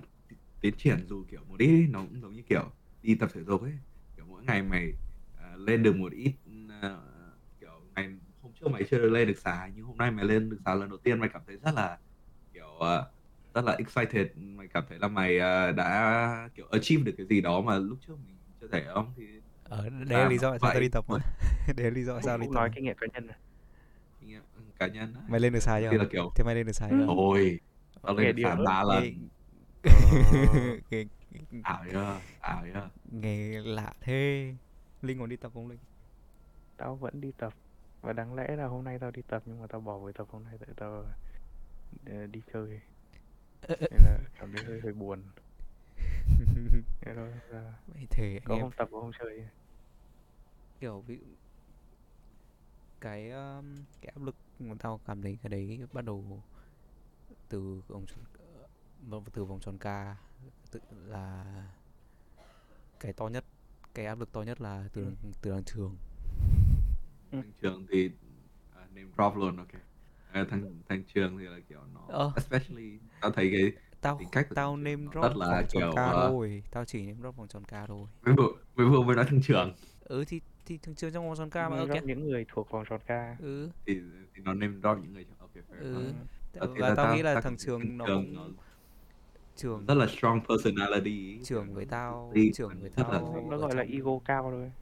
[0.60, 2.72] tiến triển dù kiểu một ít nó cũng giống như kiểu
[3.02, 3.72] đi tập thể dục ấy
[4.16, 4.92] kiểu mỗi ngày mày
[5.36, 6.34] à, lên được một ít
[6.82, 6.98] à,
[7.60, 8.08] kiểu ngày
[8.40, 10.74] hôm trước mày chưa được lên được xà nhưng hôm nay mày lên được xà
[10.74, 11.98] lần đầu tiên mày cảm thấy rất là
[12.52, 13.04] kiểu à,
[13.54, 17.40] rất là excited mày cảm thấy là mày à, đã kiểu achieve được cái gì
[17.40, 19.24] đó mà lúc trước mình chưa thể không thì
[19.68, 21.18] Ờ, đấy là lý do tại sao tao đi tập mà.
[21.76, 22.54] Đấy là lý do tại sao đi tập.
[22.54, 23.38] nói kinh nghiệm cá nhân à.
[24.78, 25.22] Cá nhân á.
[25.26, 25.60] Mày lên được
[25.90, 25.98] Thì chưa?
[25.98, 26.96] là kiểu Thế mày lên được Ừ.
[26.96, 27.06] chưa?
[27.06, 27.60] thôi
[28.02, 28.56] tao lên được nữa.
[28.64, 29.04] ba lần
[29.84, 31.04] Nghe, Ờ, nghe,
[31.62, 34.54] ảo chưa ảo chưa nghe lạ thế.
[35.02, 35.78] Linh còn đi tập không Linh?
[36.76, 37.54] tao vẫn đi tập
[38.00, 40.26] và đáng lẽ là hôm nay tao đi tập nhưng mà tao bỏ buổi tập
[40.30, 41.04] hôm nay tại tao
[42.06, 42.80] ờ, đi chơi
[43.90, 45.32] nên là cảm thấy hơi hơi buồn
[47.00, 49.48] thế thôi là Vậy thể anh có em hôm tập có hôm chơi
[50.80, 51.18] kiểu ví
[53.00, 54.36] cái um, cái áp lực
[54.78, 56.42] tao cảm thấy cái đấy bắt đầu
[57.48, 58.24] từ vòng tròn
[59.10, 60.16] vòng- từ vòng tròn ca
[60.70, 61.44] tự là
[63.00, 63.44] cái to nhất
[63.94, 65.10] cái áp lực to nhất là từ Ừ.
[65.42, 65.96] từ đằng trường
[67.30, 67.38] Ừ.
[67.42, 68.10] thằng trường thì
[68.74, 69.68] à, name drop luôn ok
[70.32, 72.32] à, thằng thằng trường thì là kiểu nó Ờ.
[72.36, 76.12] especially tao thấy cái tao cách tao name drop rất là vòng tròn kiểu, ca
[76.12, 79.16] ờ, thôi tao chỉ name drop vòng tròn ca thôi mới vừa mới vừa mới
[79.16, 81.90] nói thằng trường ừ thì thì thường trường trong vòng tròn ca mà ok.
[82.06, 83.70] những người thuộc vòng tròn ca ừ.
[83.86, 84.00] Thì
[84.34, 86.12] thì nó name drop những người trong ok fair Ừ.
[86.52, 86.74] Ừ.
[86.78, 88.50] Và là tao nghĩ là tao thằng trường nó trường cũng nó
[89.56, 91.40] trường rất là strong personality.
[91.42, 93.42] trường kiểu với tao tin trường và với nó rất là tao.
[93.48, 94.72] nó, gọi là ego cao thôi.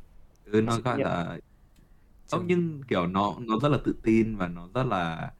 [0.44, 1.38] Ừ, nó gọi là
[2.26, 5.32] trường không nhưng kiểu nó nó rất là tự tin và nó rất là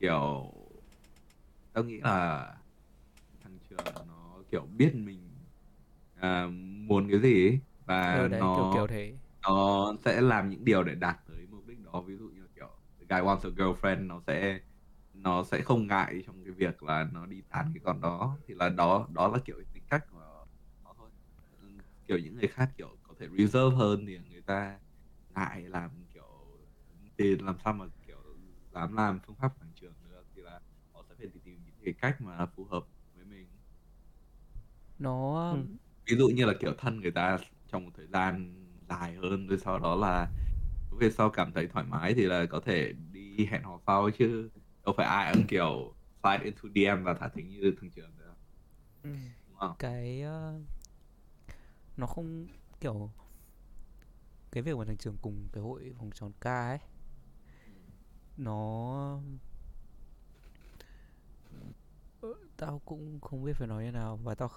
[0.00, 0.52] kiểu
[1.72, 2.44] tao nghĩ là
[3.40, 5.46] thằng trường nó kiểu biết mình
[6.14, 6.46] à,
[6.88, 10.64] muốn cái gì ấy, và ừ đấy kiểu nó kiểu thế nó sẽ làm những
[10.64, 12.02] điều để đạt tới mục đích đó.
[12.08, 12.68] Ví dụ như kiểu
[13.00, 14.60] the guy wants a girlfriend nó sẽ
[15.12, 18.38] nó sẽ không ngại trong cái việc là nó đi tán cái con đó.
[18.46, 20.46] Thì là đó đó là kiểu tính cách của
[20.84, 21.10] nó thôi.
[22.06, 24.80] Kiểu những người khác kiểu có thể reserve hơn thì người ta
[25.28, 26.58] ngại làm kiểu
[27.18, 28.18] thì làm sao mà kiểu
[28.72, 30.24] dám làm phương pháp của trường được.
[30.34, 30.60] Thì là
[30.92, 32.84] họ sẽ phải tìm những cái cách mà phù hợp
[33.14, 33.60] với mình.
[34.98, 35.56] Nó Ừ.
[36.06, 38.63] ví dụ như là kiểu thân người ta trong một thời gian
[39.00, 40.28] dài hơn rồi sau đó là
[40.90, 44.50] về sau cảm thấy thoải mái thì là có thể đi hẹn hò sau chứ
[44.86, 48.36] đâu phải ai cũng kiểu slide into DM và thả thính như thường trường nữa
[49.02, 49.10] Ừ.
[49.60, 49.76] không?
[49.78, 50.60] cái ờ,
[51.96, 52.46] nó không
[52.80, 53.10] kiểu
[54.52, 56.78] cái việc mà thằng trường cùng cái hội vòng tròn ca ấy
[58.36, 59.20] nó
[62.20, 64.50] Ờ, tao cũng không biết phải nói như nào và tao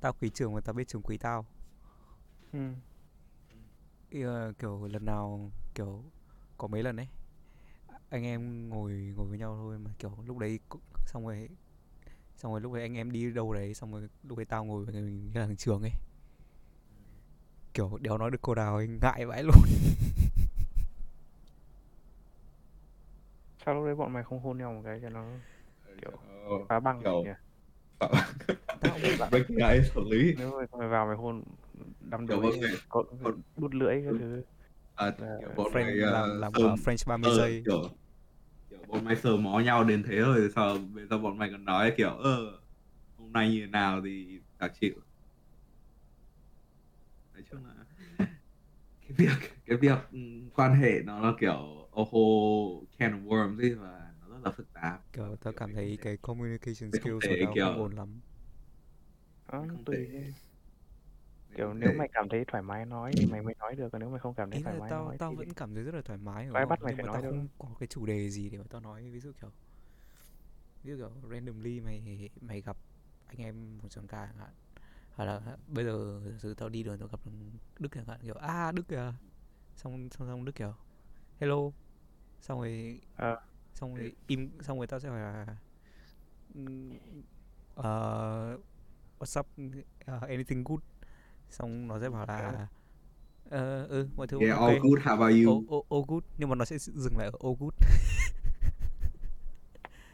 [0.00, 1.46] tao quý trường và tao biết trường quý tao
[2.52, 2.58] Ừ.
[4.10, 6.02] Ý là kiểu lần nào kiểu
[6.58, 7.08] có mấy lần ấy
[8.10, 11.48] anh em ngồi ngồi với nhau thôi mà kiểu lúc đấy cũng- xong rồi
[12.36, 14.84] xong rồi lúc đấy anh em đi đâu đấy xong rồi lúc đấy tao ngồi
[14.84, 15.92] với mình cái thằng trường ấy.
[17.74, 19.56] Kiểu đéo nói được câu nào ấy ngại vãi luôn.
[23.64, 25.24] Sao lúc đấy bọn mày không hôn nhau một cái cho nó
[26.02, 26.10] Kiểu
[26.48, 27.30] Ờ, phá băng kiểu nhỉ?
[28.80, 30.34] tao cũng break the ice hợp lý.
[30.38, 31.42] Nếu mà mày vào mày hôn
[32.10, 34.18] bọn mày- có bọn- đút lưỡi các Ừ.
[34.18, 34.42] thứ.
[34.94, 37.62] À, kiểu bọn French mày làm uh, làm sờ, cả French 30 ờ, giây.
[37.64, 37.82] kiểu
[38.70, 41.64] kiểu bọn mày sờ mó nhau đến thế rồi sao bây giờ bọn mày còn
[41.64, 42.60] nói kiểu ơ
[43.16, 44.94] hôm nay như thế nào thì chả chịu.
[47.34, 47.74] Nói chung là
[49.02, 50.18] cái việc cái việc ừ,
[50.54, 54.50] quan hệ nó là kiểu a whole can of worms ấy và nó rất là
[54.50, 55.00] phức tạp.
[55.12, 58.20] Kiểu tao cảm thấy cái communication skills của tao kiểu- không ổn lắm.
[59.52, 59.98] đó, không tùy
[61.58, 64.10] kiểu nếu mày cảm thấy thoải mái nói thì mày mới nói được còn nếu
[64.10, 65.84] mày không cảm thấy ý thoải là mái tao nói tao thì vẫn cảm thấy
[65.84, 67.32] rất là thoải mái hiểu ai bắt mày nhưng phải mà nói tao đâu.
[67.32, 69.50] không có cái chủ đề gì để mà tao nói ví dụ kiểu
[70.84, 72.02] ví dụ kiểu randomly mày
[72.40, 72.76] mày gặp
[73.26, 74.50] anh em một tròn ca chẳng hạn
[75.16, 78.20] hoặc là bây giờ giả sử tao đi đường tao gặp thằng Đức chẳng hạn
[78.22, 79.14] kiểu à Đức kìa.
[79.76, 80.74] Xong xong xong Đức kiểu
[81.40, 81.56] hello.
[82.40, 83.36] Xong rồi Ờ.
[83.74, 85.56] xong rồi im xong rồi tao sẽ hỏi là
[86.54, 86.98] "Ừm,
[87.74, 88.58] ờ,
[89.20, 89.46] what's up?
[90.16, 90.80] Uh, anything good
[91.50, 92.66] xong nó sẽ bảo là
[93.50, 93.86] ờ.
[93.86, 94.68] Ừ mọi thứ yeah ok.
[94.68, 95.52] all good how about you?
[95.52, 97.74] Oh, oh, oh good nhưng mà nó sẽ dừng lại ở oh good.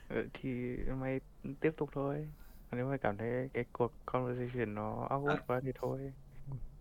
[0.09, 1.21] Ừ, thì mày
[1.61, 2.29] tiếp tục thôi.
[2.73, 5.43] Nếu mày cảm thấy cái cuộc conversation nó awkward À.
[5.47, 6.13] quá thì thôi.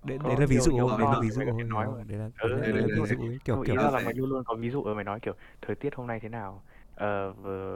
[0.05, 2.03] Đấy, đấy là ví dụ đấy là ví dụ nói mà.
[2.03, 3.15] đấy là Ừ, đấy, ví dụ
[3.45, 5.95] kiểu kiểu là mày luôn luôn có ví dụ rồi mày nói kiểu thời tiết
[5.95, 6.63] hôm nay thế nào
[6.95, 7.33] ờ,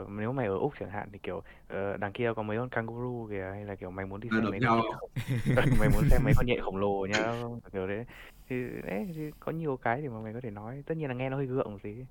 [0.08, 3.26] nếu mày ở úc chẳng hạn thì kiểu ờ, đằng kia có mấy con kangaroo
[3.30, 4.92] kìa hay là kiểu mày muốn đi Nó xem đập mấy nhau con nhện
[5.54, 7.32] khổng mày muốn xem mấy con nhện khổng lồ nhá
[7.72, 8.04] kiểu đấy
[8.48, 11.14] thì đấy thì có nhiều cái để mà mày có thể nói tất nhiên là
[11.14, 12.04] nghe nó hơi gượng một tí.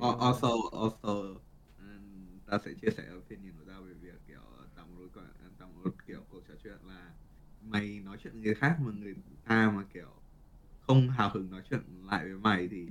[0.00, 1.40] Al- Also, also,
[1.78, 4.40] um, ta sẽ chia sẻ opinion của tao về việc kiểu
[4.74, 5.26] tạo một mối quan
[5.58, 7.14] tạo một kiểu cuộc trò chuyện là
[7.60, 9.14] mày nói chuyện với người khác mà người
[9.44, 10.08] ta mà kiểu
[10.80, 12.88] không hào hứng nói chuyện lại với mày thì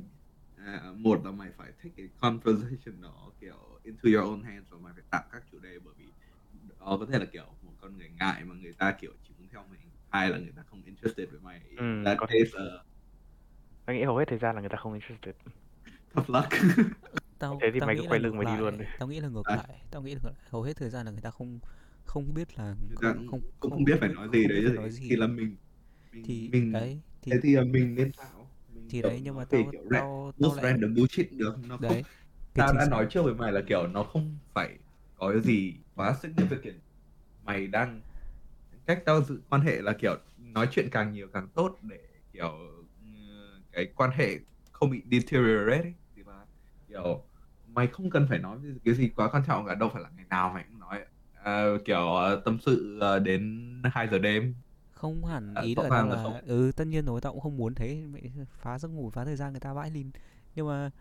[0.65, 4.77] à, một là mày phải take cái conversation đó kiểu into your own hands và
[4.77, 6.05] mày phải tạo các chủ đề bởi vì
[6.79, 9.47] đó có thể là kiểu một con người ngại mà người ta kiểu chỉ muốn
[9.51, 9.79] theo mình
[10.09, 12.81] hai là người ta không interested với mày Ừ, that có case uh,
[13.85, 15.35] Tao nghĩ hầu hết thời gian là người ta không interested.
[16.15, 16.49] tough luck
[17.39, 18.85] tao Thế thì tao mày nghĩ cứ là quay lưng mày đi luôn đi.
[18.99, 19.55] tao nghĩ là ngược À.
[19.55, 20.37] lại tao nghĩ là ngược lại.
[20.49, 21.59] hầu hết thời gian là người ta không
[22.05, 25.09] không biết là không cũng, không cũng không biết phải nói gì đấy nói gì
[25.09, 25.55] thì là mình
[26.11, 28.34] mình thì mình đấy thì thế thì là mình nên tạo
[29.01, 31.97] kiểu đấy nhưng mà tao kiểu tao tao most lại random bullshit được nó không
[31.97, 32.05] đấy
[32.55, 34.79] cái tao đã nói trước với mày là kiểu nó không phải
[35.15, 36.79] có cái gì quá significant
[37.41, 38.03] mày đang
[38.85, 41.97] cách tao giữ quan hệ là kiểu nói chuyện càng nhiều càng tốt để
[42.33, 42.49] kiểu
[42.99, 43.05] ừ,
[43.71, 44.39] cái quan hệ
[44.71, 45.93] không bị deteriorate ấy.
[46.15, 46.47] thì là
[46.87, 47.29] kiểu
[47.65, 50.25] mày không cần phải nói cái gì quá quan trọng cả đâu phải là ngày
[50.29, 51.05] nào mày cũng nói
[51.45, 54.55] Ờ, kiểu ờ, tâm sự ờ, đến 2 giờ đêm
[54.95, 56.41] không hẳn À, ý là là không.
[56.47, 58.03] ừ tất nhiên rồi tao cũng không muốn thế
[58.57, 60.11] phá giấc ngủ phá thời gian người ta vãi lìn
[60.55, 60.91] nhưng mà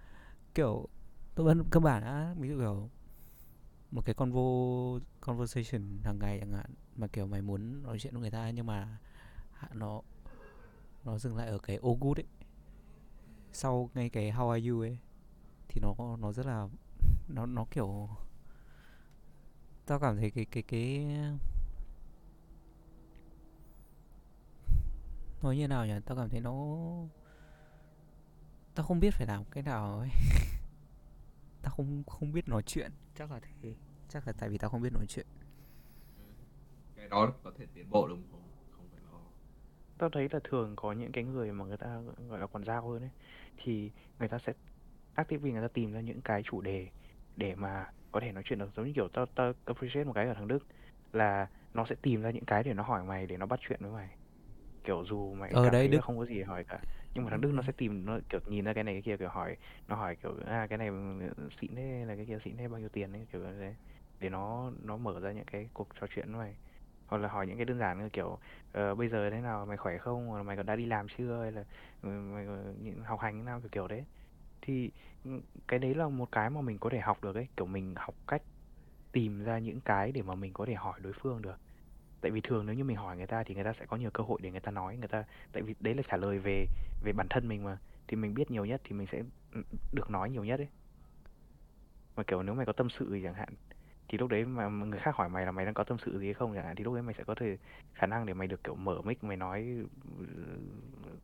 [0.55, 0.89] kiểu
[1.35, 2.91] tôi vẫn cơ bản á ví dụ kiểu
[3.91, 4.41] một cái convo
[5.21, 8.67] conversation hàng ngày chẳng hạn mà kiểu mày muốn nói chuyện với người ta nhưng
[8.67, 8.99] mà
[9.75, 10.03] nó
[11.05, 12.27] nó dừng lại ở cái oh good ấy
[13.53, 14.99] sau ngay cái how are you ấy
[15.69, 16.69] thì nó nó rất là
[17.29, 18.09] nó nó kiểu
[19.87, 21.07] tao cảm thấy cái cái cái
[25.45, 25.95] nói như nào nhỉ?
[26.07, 26.55] Tao cảm thấy nó
[28.75, 30.09] tao không biết phải làm cái nào ấy.
[31.63, 32.91] Tao không không biết nói chuyện.
[33.15, 33.75] Chắc là thế.
[34.09, 35.27] Chắc là tại vì tao không biết nói chuyện.
[36.97, 38.43] Cái đó có thể tiến bộ được không?
[38.77, 39.19] Không phải lo.
[39.99, 42.89] Tao thấy là thường có những cái người mà người ta gọi là còn dao
[42.89, 43.11] hơn ấy
[43.57, 44.53] thì người ta sẽ
[45.15, 46.89] actively người ta tìm ra những cái chủ đề
[47.37, 48.71] để mà có thể nói chuyện được.
[48.77, 50.67] Giống như kiểu tao tao appreciate một cái ở thằng Đức
[51.13, 53.81] là nó sẽ tìm ra những cái để nó hỏi mày để nó bắt chuyện
[53.83, 54.17] với mày
[54.85, 56.01] kiểu dù mày Ờ, cảm đấy, Đức.
[56.03, 56.85] không có gì hỏi cả
[57.15, 59.17] nhưng mà thằng Đức nó sẽ tìm nó kiểu nhìn ra cái này cái kia
[59.17, 59.57] kiểu hỏi
[59.89, 60.89] nó hỏi kiểu à cái này
[61.61, 63.27] xịn thế là cái kia xịn thế bao nhiêu tiền ấy?
[63.33, 63.75] Kiểu như thế
[64.21, 66.57] để nó nó mở ra những cái cuộc trò chuyện mày.
[67.07, 68.39] Hoặc là hỏi những cái đơn giản như kiểu
[68.73, 70.27] ờ, bây giờ thế nào mày khỏe không?
[70.29, 71.43] Hoặc là mày còn đã đi làm chưa?
[71.43, 71.65] Hay là
[72.03, 72.47] ừ, mày
[73.05, 73.61] học hành thế nào?
[73.61, 74.05] Kiểu kiểu đấy
[74.63, 74.91] thì
[75.25, 75.31] ừ,
[75.69, 77.49] cái đấy là một cái mà mình có thể học được ấy.
[77.57, 78.43] Kiểu mình học cách
[79.13, 81.57] tìm ra những cái để mà mình có thể hỏi đối phương được
[82.25, 84.11] tại vì thường nếu như mình hỏi người ta thì người ta sẽ có nhiều
[84.15, 86.67] cơ hội để người ta nói người ta tại vì đấy là trả lời về
[87.05, 87.79] về bản thân mình mà
[88.09, 89.23] thì mình biết nhiều nhất thì mình sẽ
[89.55, 90.69] ừ, được nói nhiều nhất ấy
[92.17, 93.49] mà kiểu nếu mày có tâm sự gì chẳng hạn
[94.09, 96.27] thì lúc đấy mà người khác hỏi mày là mày đang có tâm sự gì
[96.27, 97.57] hay không chẳng hạn thì lúc đấy mày sẽ có thể
[97.95, 99.67] khả năng để mày được kiểu mở mic mày nói
[100.19, 100.27] ừ,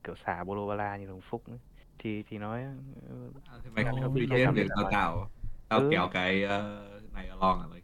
[0.05, 1.59] kiểu xả bô lô ba la như đồng phúc ấy.
[1.99, 2.63] thì thì nói
[3.09, 4.01] ừ, À, thì mày không
[4.45, 5.31] cảm việc thấy tao tạo
[5.69, 5.91] tao Ừ.
[5.91, 7.83] kéo cái ờ, này along à lấy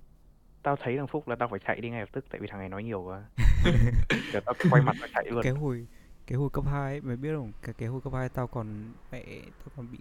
[0.67, 2.61] tao thấy thằng phúc là tao phải chạy đi ngay lập tức tại vì thằng
[2.61, 3.25] này nói nhiều quá.
[4.33, 5.43] Kiểu tao quay mặt tao chạy luôn.
[5.43, 5.87] Cái hồi
[6.27, 7.53] cái hồi cấp 2 ấy, mày biết không?
[7.63, 8.67] Cái cái hồi cấp 2 tao còn
[9.13, 9.99] mẹ tao còn bị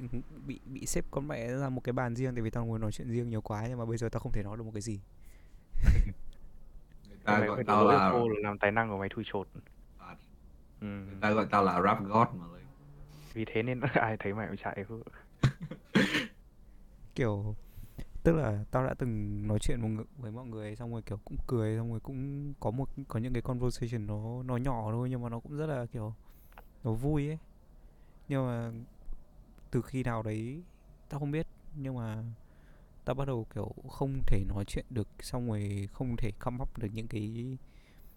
[0.48, 2.92] bị bị xếp con mẹ ra một cái bàn riêng tại vì tao ngồi nói
[2.92, 4.82] chuyện riêng nhiều quá nhưng mà bây giờ tao không thể nói được một cái
[4.82, 5.00] gì.
[7.10, 9.48] Người ta mày gọi tao là là làm tài năng của mày thui chột.
[10.00, 10.16] À,
[10.82, 10.88] ừ.
[10.88, 12.46] người ta gọi tao là rap god mà
[13.34, 14.86] vì thế nên ai thấy mày cũng chạy
[17.16, 17.56] kiểu
[18.26, 21.38] tức là tao đã từng nói chuyện một với mọi người, xong rồi, kiểu, cũng
[21.48, 25.22] cười, xong rồi cũng có một, có những cái conversation nó nó nhỏ thôi, nhưng
[25.24, 26.14] mà nó cũng rất là, kiểu,
[26.84, 27.40] nó vui ấy.
[28.30, 28.72] Nhưng mà
[29.72, 30.64] từ khi nào đấy,
[31.10, 31.48] tao không biết.
[31.76, 32.24] Nhưng mà
[33.06, 36.78] tao bắt đầu, kiểu, không thể nói chuyện được, xong rồi không thể come up
[36.78, 37.58] được những cái,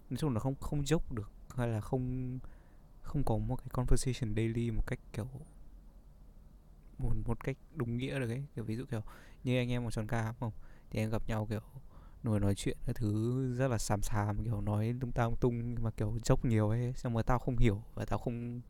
[0.09, 2.39] nói chung là không không dốc được, hay là không
[3.03, 5.27] không có một cái conversation daily một cách, kiểu,
[6.99, 8.43] một một cách đúng nghĩa được ấy.
[8.55, 9.01] Kiểu ví dụ, kiểu
[9.43, 10.51] như anh em một tròn ca không?
[10.91, 11.59] Thì em gặp nhau kiểu
[12.23, 15.91] ngồi nói chuyện cái thứ rất là xàm xàm kiểu nói tung ta tung mà
[15.91, 18.61] kiểu dốc nhiều ấy xong rồi tao không hiểu và tao không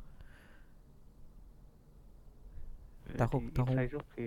[3.18, 3.76] Tao không- tao không-
[4.18, 4.24] thì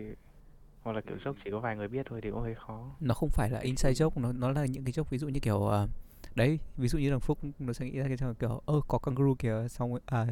[0.83, 2.91] hoặc là kiểu joke chỉ có vài người biết thôi thì cũng hơi khó.
[3.01, 5.41] Nó không phải là inside joke nó nó là những cái joke ví dụ như
[5.41, 5.87] kiểu à,
[6.35, 8.99] đấy ví dụ như thằng phúc nó sẽ nghĩ ra cái trò kiểu ơ có
[8.99, 10.27] kangaroo kìa xong à,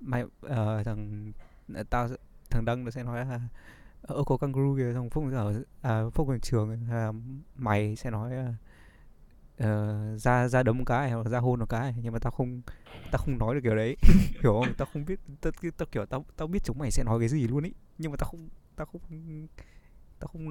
[0.00, 1.32] mày ờ, thằng
[1.90, 2.16] tao sẽ-
[2.50, 3.40] thằng đăng nó sẽ nói là
[4.02, 7.12] ơ có kangaroo kìa thằng phúc ở à, phúc ở trường à,
[7.56, 8.54] mày sẽ nói à,
[9.58, 12.30] ờ, ra ra đấm một cái hoặc là ra hôn một cái nhưng mà tao
[12.30, 12.62] không
[13.10, 13.96] tao không nói được kiểu đấy.
[14.42, 14.74] Hiểu không?
[14.78, 17.46] Tao không biết tao, tao kiểu tao tao biết chúng mày sẽ nói cái gì
[17.46, 19.00] luôn ý nhưng mà tao không tao không
[20.20, 20.46] tao không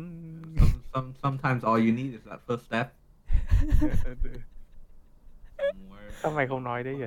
[0.58, 2.94] some, some, sometimes all you need is that first step.
[6.22, 7.06] Sao mày không nói đấy nhỉ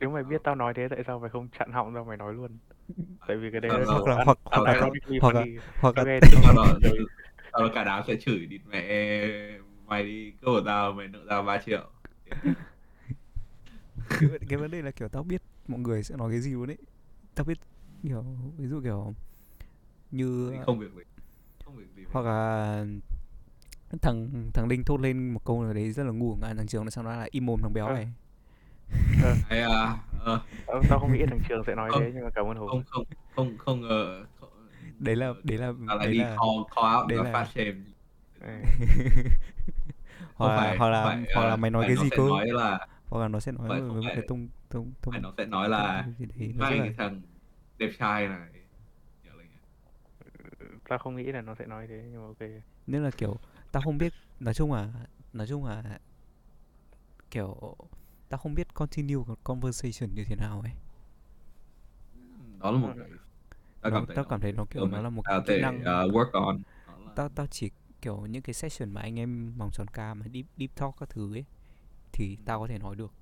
[0.00, 2.34] nếu mày biết tao nói thế tại sao mày không chặn họng ra mày nói
[2.34, 2.58] luôn
[3.28, 4.74] tại vì cái đấy đó- hoặc là hoặc hoặc là
[5.20, 5.44] hoặc là
[5.80, 6.78] hoặc là Ok, sau đó
[7.52, 8.88] sau đó cả đám sẽ chửi địt mẹ
[9.86, 11.90] mày đi cướp của tao mày nợ tao 3 triệu.
[14.20, 16.50] Cái, vấn- cái vấn đề là kiểu tao biết mọi người sẽ nói cái gì
[16.52, 16.76] luôn đấy
[17.34, 17.58] tao biết
[18.02, 18.24] kiểu
[18.58, 19.14] ví dụ kiểu
[20.10, 21.02] như không việc gì
[21.64, 22.02] không việc gì.
[22.12, 22.84] hoặc là
[24.02, 26.84] thằng thằng Đinh thốt lên một câu nào đấy rất là ngu ngạn thằng Trường
[26.84, 27.94] nó sau đó là im mồm thằng béo Ờ.
[27.94, 28.08] này.
[29.48, 32.00] À, ờ, Tao tao không nghĩ thằng Trường sẽ nói Không.
[32.02, 32.68] thế nhưng mà cảm ơn Hùng.
[32.68, 34.50] Không không không không ngờ không-
[34.98, 37.32] đấy là đấy là tao lại đấy đi là call call out đấy là là-
[37.32, 37.80] fat shame
[38.40, 38.68] Ừ.
[40.34, 42.02] hoặc là phải- hoặc không là phải, hoặc ờ, là mày nói phải cái nó
[42.02, 42.22] gì sẽ cơ?
[42.28, 44.92] nói là hoặc là nó sẽ nói phải- với không một phải- cái thông thông
[45.02, 47.20] thông phải nó sẽ nói là thông gì đấy nó mày rất cái là thằng
[47.78, 48.48] đẹp trai này.
[49.24, 49.44] Kiểu là
[50.88, 52.50] tao không nghĩ là nó sẽ nói thế nhưng mà ok.
[52.86, 53.36] Nên là kiểu
[53.72, 54.88] tao không biết nói chung là
[55.32, 55.82] nói chung là
[57.30, 57.76] kiểu
[58.30, 60.72] tao không biết continue con- conversation như thế nào ấy.
[62.60, 63.02] Đó là một Ừ.
[63.02, 63.10] cái
[63.82, 65.60] tao cảm thấy tao nó- cảm thấy nó kiểu mà nó là một tao kỹ
[65.62, 65.80] năng.
[65.80, 65.84] uh,
[66.14, 66.62] work on.
[67.16, 67.70] Tao tao chỉ
[68.02, 71.10] kiểu những cái session mà anh em vòng tròn ca mà deep deep talk các
[71.10, 71.44] thứ ấy
[72.12, 73.12] thì tao có thể nói được.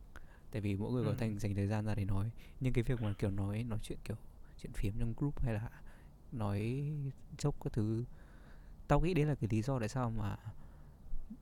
[0.52, 1.16] Tại vì mỗi người có Ừ.
[1.18, 2.30] thành dành thời gian ra để nói.
[2.60, 4.16] Nhưng cái việc mà kiểu nói nói chuyện kiểu
[4.62, 5.70] chuyện phiếm trong group hay là
[6.32, 6.85] nói
[7.39, 8.05] dốc các thứ
[8.89, 10.36] tao nghĩ đấy là cái lý do tại sao mà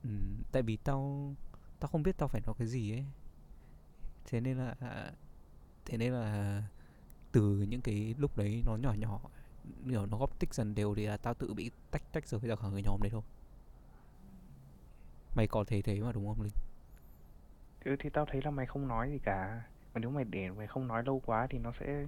[0.03, 1.33] ừm, tại vì tao
[1.79, 3.05] tao không biết tao phải nói cái gì ấy
[4.27, 4.75] thế nên là
[5.85, 6.63] thế nên là
[7.31, 9.19] từ những cái lúc đấy nó nhỏ nhỏ
[9.89, 12.55] kiểu nó góp tích dần đều thì là tao tự bị tách tách rời ra
[12.55, 13.21] khỏi người nhóm đấy thôi.
[15.35, 16.53] Mày có thấy thế mà đúng không linh?
[17.85, 19.63] Ừ, thì tao thấy là mày không nói gì cả.
[19.93, 22.05] Mà nếu mày để mày không nói lâu quá thì nó sẽ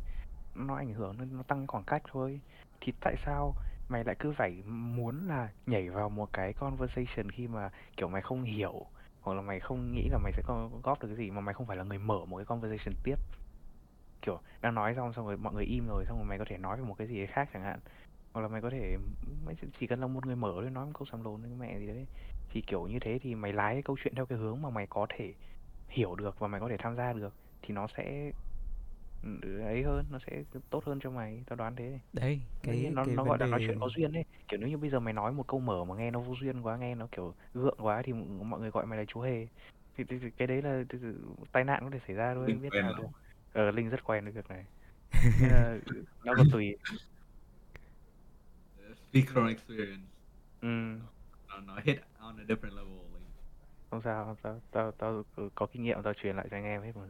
[0.56, 2.42] nó ảnh hưởng nên nó tăng khoảng cách thôi.
[2.82, 3.56] Thì tại sao
[3.90, 8.22] mày lại cứ phải muốn là nhảy vào một cái conversation khi mà kiểu mày
[8.22, 8.86] không hiểu?
[9.22, 11.54] Hoặc là mày không nghĩ là mày sẽ có góp được cái gì mà mày
[11.54, 13.16] không phải là người mở một cái conversation tiếp.
[14.22, 16.58] Kiểu, đang nói xong xong rồi mọi người im rồi, xong rồi mày có thể
[16.58, 17.80] nói về một cái gì khác chẳng hạn.
[18.34, 18.98] Hoặc là mày có thể,
[19.46, 21.80] mày chỉ- cần là một người mở thôi, nói một câu xăm lồn với mẹ
[21.80, 22.08] gì đấy.
[22.50, 24.88] Thì kiểu như thế thì mày lái cái câu chuyện theo cái hướng mà mày
[24.88, 25.34] có thể
[25.90, 28.32] hiểu được và mày có thể tham gia được, thì nó sẽ
[29.66, 33.06] ấy hơn nó sẽ tốt hơn cho mày tao đoán thế đấy cái cái nó
[33.06, 34.24] cái nó gọi là đề nói chuyện có duyên ấy.
[34.48, 36.62] Kiểu nếu như bây giờ mày nói một câu mở mà nghe nó vô duyên
[36.62, 39.48] quá nghe nó kiểu gượng quá thì mọi người gọi mày là chú hề.
[39.98, 41.08] Thì, thì, thì cái đấy là thì- thì
[41.52, 43.08] tai nạn có thể xảy ra thôi Linh biết nào được
[43.54, 44.66] ờ linh rất quen với việc này.
[45.42, 45.78] Nên là
[46.26, 46.76] nó còn tùy.
[49.12, 50.08] Speak from experience.
[50.62, 50.68] Ừ,
[51.48, 53.00] nó nó hit on a different level
[53.92, 54.62] không sao không sao.
[54.72, 55.24] Tao tao
[55.56, 57.02] có- kinh nghiệm tao truyền lại cho anh em hết mà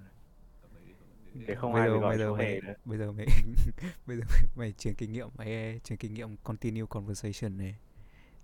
[1.33, 2.73] để không bây ai giờ bị gọi bây giờ mày nữa.
[2.85, 3.25] bây giờ mày
[4.05, 7.75] bây giờ mày, mày truyền kinh nghiệm mày truyền kinh nghiệm continue conversation này.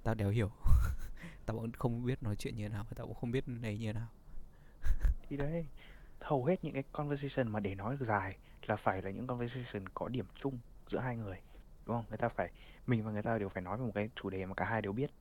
[0.03, 0.52] Tao đéo hiểu.
[1.45, 3.78] Tao vẫn không biết nói chuyện như thế nào và tao cũng không biết này
[3.78, 4.07] như thế nào.
[5.30, 5.66] Thì đấy
[6.20, 8.38] hầu hết những cái conversation mà để nói được dài
[8.68, 10.60] là phải là những conversation có điểm chung
[10.91, 11.38] giữa hai người
[11.86, 12.06] đúng không?
[12.10, 12.52] Người ta phải
[12.88, 14.82] mình và người ta đều phải nói về một cái chủ đề mà cả hai
[14.82, 15.12] đều biết.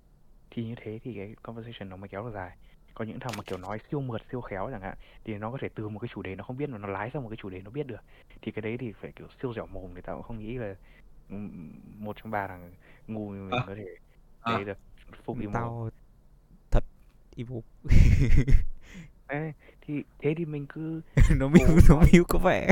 [0.51, 2.57] Thì như thế thì cái conversation nó mới kéo được dài
[2.95, 5.59] còn những thằng mà kiểu nói siêu mượt siêu khéo chẳng hạn thì nó có
[5.61, 7.37] thể từ một cái chủ đề nó không biết mà nó lái sang một cái
[7.37, 8.01] chủ đề nó biết được.
[8.43, 10.75] Thì cái đấy thì phải kiểu siêu dẻo mồm thì tao cũng không nghĩ là
[11.31, 12.73] ừm, một trong ba thằng
[13.07, 13.65] ngu như mình À.
[13.67, 13.87] có thể
[14.41, 14.53] À.
[14.53, 14.79] đấy được
[15.25, 15.91] phục imo tao
[16.71, 16.85] thật
[17.37, 17.59] evil.
[19.29, 21.01] Ê, thì thế thì mình cứ
[21.37, 22.69] nó mưu nó mưu có vẻ.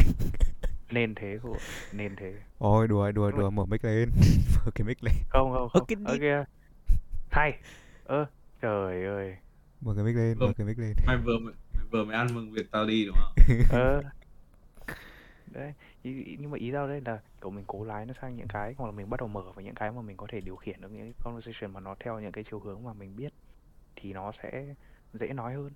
[0.91, 1.57] Nên thế của
[1.93, 2.35] nên thế.
[2.59, 4.11] Ôi đùa đùa đùa mở mic lên
[4.57, 5.15] mở cái mic lên.
[5.29, 5.85] Không không không.
[5.89, 6.45] Cái ở đi- kia
[7.31, 7.59] hay.
[8.05, 8.27] Ơ
[8.61, 9.37] trời ơi
[9.83, 10.55] mở cái mic lên mở Vâng.
[10.55, 10.95] cái mic lên.
[11.07, 11.55] Mày vừa mày
[11.91, 13.33] vừa mới ăn mừng việc tao đi đúng không?
[13.71, 14.03] Ờ.
[15.47, 15.73] Đấy
[16.03, 18.87] nhưng mà ý tao đấy là kiểu mình cố lái nó sang những cái hoặc
[18.87, 20.89] là mình bắt đầu mở vào những cái mà mình có thể điều khiển được
[20.93, 23.33] những cái conversation mà nó theo những cái chiều hướng mà mình biết
[23.97, 24.75] thì nó sẽ
[25.13, 25.71] dễ nói hơn.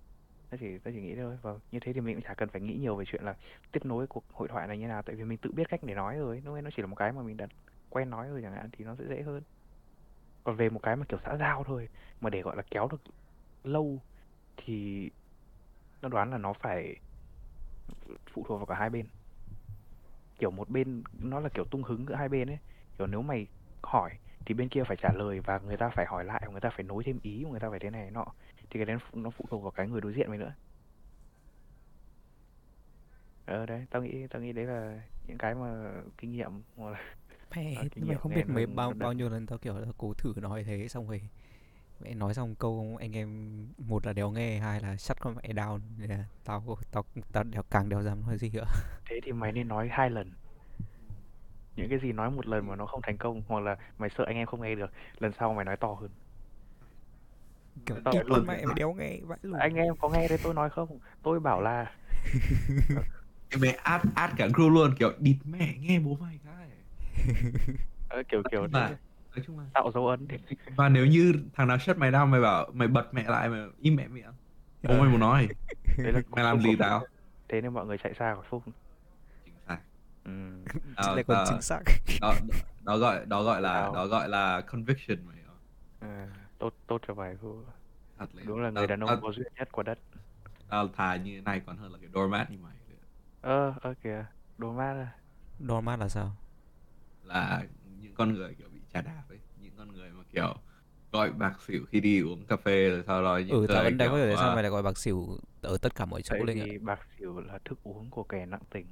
[0.50, 1.38] Tao chỉ tao chỉ nghĩ thế thôi.
[1.42, 3.34] Và như thế thì mình cũng chả cần phải nghĩ nhiều về chuyện là
[3.72, 5.94] tiếp nối cuộc hội thoại này như nào tại vì mình tự biết cách để
[5.94, 7.46] nói rồi ấy nó chỉ là một cái mà mình đã
[7.90, 9.42] quen nói rồi chẳng hạn thì nó sẽ dễ hơn.
[10.44, 11.88] Còn về một cái mà kiểu xã giao thôi
[12.20, 13.00] mà để gọi là kéo được
[13.66, 14.02] lâu
[14.56, 15.10] thì
[16.02, 16.96] nó đoán là nó phải
[18.32, 19.06] phụ thuộc vào cả hai bên.
[20.38, 22.58] Kiểu một bên nó là kiểu tung hứng giữa hai bên ấy
[22.98, 23.46] kiểu nếu mày
[23.82, 24.10] hỏi
[24.46, 26.84] thì bên kia phải trả lời và người ta phải hỏi lại người ta phải
[26.84, 28.24] nối thêm ý người ta phải thế này nọ
[28.70, 30.52] thì cái đấy nó phụ- thuộc vào cái người đối diện mày nữa.
[33.46, 36.50] Ờ đấy tao nghĩ tao nghĩ đấy là những cái mà kinh nghiệm
[37.94, 40.34] kinh mày nghiệm không biết mấy bao bao nhiêu lần tao kiểu là cố thử
[40.36, 41.20] nói thế xong rồi
[42.00, 45.52] mẹ nói xong câu anh em một là đéo nghe hai là shut con mẹ
[45.52, 45.80] down.
[45.98, 48.64] Là tao tao tao đéo càng đéo dám nói gì nữa.
[49.10, 50.32] Thế thì mày nên nói hai lần.
[51.76, 54.24] Những cái gì nói một lần mà nó không thành công hoặc là mày sợ
[54.26, 56.10] anh em không nghe được lần sau mày nói to hơn.
[57.86, 58.46] Kiểu Tao luôn.
[58.46, 60.98] mẹ mày đéo nghe vãi lùn anh em có nghe đấy tôi nói không?
[61.22, 61.92] Tôi bảo là
[63.60, 66.68] mẹ át át cả crew luôn kiểu địt mẹ nghe bố mày cái.
[68.08, 68.96] Ờ, kiểu kiểu là
[69.36, 70.28] nói chung là tạo dấu ấn
[70.76, 73.60] và nếu như thằng nào shut mày down mày bảo mày bật mẹ lại mày
[73.80, 74.32] im mẹ miệng.
[74.86, 75.48] Không mày muốn nói.
[75.98, 77.06] Đấy là mày làm gì tao?
[77.48, 78.62] Thế nên mọi người chạy xa của phúc
[79.44, 79.78] chính xác.
[80.24, 80.30] Ừ.
[80.96, 81.44] Ờ, lại còn ờ.
[81.48, 81.80] chính xác.
[82.20, 82.34] đó,
[82.80, 85.36] đó gọi đó gọi là đó gọi là conviction mày
[86.00, 86.26] ờ,
[86.58, 87.66] tốt tốt cho bài phúc
[88.18, 89.98] thật là đúng là người đàn ông có duyên nhất của đất.
[90.68, 92.72] Tao thà như thế này còn hơn là cái doormat như mày.
[93.40, 94.26] Ơ ơ kìa.
[94.58, 95.12] Mát à?
[95.68, 96.36] Dormat là sao?
[97.24, 97.64] Là
[98.00, 100.54] những con người kiểu trà đạp ấy những con người mà kiểu
[101.12, 103.98] gọi bạc xỉu khi đi uống cà phê rồi sau đó những ừ tao vẫn
[103.98, 106.22] đang có hiểu tại sao à, mày lại gọi bạc xỉu ở tất cả mọi
[106.22, 108.86] chỗ lên ạ vì bạc xỉu là thức uống của kẻ nặng tình.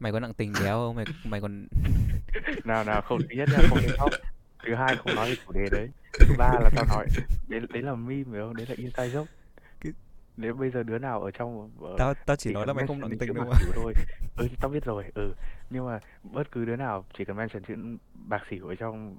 [0.00, 0.96] Mày có nặng tình béo không?
[0.96, 1.66] Mày mày còn
[2.64, 4.10] nào nào không thứ nhất là không nên khóc.
[4.66, 5.88] Thứ hai không nói về chủ đề đấy.
[6.28, 7.06] Thứ ba là tao nói
[7.48, 8.56] đấy đấy là meme phải không?
[8.56, 9.26] Đấy là inside joke.
[9.80, 9.92] Cái-
[10.36, 12.86] nếu bây giờ đứa nào ở trong ở, tao tao chỉ chỉ nói là mày
[12.86, 13.94] không nặng tình đâu bạc mà xỉu thôi.
[14.36, 15.32] Ừ tao biết rồi ừ.
[15.70, 17.74] Nhưng mà bất cứ đứa nào chỉ cần mention chữ
[18.14, 19.16] bạc xỉu ở trong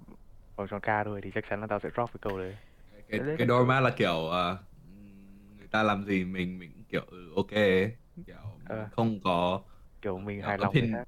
[0.56, 2.56] vòng tròn ca thôi thì chắc chắn là tao sẽ drop cái câu đấy.
[3.10, 3.48] Cái Đấy, cái đấy.
[3.48, 4.58] doormat là kiểu ờ,
[5.58, 7.96] người ta làm gì mình mình kiểu ừ, ok ấy.
[8.28, 8.36] kiểu
[8.70, 9.62] mình không có
[10.02, 11.04] kiểu mình Kiểu hài lòng opinion-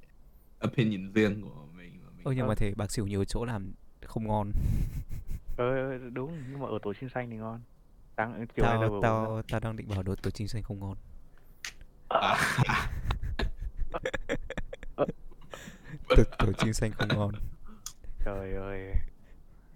[0.67, 3.71] opinion riêng của mình mà mình ơ nhưng mà thế bạc xỉu nhiều chỗ làm
[4.05, 4.51] không ngon.
[5.57, 7.61] Ờ ờ, đúng nhưng mà ở tổ chim xanh thì ngon.
[8.55, 10.97] Chiều nay tao tao tao tao đang định bảo đồ tổ chim xanh không ngon.
[12.09, 12.37] À,
[16.09, 17.31] tổ, tổ chim xanh không ngon.
[18.25, 18.93] Trời ơi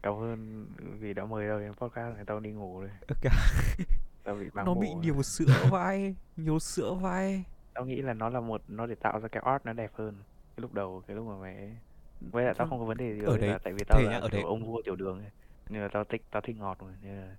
[0.02, 0.66] Cảm ơn
[1.00, 2.90] vì đã mời tao đến podcast này tao đi ngủ rồi.
[3.22, 3.30] Kìa,
[4.24, 7.44] Tao bị nó bị nhiều sữa vai nhiều sữa vai.
[7.74, 10.16] Tao nghĩ là nó là một Nó để tạo ra cái art nó đẹp hơn
[10.56, 11.78] Cái lúc đầu Cái lúc mà mày
[12.22, 14.12] Với lại tao không có vấn đề gì Ở đấy- là Tại vì tao là
[14.12, 15.30] nhá, ở đấy- ông vua tiểu đường ấy.
[15.70, 17.36] Nên là tao thích Tao thích ngọt mà Nên là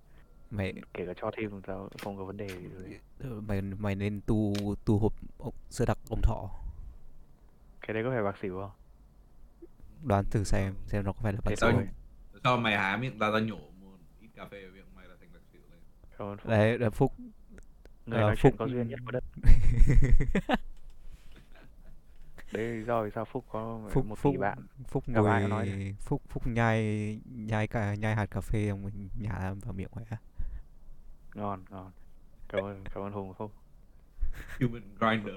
[0.50, 2.68] mày kể cả cho thêm tao không có vấn đề gì
[3.20, 3.40] rồi.
[3.40, 4.52] Mày mày nên tu
[4.84, 6.48] tu hộp sữa đặc ống thọ.
[7.80, 8.70] Cái đấy có phải bạc xỉu không?
[10.04, 11.86] đoán thử xem xem nó có phải là bạc xỉu không
[12.44, 15.14] sau mày há miệng ra ra nhổ một ít cà phê vào miệng mày là
[15.20, 15.80] thành bạc xỉu lên?
[16.18, 17.12] Cảm ơn Phúc đấy là phúc.
[18.06, 19.24] Người ờ, nói chuyện Phúc- có duyên nhất của đất.
[22.52, 24.58] Đấy là lý do vì sao Phúc có phúc một phúc tỷ bạn?
[24.88, 25.92] Phúc Gặp ngồi nói được.
[26.00, 28.90] phúc phúc nhai nhai cả nhai hạt cà phê xong
[29.20, 30.16] nhả vào miệng á.
[31.34, 31.90] Ngon ngon.
[32.48, 33.52] Cảm ơn cảm ơn Hùng và Phúc.
[34.60, 35.34] Human grinder.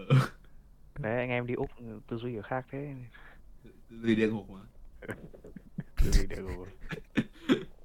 [1.00, 1.70] Đấy anh em đi Úc
[2.08, 2.96] tư duy ở khác thế.
[3.64, 3.72] Tư
[4.02, 4.60] duy địa ngục mà
[6.02, 6.66] Ngủ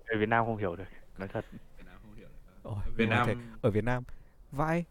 [0.09, 0.85] Người Việt Nam không hiểu được
[1.19, 1.45] Nói thật.
[1.77, 2.53] Việt Nam không hiểu được.
[2.63, 3.27] Ôi, Ở Việt Nam.
[3.27, 4.05] thế- ở Việt Nam
[4.53, 4.85] vãi.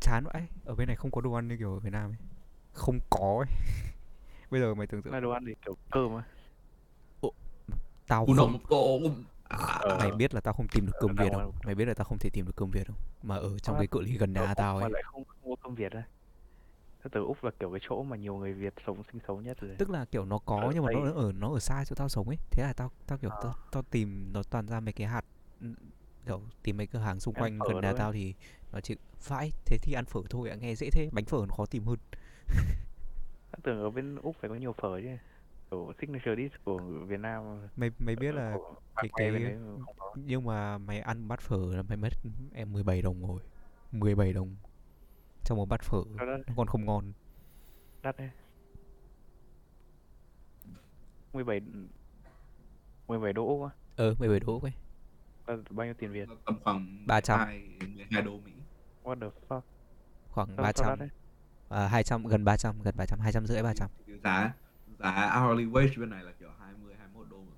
[0.00, 0.46] Chán vãi.
[0.64, 2.16] Ở bên này không có đồ ăn như kiểu ở Việt Nam ấy.
[2.72, 3.56] Không có ấy.
[4.50, 5.12] Bây giờ mày tưởng tượng.
[5.12, 6.22] Là đồ ăn gì kiểu cơm á.
[8.06, 8.58] Tao không
[9.48, 9.96] Ờ.
[9.98, 11.52] mày biết là tao không tìm được cơm tao Việt không không?
[11.64, 12.96] mày biết là tao không thể tìm được cơm Việt không?
[13.22, 14.90] Mà ở trong cái cự ly gần nhà tao mà ấy.
[14.92, 16.02] lại không, không có cơm Việt á
[17.04, 19.56] Thế từ Úc là kiểu cái chỗ mà nhiều người Việt sống sinh sống nhất
[19.60, 19.74] rồi.
[19.78, 22.08] Tức là kiểu nó có Ở nhưng mà nó ở nó ở xa chỗ tao
[22.08, 22.36] sống ấy.
[22.50, 23.40] Thế là tao tao kiểu Ờ.
[23.42, 25.24] tao, tao tìm nó toàn ra mấy cái hạt
[25.60, 25.66] ừ,
[26.26, 28.34] kiểu tìm mấy cửa hàng xung quanh gần nhà tao thì
[28.72, 28.96] nó chỉ
[29.28, 29.50] vãi.
[29.66, 31.08] Thế thì ăn phở thôi ạ nghe dễ thế.
[31.12, 31.98] Bánh phở nó khó tìm hơn.
[33.50, 35.08] Tao tưởng ở bên Úc phải có nhiều phở chứ.
[35.70, 37.68] Kiểu signature dish của Việt Nam.
[37.76, 39.56] Mày mày biết là của cái- cái
[40.14, 42.08] nhưng mà mày ăn bát phở là mày mất
[42.54, 43.40] em 17 đồng rồi.
[43.92, 44.56] 17 đồng
[45.44, 46.24] trong một bát phở nó
[46.56, 47.12] còn không ngon.
[48.02, 48.30] Đắt đấy.
[51.32, 51.60] 17
[53.08, 53.70] 17 đô Úc á.
[53.96, 54.72] Ờ 17 đô ấy.
[55.46, 56.28] Là bao nhiêu tiền Việt?
[56.44, 57.38] Tầm khoảng 300.
[57.38, 57.62] 12
[57.96, 58.52] 12 đô Mỹ.
[59.04, 59.60] What the fuck?
[60.28, 61.08] Khoảng sao, sao 300 đắt đấy?
[61.68, 64.52] À, 200 gần 300 gần 300 200 rưỡi 300 Cái giá
[64.98, 67.52] giá hourly wage bên này là kiểu 20 21 đô một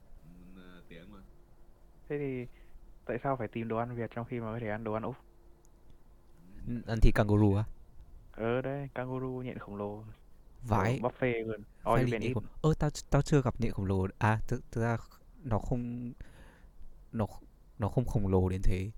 [0.54, 1.18] uh, tiếng mà.
[2.08, 2.46] Thế thì
[3.06, 5.02] tại sao phải tìm đồ ăn Việt trong khi mà có thể ăn đồ ăn
[5.02, 5.16] Úc?
[6.86, 7.64] Ăn thịt kangaroo á
[8.36, 9.96] ờ đấy kangaroo nhện khổng lồ.
[9.96, 11.00] Kiểu vãi.
[11.02, 11.62] buffet luôn.
[11.82, 14.06] Phải all you đi can nhện eat ơ tao tao chưa gặp nhện khổng lồ.
[14.18, 14.96] À thực, thực ra
[15.44, 16.12] nó không
[17.12, 17.26] nó
[17.78, 18.90] nó không khổng lồ đến thế.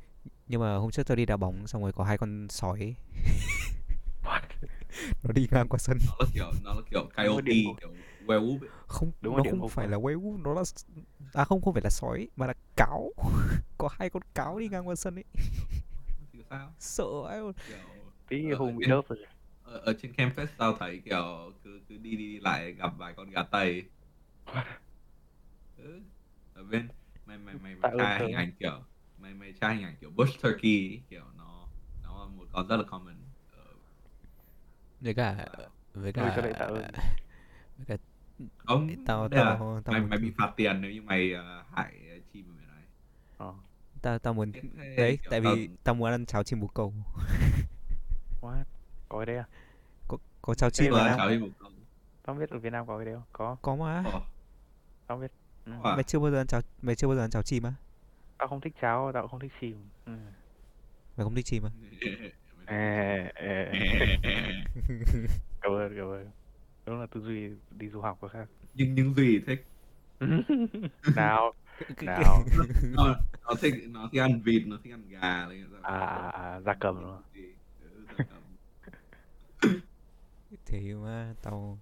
[0.48, 2.94] Nhưng mà hôm trước tao đi đá bóng xong rồi có hai con sói.
[4.22, 4.40] What?
[5.22, 5.98] nó đi ngang qua sân.
[6.06, 7.90] Nó là kiểu nó là kiểu coyote kiểu
[8.26, 10.62] werewolf không Đúng nó không ngục phải là werewolf nó là
[11.32, 13.12] à không không phải là sói mà là cáo.
[13.78, 15.24] Có hai con cáo đi ngang qua sân ấy.
[16.32, 16.72] Thì sao?
[16.78, 17.76] Sợ ấy kiểu
[18.28, 19.18] tí Ờ, hùng bị trên- đớp rồi.
[19.62, 23.14] ở, ở trên campus tao thấy kiểu cứ cứ đi đi, đi lại gặp vài
[23.16, 23.84] con gà tây.
[25.76, 26.00] Ừ.
[26.54, 26.88] ở bên
[27.26, 28.84] mày mày mày mày tra hình ảnh kiểu
[29.18, 31.66] mày mày tra hình ảnh kiểu bush turkey ấy, kiểu nó
[32.04, 33.14] nó là một con rất là common
[33.56, 33.64] ở
[35.00, 35.46] với cả
[35.94, 36.84] với nuôi cho cả ơn
[37.76, 37.96] với cả
[38.66, 41.32] ông tao đây là tao tao mày muốn mày bị phạt tiền nếu như mày
[41.32, 41.92] ờ, hại
[42.32, 42.82] chim ở bên này.
[43.38, 43.54] Ờ.
[44.02, 44.52] Tao tao muốn
[44.96, 46.94] đấy kiểu tại tao- vì tao muốn ăn cháo chim bồ câu
[48.46, 48.64] what
[49.08, 49.44] có cái đấy à?
[50.08, 51.16] Có có cháo Thế chim mà.
[52.22, 53.24] tao biết ở Việt Nam có cái đấy không?
[53.32, 53.56] Có.
[53.62, 54.04] Có mà.
[55.06, 55.32] Tao biết.
[55.66, 55.72] Ừ.
[55.84, 57.72] À, mày chưa bao giờ ăn cháo mày chưa bao giờ ăn cháo chim á?
[58.38, 59.76] Tao không thích cháo tao cũng không thích chim.
[60.06, 60.12] Ừ.
[61.16, 61.62] mày không thích chim
[62.66, 63.30] ê.
[65.60, 66.30] cảm ơn cảm ơn.
[66.86, 68.48] Đúng là tư duy đi du học có khác.
[68.74, 69.64] Nhưng những gì thích.
[71.16, 71.52] Nào
[72.00, 72.44] nào.
[72.94, 73.16] nó,
[73.46, 75.48] nó thích nó thích ăn vịt nó thích ăn gà à,
[75.82, 77.22] à, à gia cầm đúng không?
[80.66, 81.78] Thế mà tao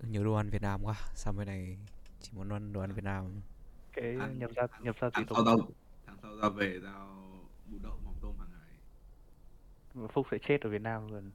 [0.00, 0.94] nhớ đồ ăn Việt Nam quá.
[1.14, 1.76] Sao bên này
[2.20, 3.24] chỉ muốn ăn đồ ăn Việt Nam?
[3.92, 5.58] Cái nhập ra nhập ra sau tục tao
[6.06, 7.16] tháng sau tao về tao
[7.72, 10.08] bún đậu mắm tôm hàng ngày.
[10.12, 11.30] Phúc sẽ chết ở Việt Nam luôn.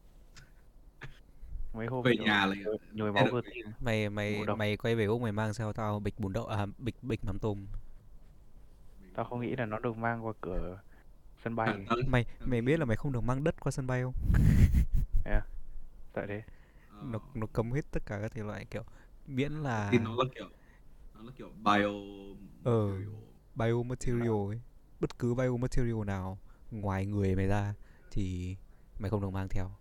[1.73, 5.05] Mấy hôm về nhà lại nhồi- nhồi máu cơ tim mày mày mày quay về
[5.05, 7.65] Úc mày mang theo tao bịch bún đậu à bịch bịch mắm tôm.
[9.15, 10.79] Tao không nghĩ là nó được mang qua cửa
[11.43, 13.71] sân bay Tao- mày tao mày nghĩ- biết là mày không được mang đất qua
[13.71, 14.13] sân bay không
[16.13, 16.43] tại thế
[17.03, 18.83] nó nó cấm hết tất cả các thể loại kiểu
[19.27, 20.49] miễn là thì nó là kiểu
[21.15, 21.87] nó là kiểu bio
[22.63, 22.87] Ờ.
[22.87, 23.15] material.
[23.55, 24.61] biomaterial ấy
[24.99, 26.37] bất cứ biomaterial nào
[26.71, 27.73] ngoài người mày ra
[28.11, 28.55] thì
[28.99, 29.71] mày không được mang theo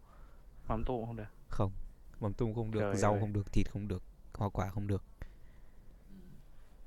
[0.69, 1.73] mắm tôm không được không
[2.21, 3.21] mắm tôm không được Trời rau ơi.
[3.21, 4.03] không được thịt không được
[4.35, 5.05] hoa quả không được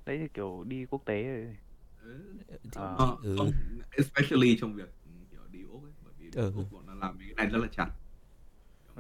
[0.05, 1.55] đấy thì kiểu đi quốc tế rồi.
[2.03, 2.38] Ừ.
[2.75, 2.95] À.
[2.99, 3.35] Nó- ừ.
[3.38, 3.51] không,
[3.91, 4.89] especially trong việc
[5.31, 6.51] kiểu đi Úc ấy bởi vì Ừ.
[6.55, 7.89] Úc bọn nó làm cái này rất là chặt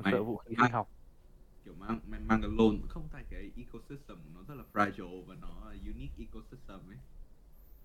[0.03, 0.89] mày- sợ vũ khí học
[1.65, 5.23] kiểu mang mày mang cái loan không tại cái ecosystem của nó rất là fragile
[5.25, 6.97] và nó là unique ecosystem ấy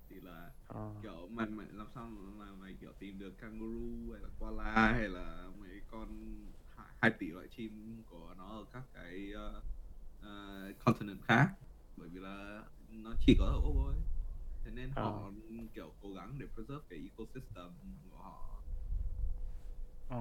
[0.09, 0.95] thì là Ờ.
[1.03, 2.07] kiểu mày, mày làm sao
[2.39, 6.09] mà mày kiểu tìm được kangaroo hay là koala hay là mấy con
[6.77, 9.62] hai, hai tỷ loại chim của nó ở các cái uh,
[10.27, 11.49] uh, continent khác
[11.97, 13.95] bởi vì là nó chỉ có ở Úc thôi
[14.69, 15.03] thế nên Ờ.
[15.03, 15.31] họ
[15.74, 17.69] kiểu cố gắng để preserve cái ecosystem
[18.11, 18.62] của họ.
[20.11, 20.16] Ừ.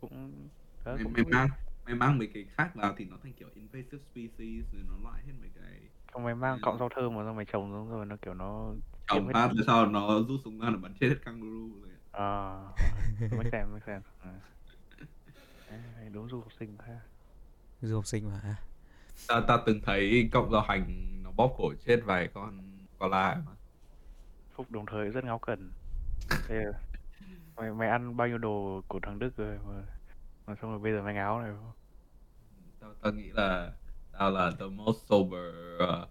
[0.00, 0.48] cũng
[0.84, 1.48] đó mày, cũng mày mang
[1.84, 5.22] mày mang mấy cái khác vào thì nó thành kiểu invasive species rồi nó loại
[5.26, 5.80] hết mấy cái
[6.12, 8.72] không mày mang cọng rau thơm mà xong mày trồng xuống rồi nó kiểu nó
[9.06, 11.90] trồng hết phát rồi sau nó rút súng ra nó bắn chết hết kangaroo rồi
[12.12, 12.68] ờ
[13.36, 14.02] mấy xem mấy xem.
[16.12, 17.00] Đúng du học sinh khác
[17.80, 18.56] du học sinh mà
[19.28, 20.84] ta ta từng thấy cộng giao hành
[21.22, 22.60] nó bóp cổ chết vài con
[22.98, 23.52] koala mà
[24.60, 25.72] phúc đồng thời rất ngáo cần
[26.48, 26.80] Đây là-
[27.56, 29.82] mày mày ăn bao nhiêu đồ của thằng Đức rồi mà,
[30.46, 31.52] mà xong rồi bây giờ mày ngáo này.
[32.80, 33.72] Tao tao nghĩ là
[34.18, 35.40] tao là the most sober
[35.82, 36.08] uh,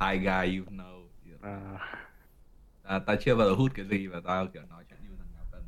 [0.00, 1.02] high guy you know.
[1.42, 1.78] À,
[2.82, 5.26] ta, ta chưa bao giờ hút cái gì và tao kiểu nói chuyện như thằng
[5.34, 5.64] nào cần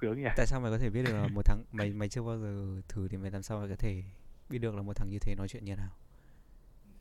[0.00, 0.28] sướng nhỉ?
[0.36, 2.80] Tại sao mày có thể biết được là một thằng mày mày chưa bao giờ
[2.88, 4.02] thử thì mày làm sao mày có thể
[4.50, 5.90] biết được là một thằng như thế nói chuyện như nào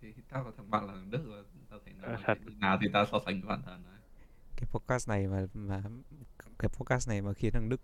[0.01, 1.35] thì tao có thằng bạn là thằng Đức và
[1.69, 3.97] tao thấy nó Ờ, như nào thì tao so sánh với bản thân ấy.
[4.55, 5.83] cái podcast này mà mà
[6.59, 7.81] cái podcast này mà khiến thằng Đức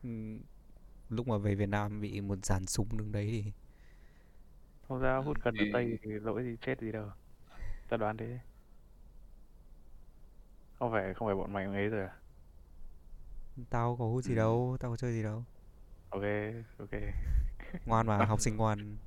[1.09, 3.51] lúc mà về Việt Nam bị một dàn súng đứng đấy thì
[4.87, 7.09] không ra hút cần ở thì- Tây thì lỗi gì chết gì đâu.
[7.89, 8.39] Ta đoán thế.
[10.79, 12.13] Không phải không phải bọn mày ấy rồi à?
[13.69, 14.35] tao có hút gì Ừ.
[14.35, 15.43] đâu tao có chơi gì đâu.
[16.09, 16.21] Ok
[16.77, 16.89] ok.
[17.85, 18.97] Ngoan mà học sinh ngoan.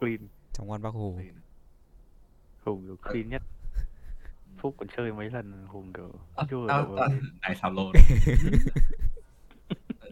[0.00, 0.28] Clean.
[0.52, 1.16] Trong ngoan bác hồ.
[1.18, 1.30] Thì-
[2.68, 3.42] hùng kiểu clean nhất
[4.58, 7.08] phúc còn chơi mấy lần hùng kiểu À, chưa tao, đâu tao,
[7.42, 7.92] này sao lồn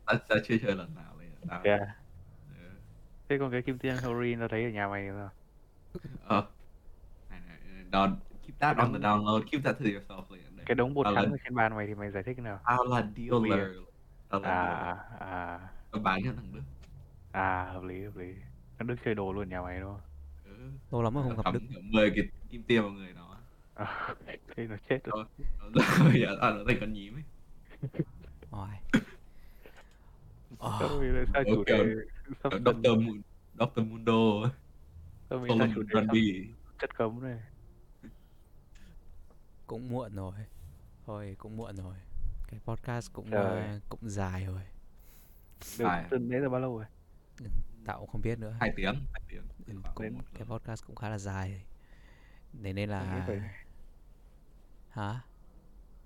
[0.07, 1.95] tao, tao chưa chơi lần nào này tao Thế à?
[2.61, 2.69] Ừ.
[3.29, 5.31] thế còn cái kim tiêm heroin tao thấy ở nhà mày sao
[6.25, 6.47] Ờ.
[7.31, 7.59] Này, này,
[7.93, 8.17] Don't
[8.47, 9.43] keep that on the download.
[9.51, 10.23] Keep that to yourself.
[10.31, 12.61] Để- cái đống bột tao trắng trên bàn mày thì mày giải thích thế nào
[12.67, 13.77] tao là dealer.
[14.29, 15.59] Tao là à à à
[15.93, 16.61] Tao bán cho thằng Đức.
[17.33, 18.35] à hợp lý hợp lý
[18.79, 20.01] thằng đức chơi đồ luôn nhà mày đúng không.
[20.91, 23.37] Lâu lắm rồi không gặp kiểu 10 cái kim tiêm vào người nó.
[23.75, 24.15] à,
[24.57, 25.25] thế nó chết rồi
[25.75, 27.23] Rồi giờ tao nó thành con nhím ấy.
[28.51, 28.69] Sao
[30.59, 31.85] Ờ, mình lại sao chủ đề
[32.43, 32.87] Dr.
[32.87, 33.21] Mu-
[33.59, 33.81] Dr.
[33.81, 34.51] Mundo
[35.31, 36.45] sao mình chủ đề Grundy.
[36.81, 37.41] chất cấm này
[39.67, 40.33] cũng muộn rồi
[41.07, 41.95] thôi cũng muộn rồi
[42.49, 43.63] cái podcast cũng Trời.
[43.63, 44.61] ờ, cũng dài rồi
[45.79, 46.07] được Phải.
[46.11, 46.87] từ đấy là bao lâu rồi
[47.87, 48.95] tao cũng không biết nữa Hai tiếng.
[49.13, 49.43] Hai tiếng.
[49.67, 51.63] Ừ, cũng cái podcast cũng khá là dài
[52.63, 53.41] thế nên là phải-
[54.91, 55.21] hả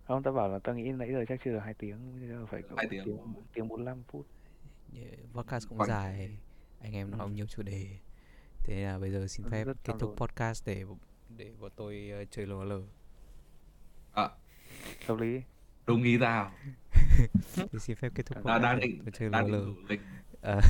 [0.07, 1.99] không tao bảo là tao nghĩ nãy giờ chắc chưa được hai tiếng
[2.51, 3.05] phải Hai tiếng.
[3.05, 3.19] tiếng
[3.55, 4.27] tiếng bốn lăm phút
[4.93, 5.03] Như
[5.33, 6.31] podcast cũng dài
[6.81, 7.29] anh em nói Ừ.
[7.31, 7.87] nhiều chủ đề
[8.65, 10.29] thế nên là bây giờ xin phép kết thúc đổi.
[10.29, 10.85] podcast để
[11.37, 12.83] để bọn tôi ờ, chơi lờ lờ
[14.15, 14.29] À,
[15.07, 15.43] hợp lý
[15.87, 16.53] đúng ý tao.
[17.55, 20.01] thì xin phép kết thúc podcast đang định, tôi chơi đang lờ định
[20.43, 20.55] lờ.
[20.55, 20.61] Ờ,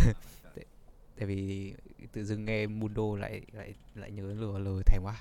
[1.20, 1.74] tại vì
[2.12, 5.14] tự dưng nghe Mundo lại lại lại nhớ lờ lờ thèm quá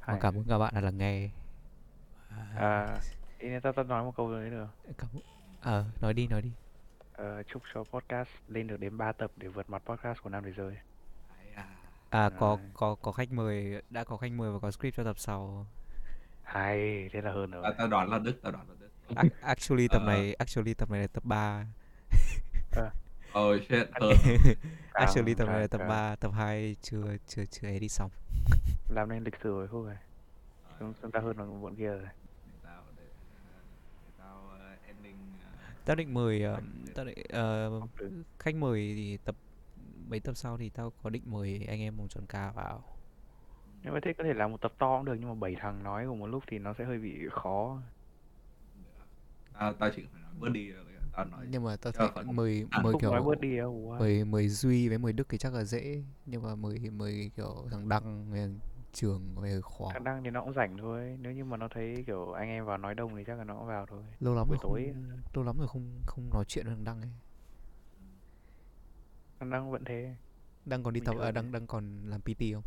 [0.00, 0.18] và Hay.
[0.20, 1.30] cảm ơn các bạn đã lắng nghe
[2.56, 2.98] à
[3.40, 4.66] nên tao tao nói một câu rồi đấy được
[4.98, 5.08] cảm
[5.60, 6.50] ờ nói đi nói đi
[7.12, 10.44] Ờ, chúc cho podcast lên được đến 3 tập để vượt mặt podcast của Nam
[10.44, 10.76] Thế Giới
[11.54, 11.64] à.
[12.10, 15.18] À có có có khách mời, đã có khách mời và có script cho tập
[15.18, 15.66] sau.
[16.42, 17.62] Hay, thế là hơn rồi.
[17.62, 20.06] tao, tao đoán là Đức tao đoán là Đức Ac- Actually tập Ờ.
[20.06, 21.66] này actually tập này là tập 3.
[23.40, 24.12] oh shit hơn
[24.92, 28.10] Actually tập này là tập càng- 3, tập 2 chưa chưa chưa edit xong.
[28.88, 29.96] Làm nên lịch sử rồi Phúc ơi.
[30.78, 32.00] Chúng, chúng ta hơn là bọn kia rồi.
[32.02, 33.02] để tao để,
[34.04, 35.50] để tao ờ, ending ờ,
[35.84, 36.60] Tao định mời ờ,
[36.94, 39.36] tao định ờ, từ- khách mời thì tập
[40.08, 42.84] mấy tập sau thì tao có định mời anh em vòng tròn ca vào.
[43.82, 45.82] Nhưng mà thế có thể làm một tập to cũng được nhưng mà bảy thằng
[45.82, 47.78] nói cùng một lúc thì nó sẽ hơi bị khó.
[49.58, 50.84] tao tao chỉ phải nói bớt đi rồi
[51.16, 53.56] tao nói Nhưng mà tao thấy mời à, mời Phúc kiểu nói bớt đi
[54.48, 58.30] Duy với mời Đức thì chắc là dễ, nhưng mà mời mời kiểu thằng Đăng
[58.30, 58.58] thằng
[58.92, 59.88] Trường về khó.
[59.92, 61.16] Khả năng thì nó cũng rảnh thôi.
[61.20, 63.54] Nếu như mà nó thấy kiểu anh em vào nói đông thì chắc là nó
[63.56, 64.02] cũng vào thôi.
[64.20, 65.18] Lâu lắm buổi rồi không tối.
[65.34, 67.10] lâu lắm rồi không không nói chuyện với thằng Đăng ấy.
[69.40, 70.14] Khả năng vẫn thế.
[70.64, 71.30] Đăng còn đi tập à.
[71.30, 72.62] Đăng Đăng còn làm PT không?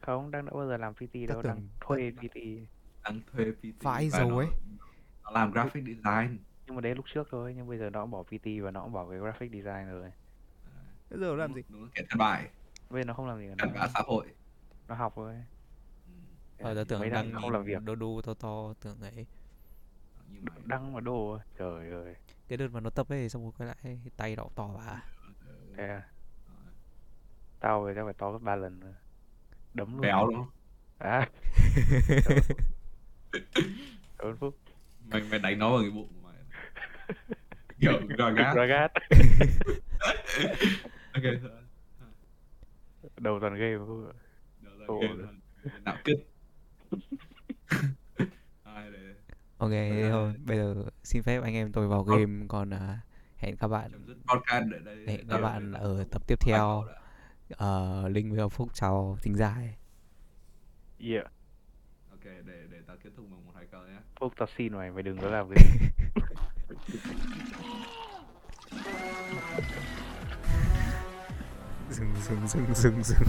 [0.00, 2.36] Không, đang đã bao giờ làm PT đâu, đang tưởng- thuê PT.
[3.04, 4.46] đang thuê PT dầu nó- ấy.
[5.24, 8.10] nó làm graphic design Nhưng mà đấy lúc trước thôi, nhưng bây giờ nó cũng
[8.10, 10.12] bỏ PT và nó cũng bỏ cái graphic design rồi.
[11.10, 11.62] Bây giờ làm gì?
[11.68, 12.48] là kẻ thất bại
[12.90, 14.26] Bây giờ nó không làm gì cả, nó, xã hội
[14.88, 15.34] nó học thôi.
[16.58, 17.82] Ờ tao tưởng thằng không làm việc.
[17.82, 19.26] đô đô to to tưởng ấy.
[20.30, 22.14] nhưng mà Đăng mà đồ, trời ơi.
[22.48, 25.02] Cái đợt mà nó tập ấy xong rồi quay lại tay đỏ to bà.
[25.76, 26.02] Thế à?
[27.60, 28.94] Tao thì chắc phải to gấp 3 lần nữa.
[29.74, 30.00] Đấm luôn.
[30.00, 30.46] béo không
[30.98, 31.28] À.
[34.18, 34.56] Cảm ơn Phúc.
[35.08, 36.08] mày mày đánh nó vào cái bụng
[37.80, 38.92] kiểu gà gát Ragat.
[41.12, 41.22] ok
[43.16, 44.12] Đầu toàn game rồi,
[44.86, 45.00] Ồ.
[45.00, 45.26] ghê rồi.
[45.84, 46.16] nạo cứt
[49.58, 53.00] Ok thế thôi, bây giờ xin phép anh em tôi vào game còn à,
[53.36, 53.90] hẹn các bạn
[55.06, 56.84] hẹn các bạn ở tập tiếp theo.
[57.50, 59.56] Ờ, Linh với Phúc chào thính giả.
[61.00, 61.24] Yeah.
[62.10, 64.90] ok để để tao kết thúc bằng một hai câu nhé Phúc tao xin mày,
[64.90, 65.64] mày đừng có làm cái
[71.90, 73.28] Dừng dừng dừng dừng dừng.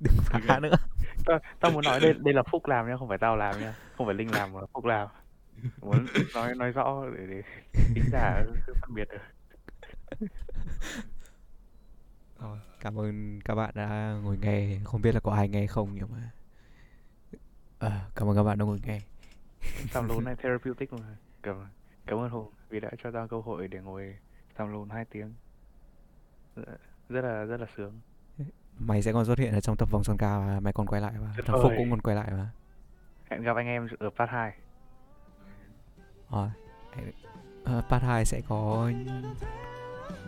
[0.00, 0.62] Đừng phá Ok.
[0.62, 0.76] nữa.
[1.26, 3.74] tao, tao muốn nói đây đây là Phúc làm nhá, không phải tao làm nhá.
[3.96, 5.08] Không phải Linh làm mà Phúc làm.
[5.80, 7.42] Muốn nói nói rõ để để
[7.94, 8.44] tính giả
[8.80, 9.18] phân biệt được.
[12.40, 14.78] Rồi, cảm ơn các bạn đã ngồi nghe.
[14.84, 16.30] Không biết là có ai nghe không nhưng mà
[17.78, 19.00] Ờ, cảm ơn các bạn đã ngồi nghe.
[19.90, 21.16] Sam lôn này therapeutic mà.
[21.42, 21.56] Cảm
[22.08, 24.16] cảm ơn Hùng vì đã cho tao cơ hội để ngồi
[24.58, 25.34] Sam lôn 2 tiếng.
[27.08, 28.00] Rất- là rất là sướng.
[28.78, 31.00] Mày sẽ còn xuất hiện ở trong tập vòng tròn ca và mày còn quay
[31.00, 31.32] lại mà.
[31.36, 32.50] Tuyệt Thằng Phúc cũng còn quay lại mà.
[33.30, 34.52] Hẹn gặp anh em ở part 2.
[36.30, 36.50] Rồi.
[37.62, 38.90] Uh, part 2 sẽ có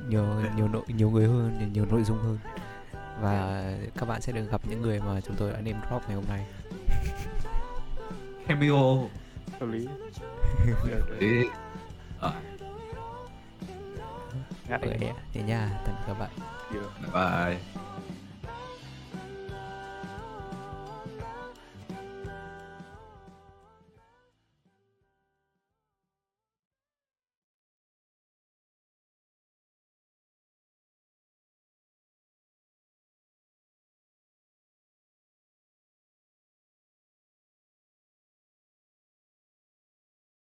[0.09, 0.25] nhiều
[0.57, 2.39] nhiều nội nhiều người hơn, nhiều, nhiều nội dung hơn.
[3.21, 3.65] Và
[3.99, 6.25] các bạn sẽ được gặp những người mà chúng tôi đã name drop ngày hôm
[6.29, 6.47] nay.
[8.49, 9.09] cameo
[9.61, 9.89] Hợp lý.
[12.23, 12.31] Đấy.
[12.31, 12.33] Ờ,
[14.69, 16.31] Ngắt anh thế nha, tạm biệt các bạn.
[17.15, 17.59] Bye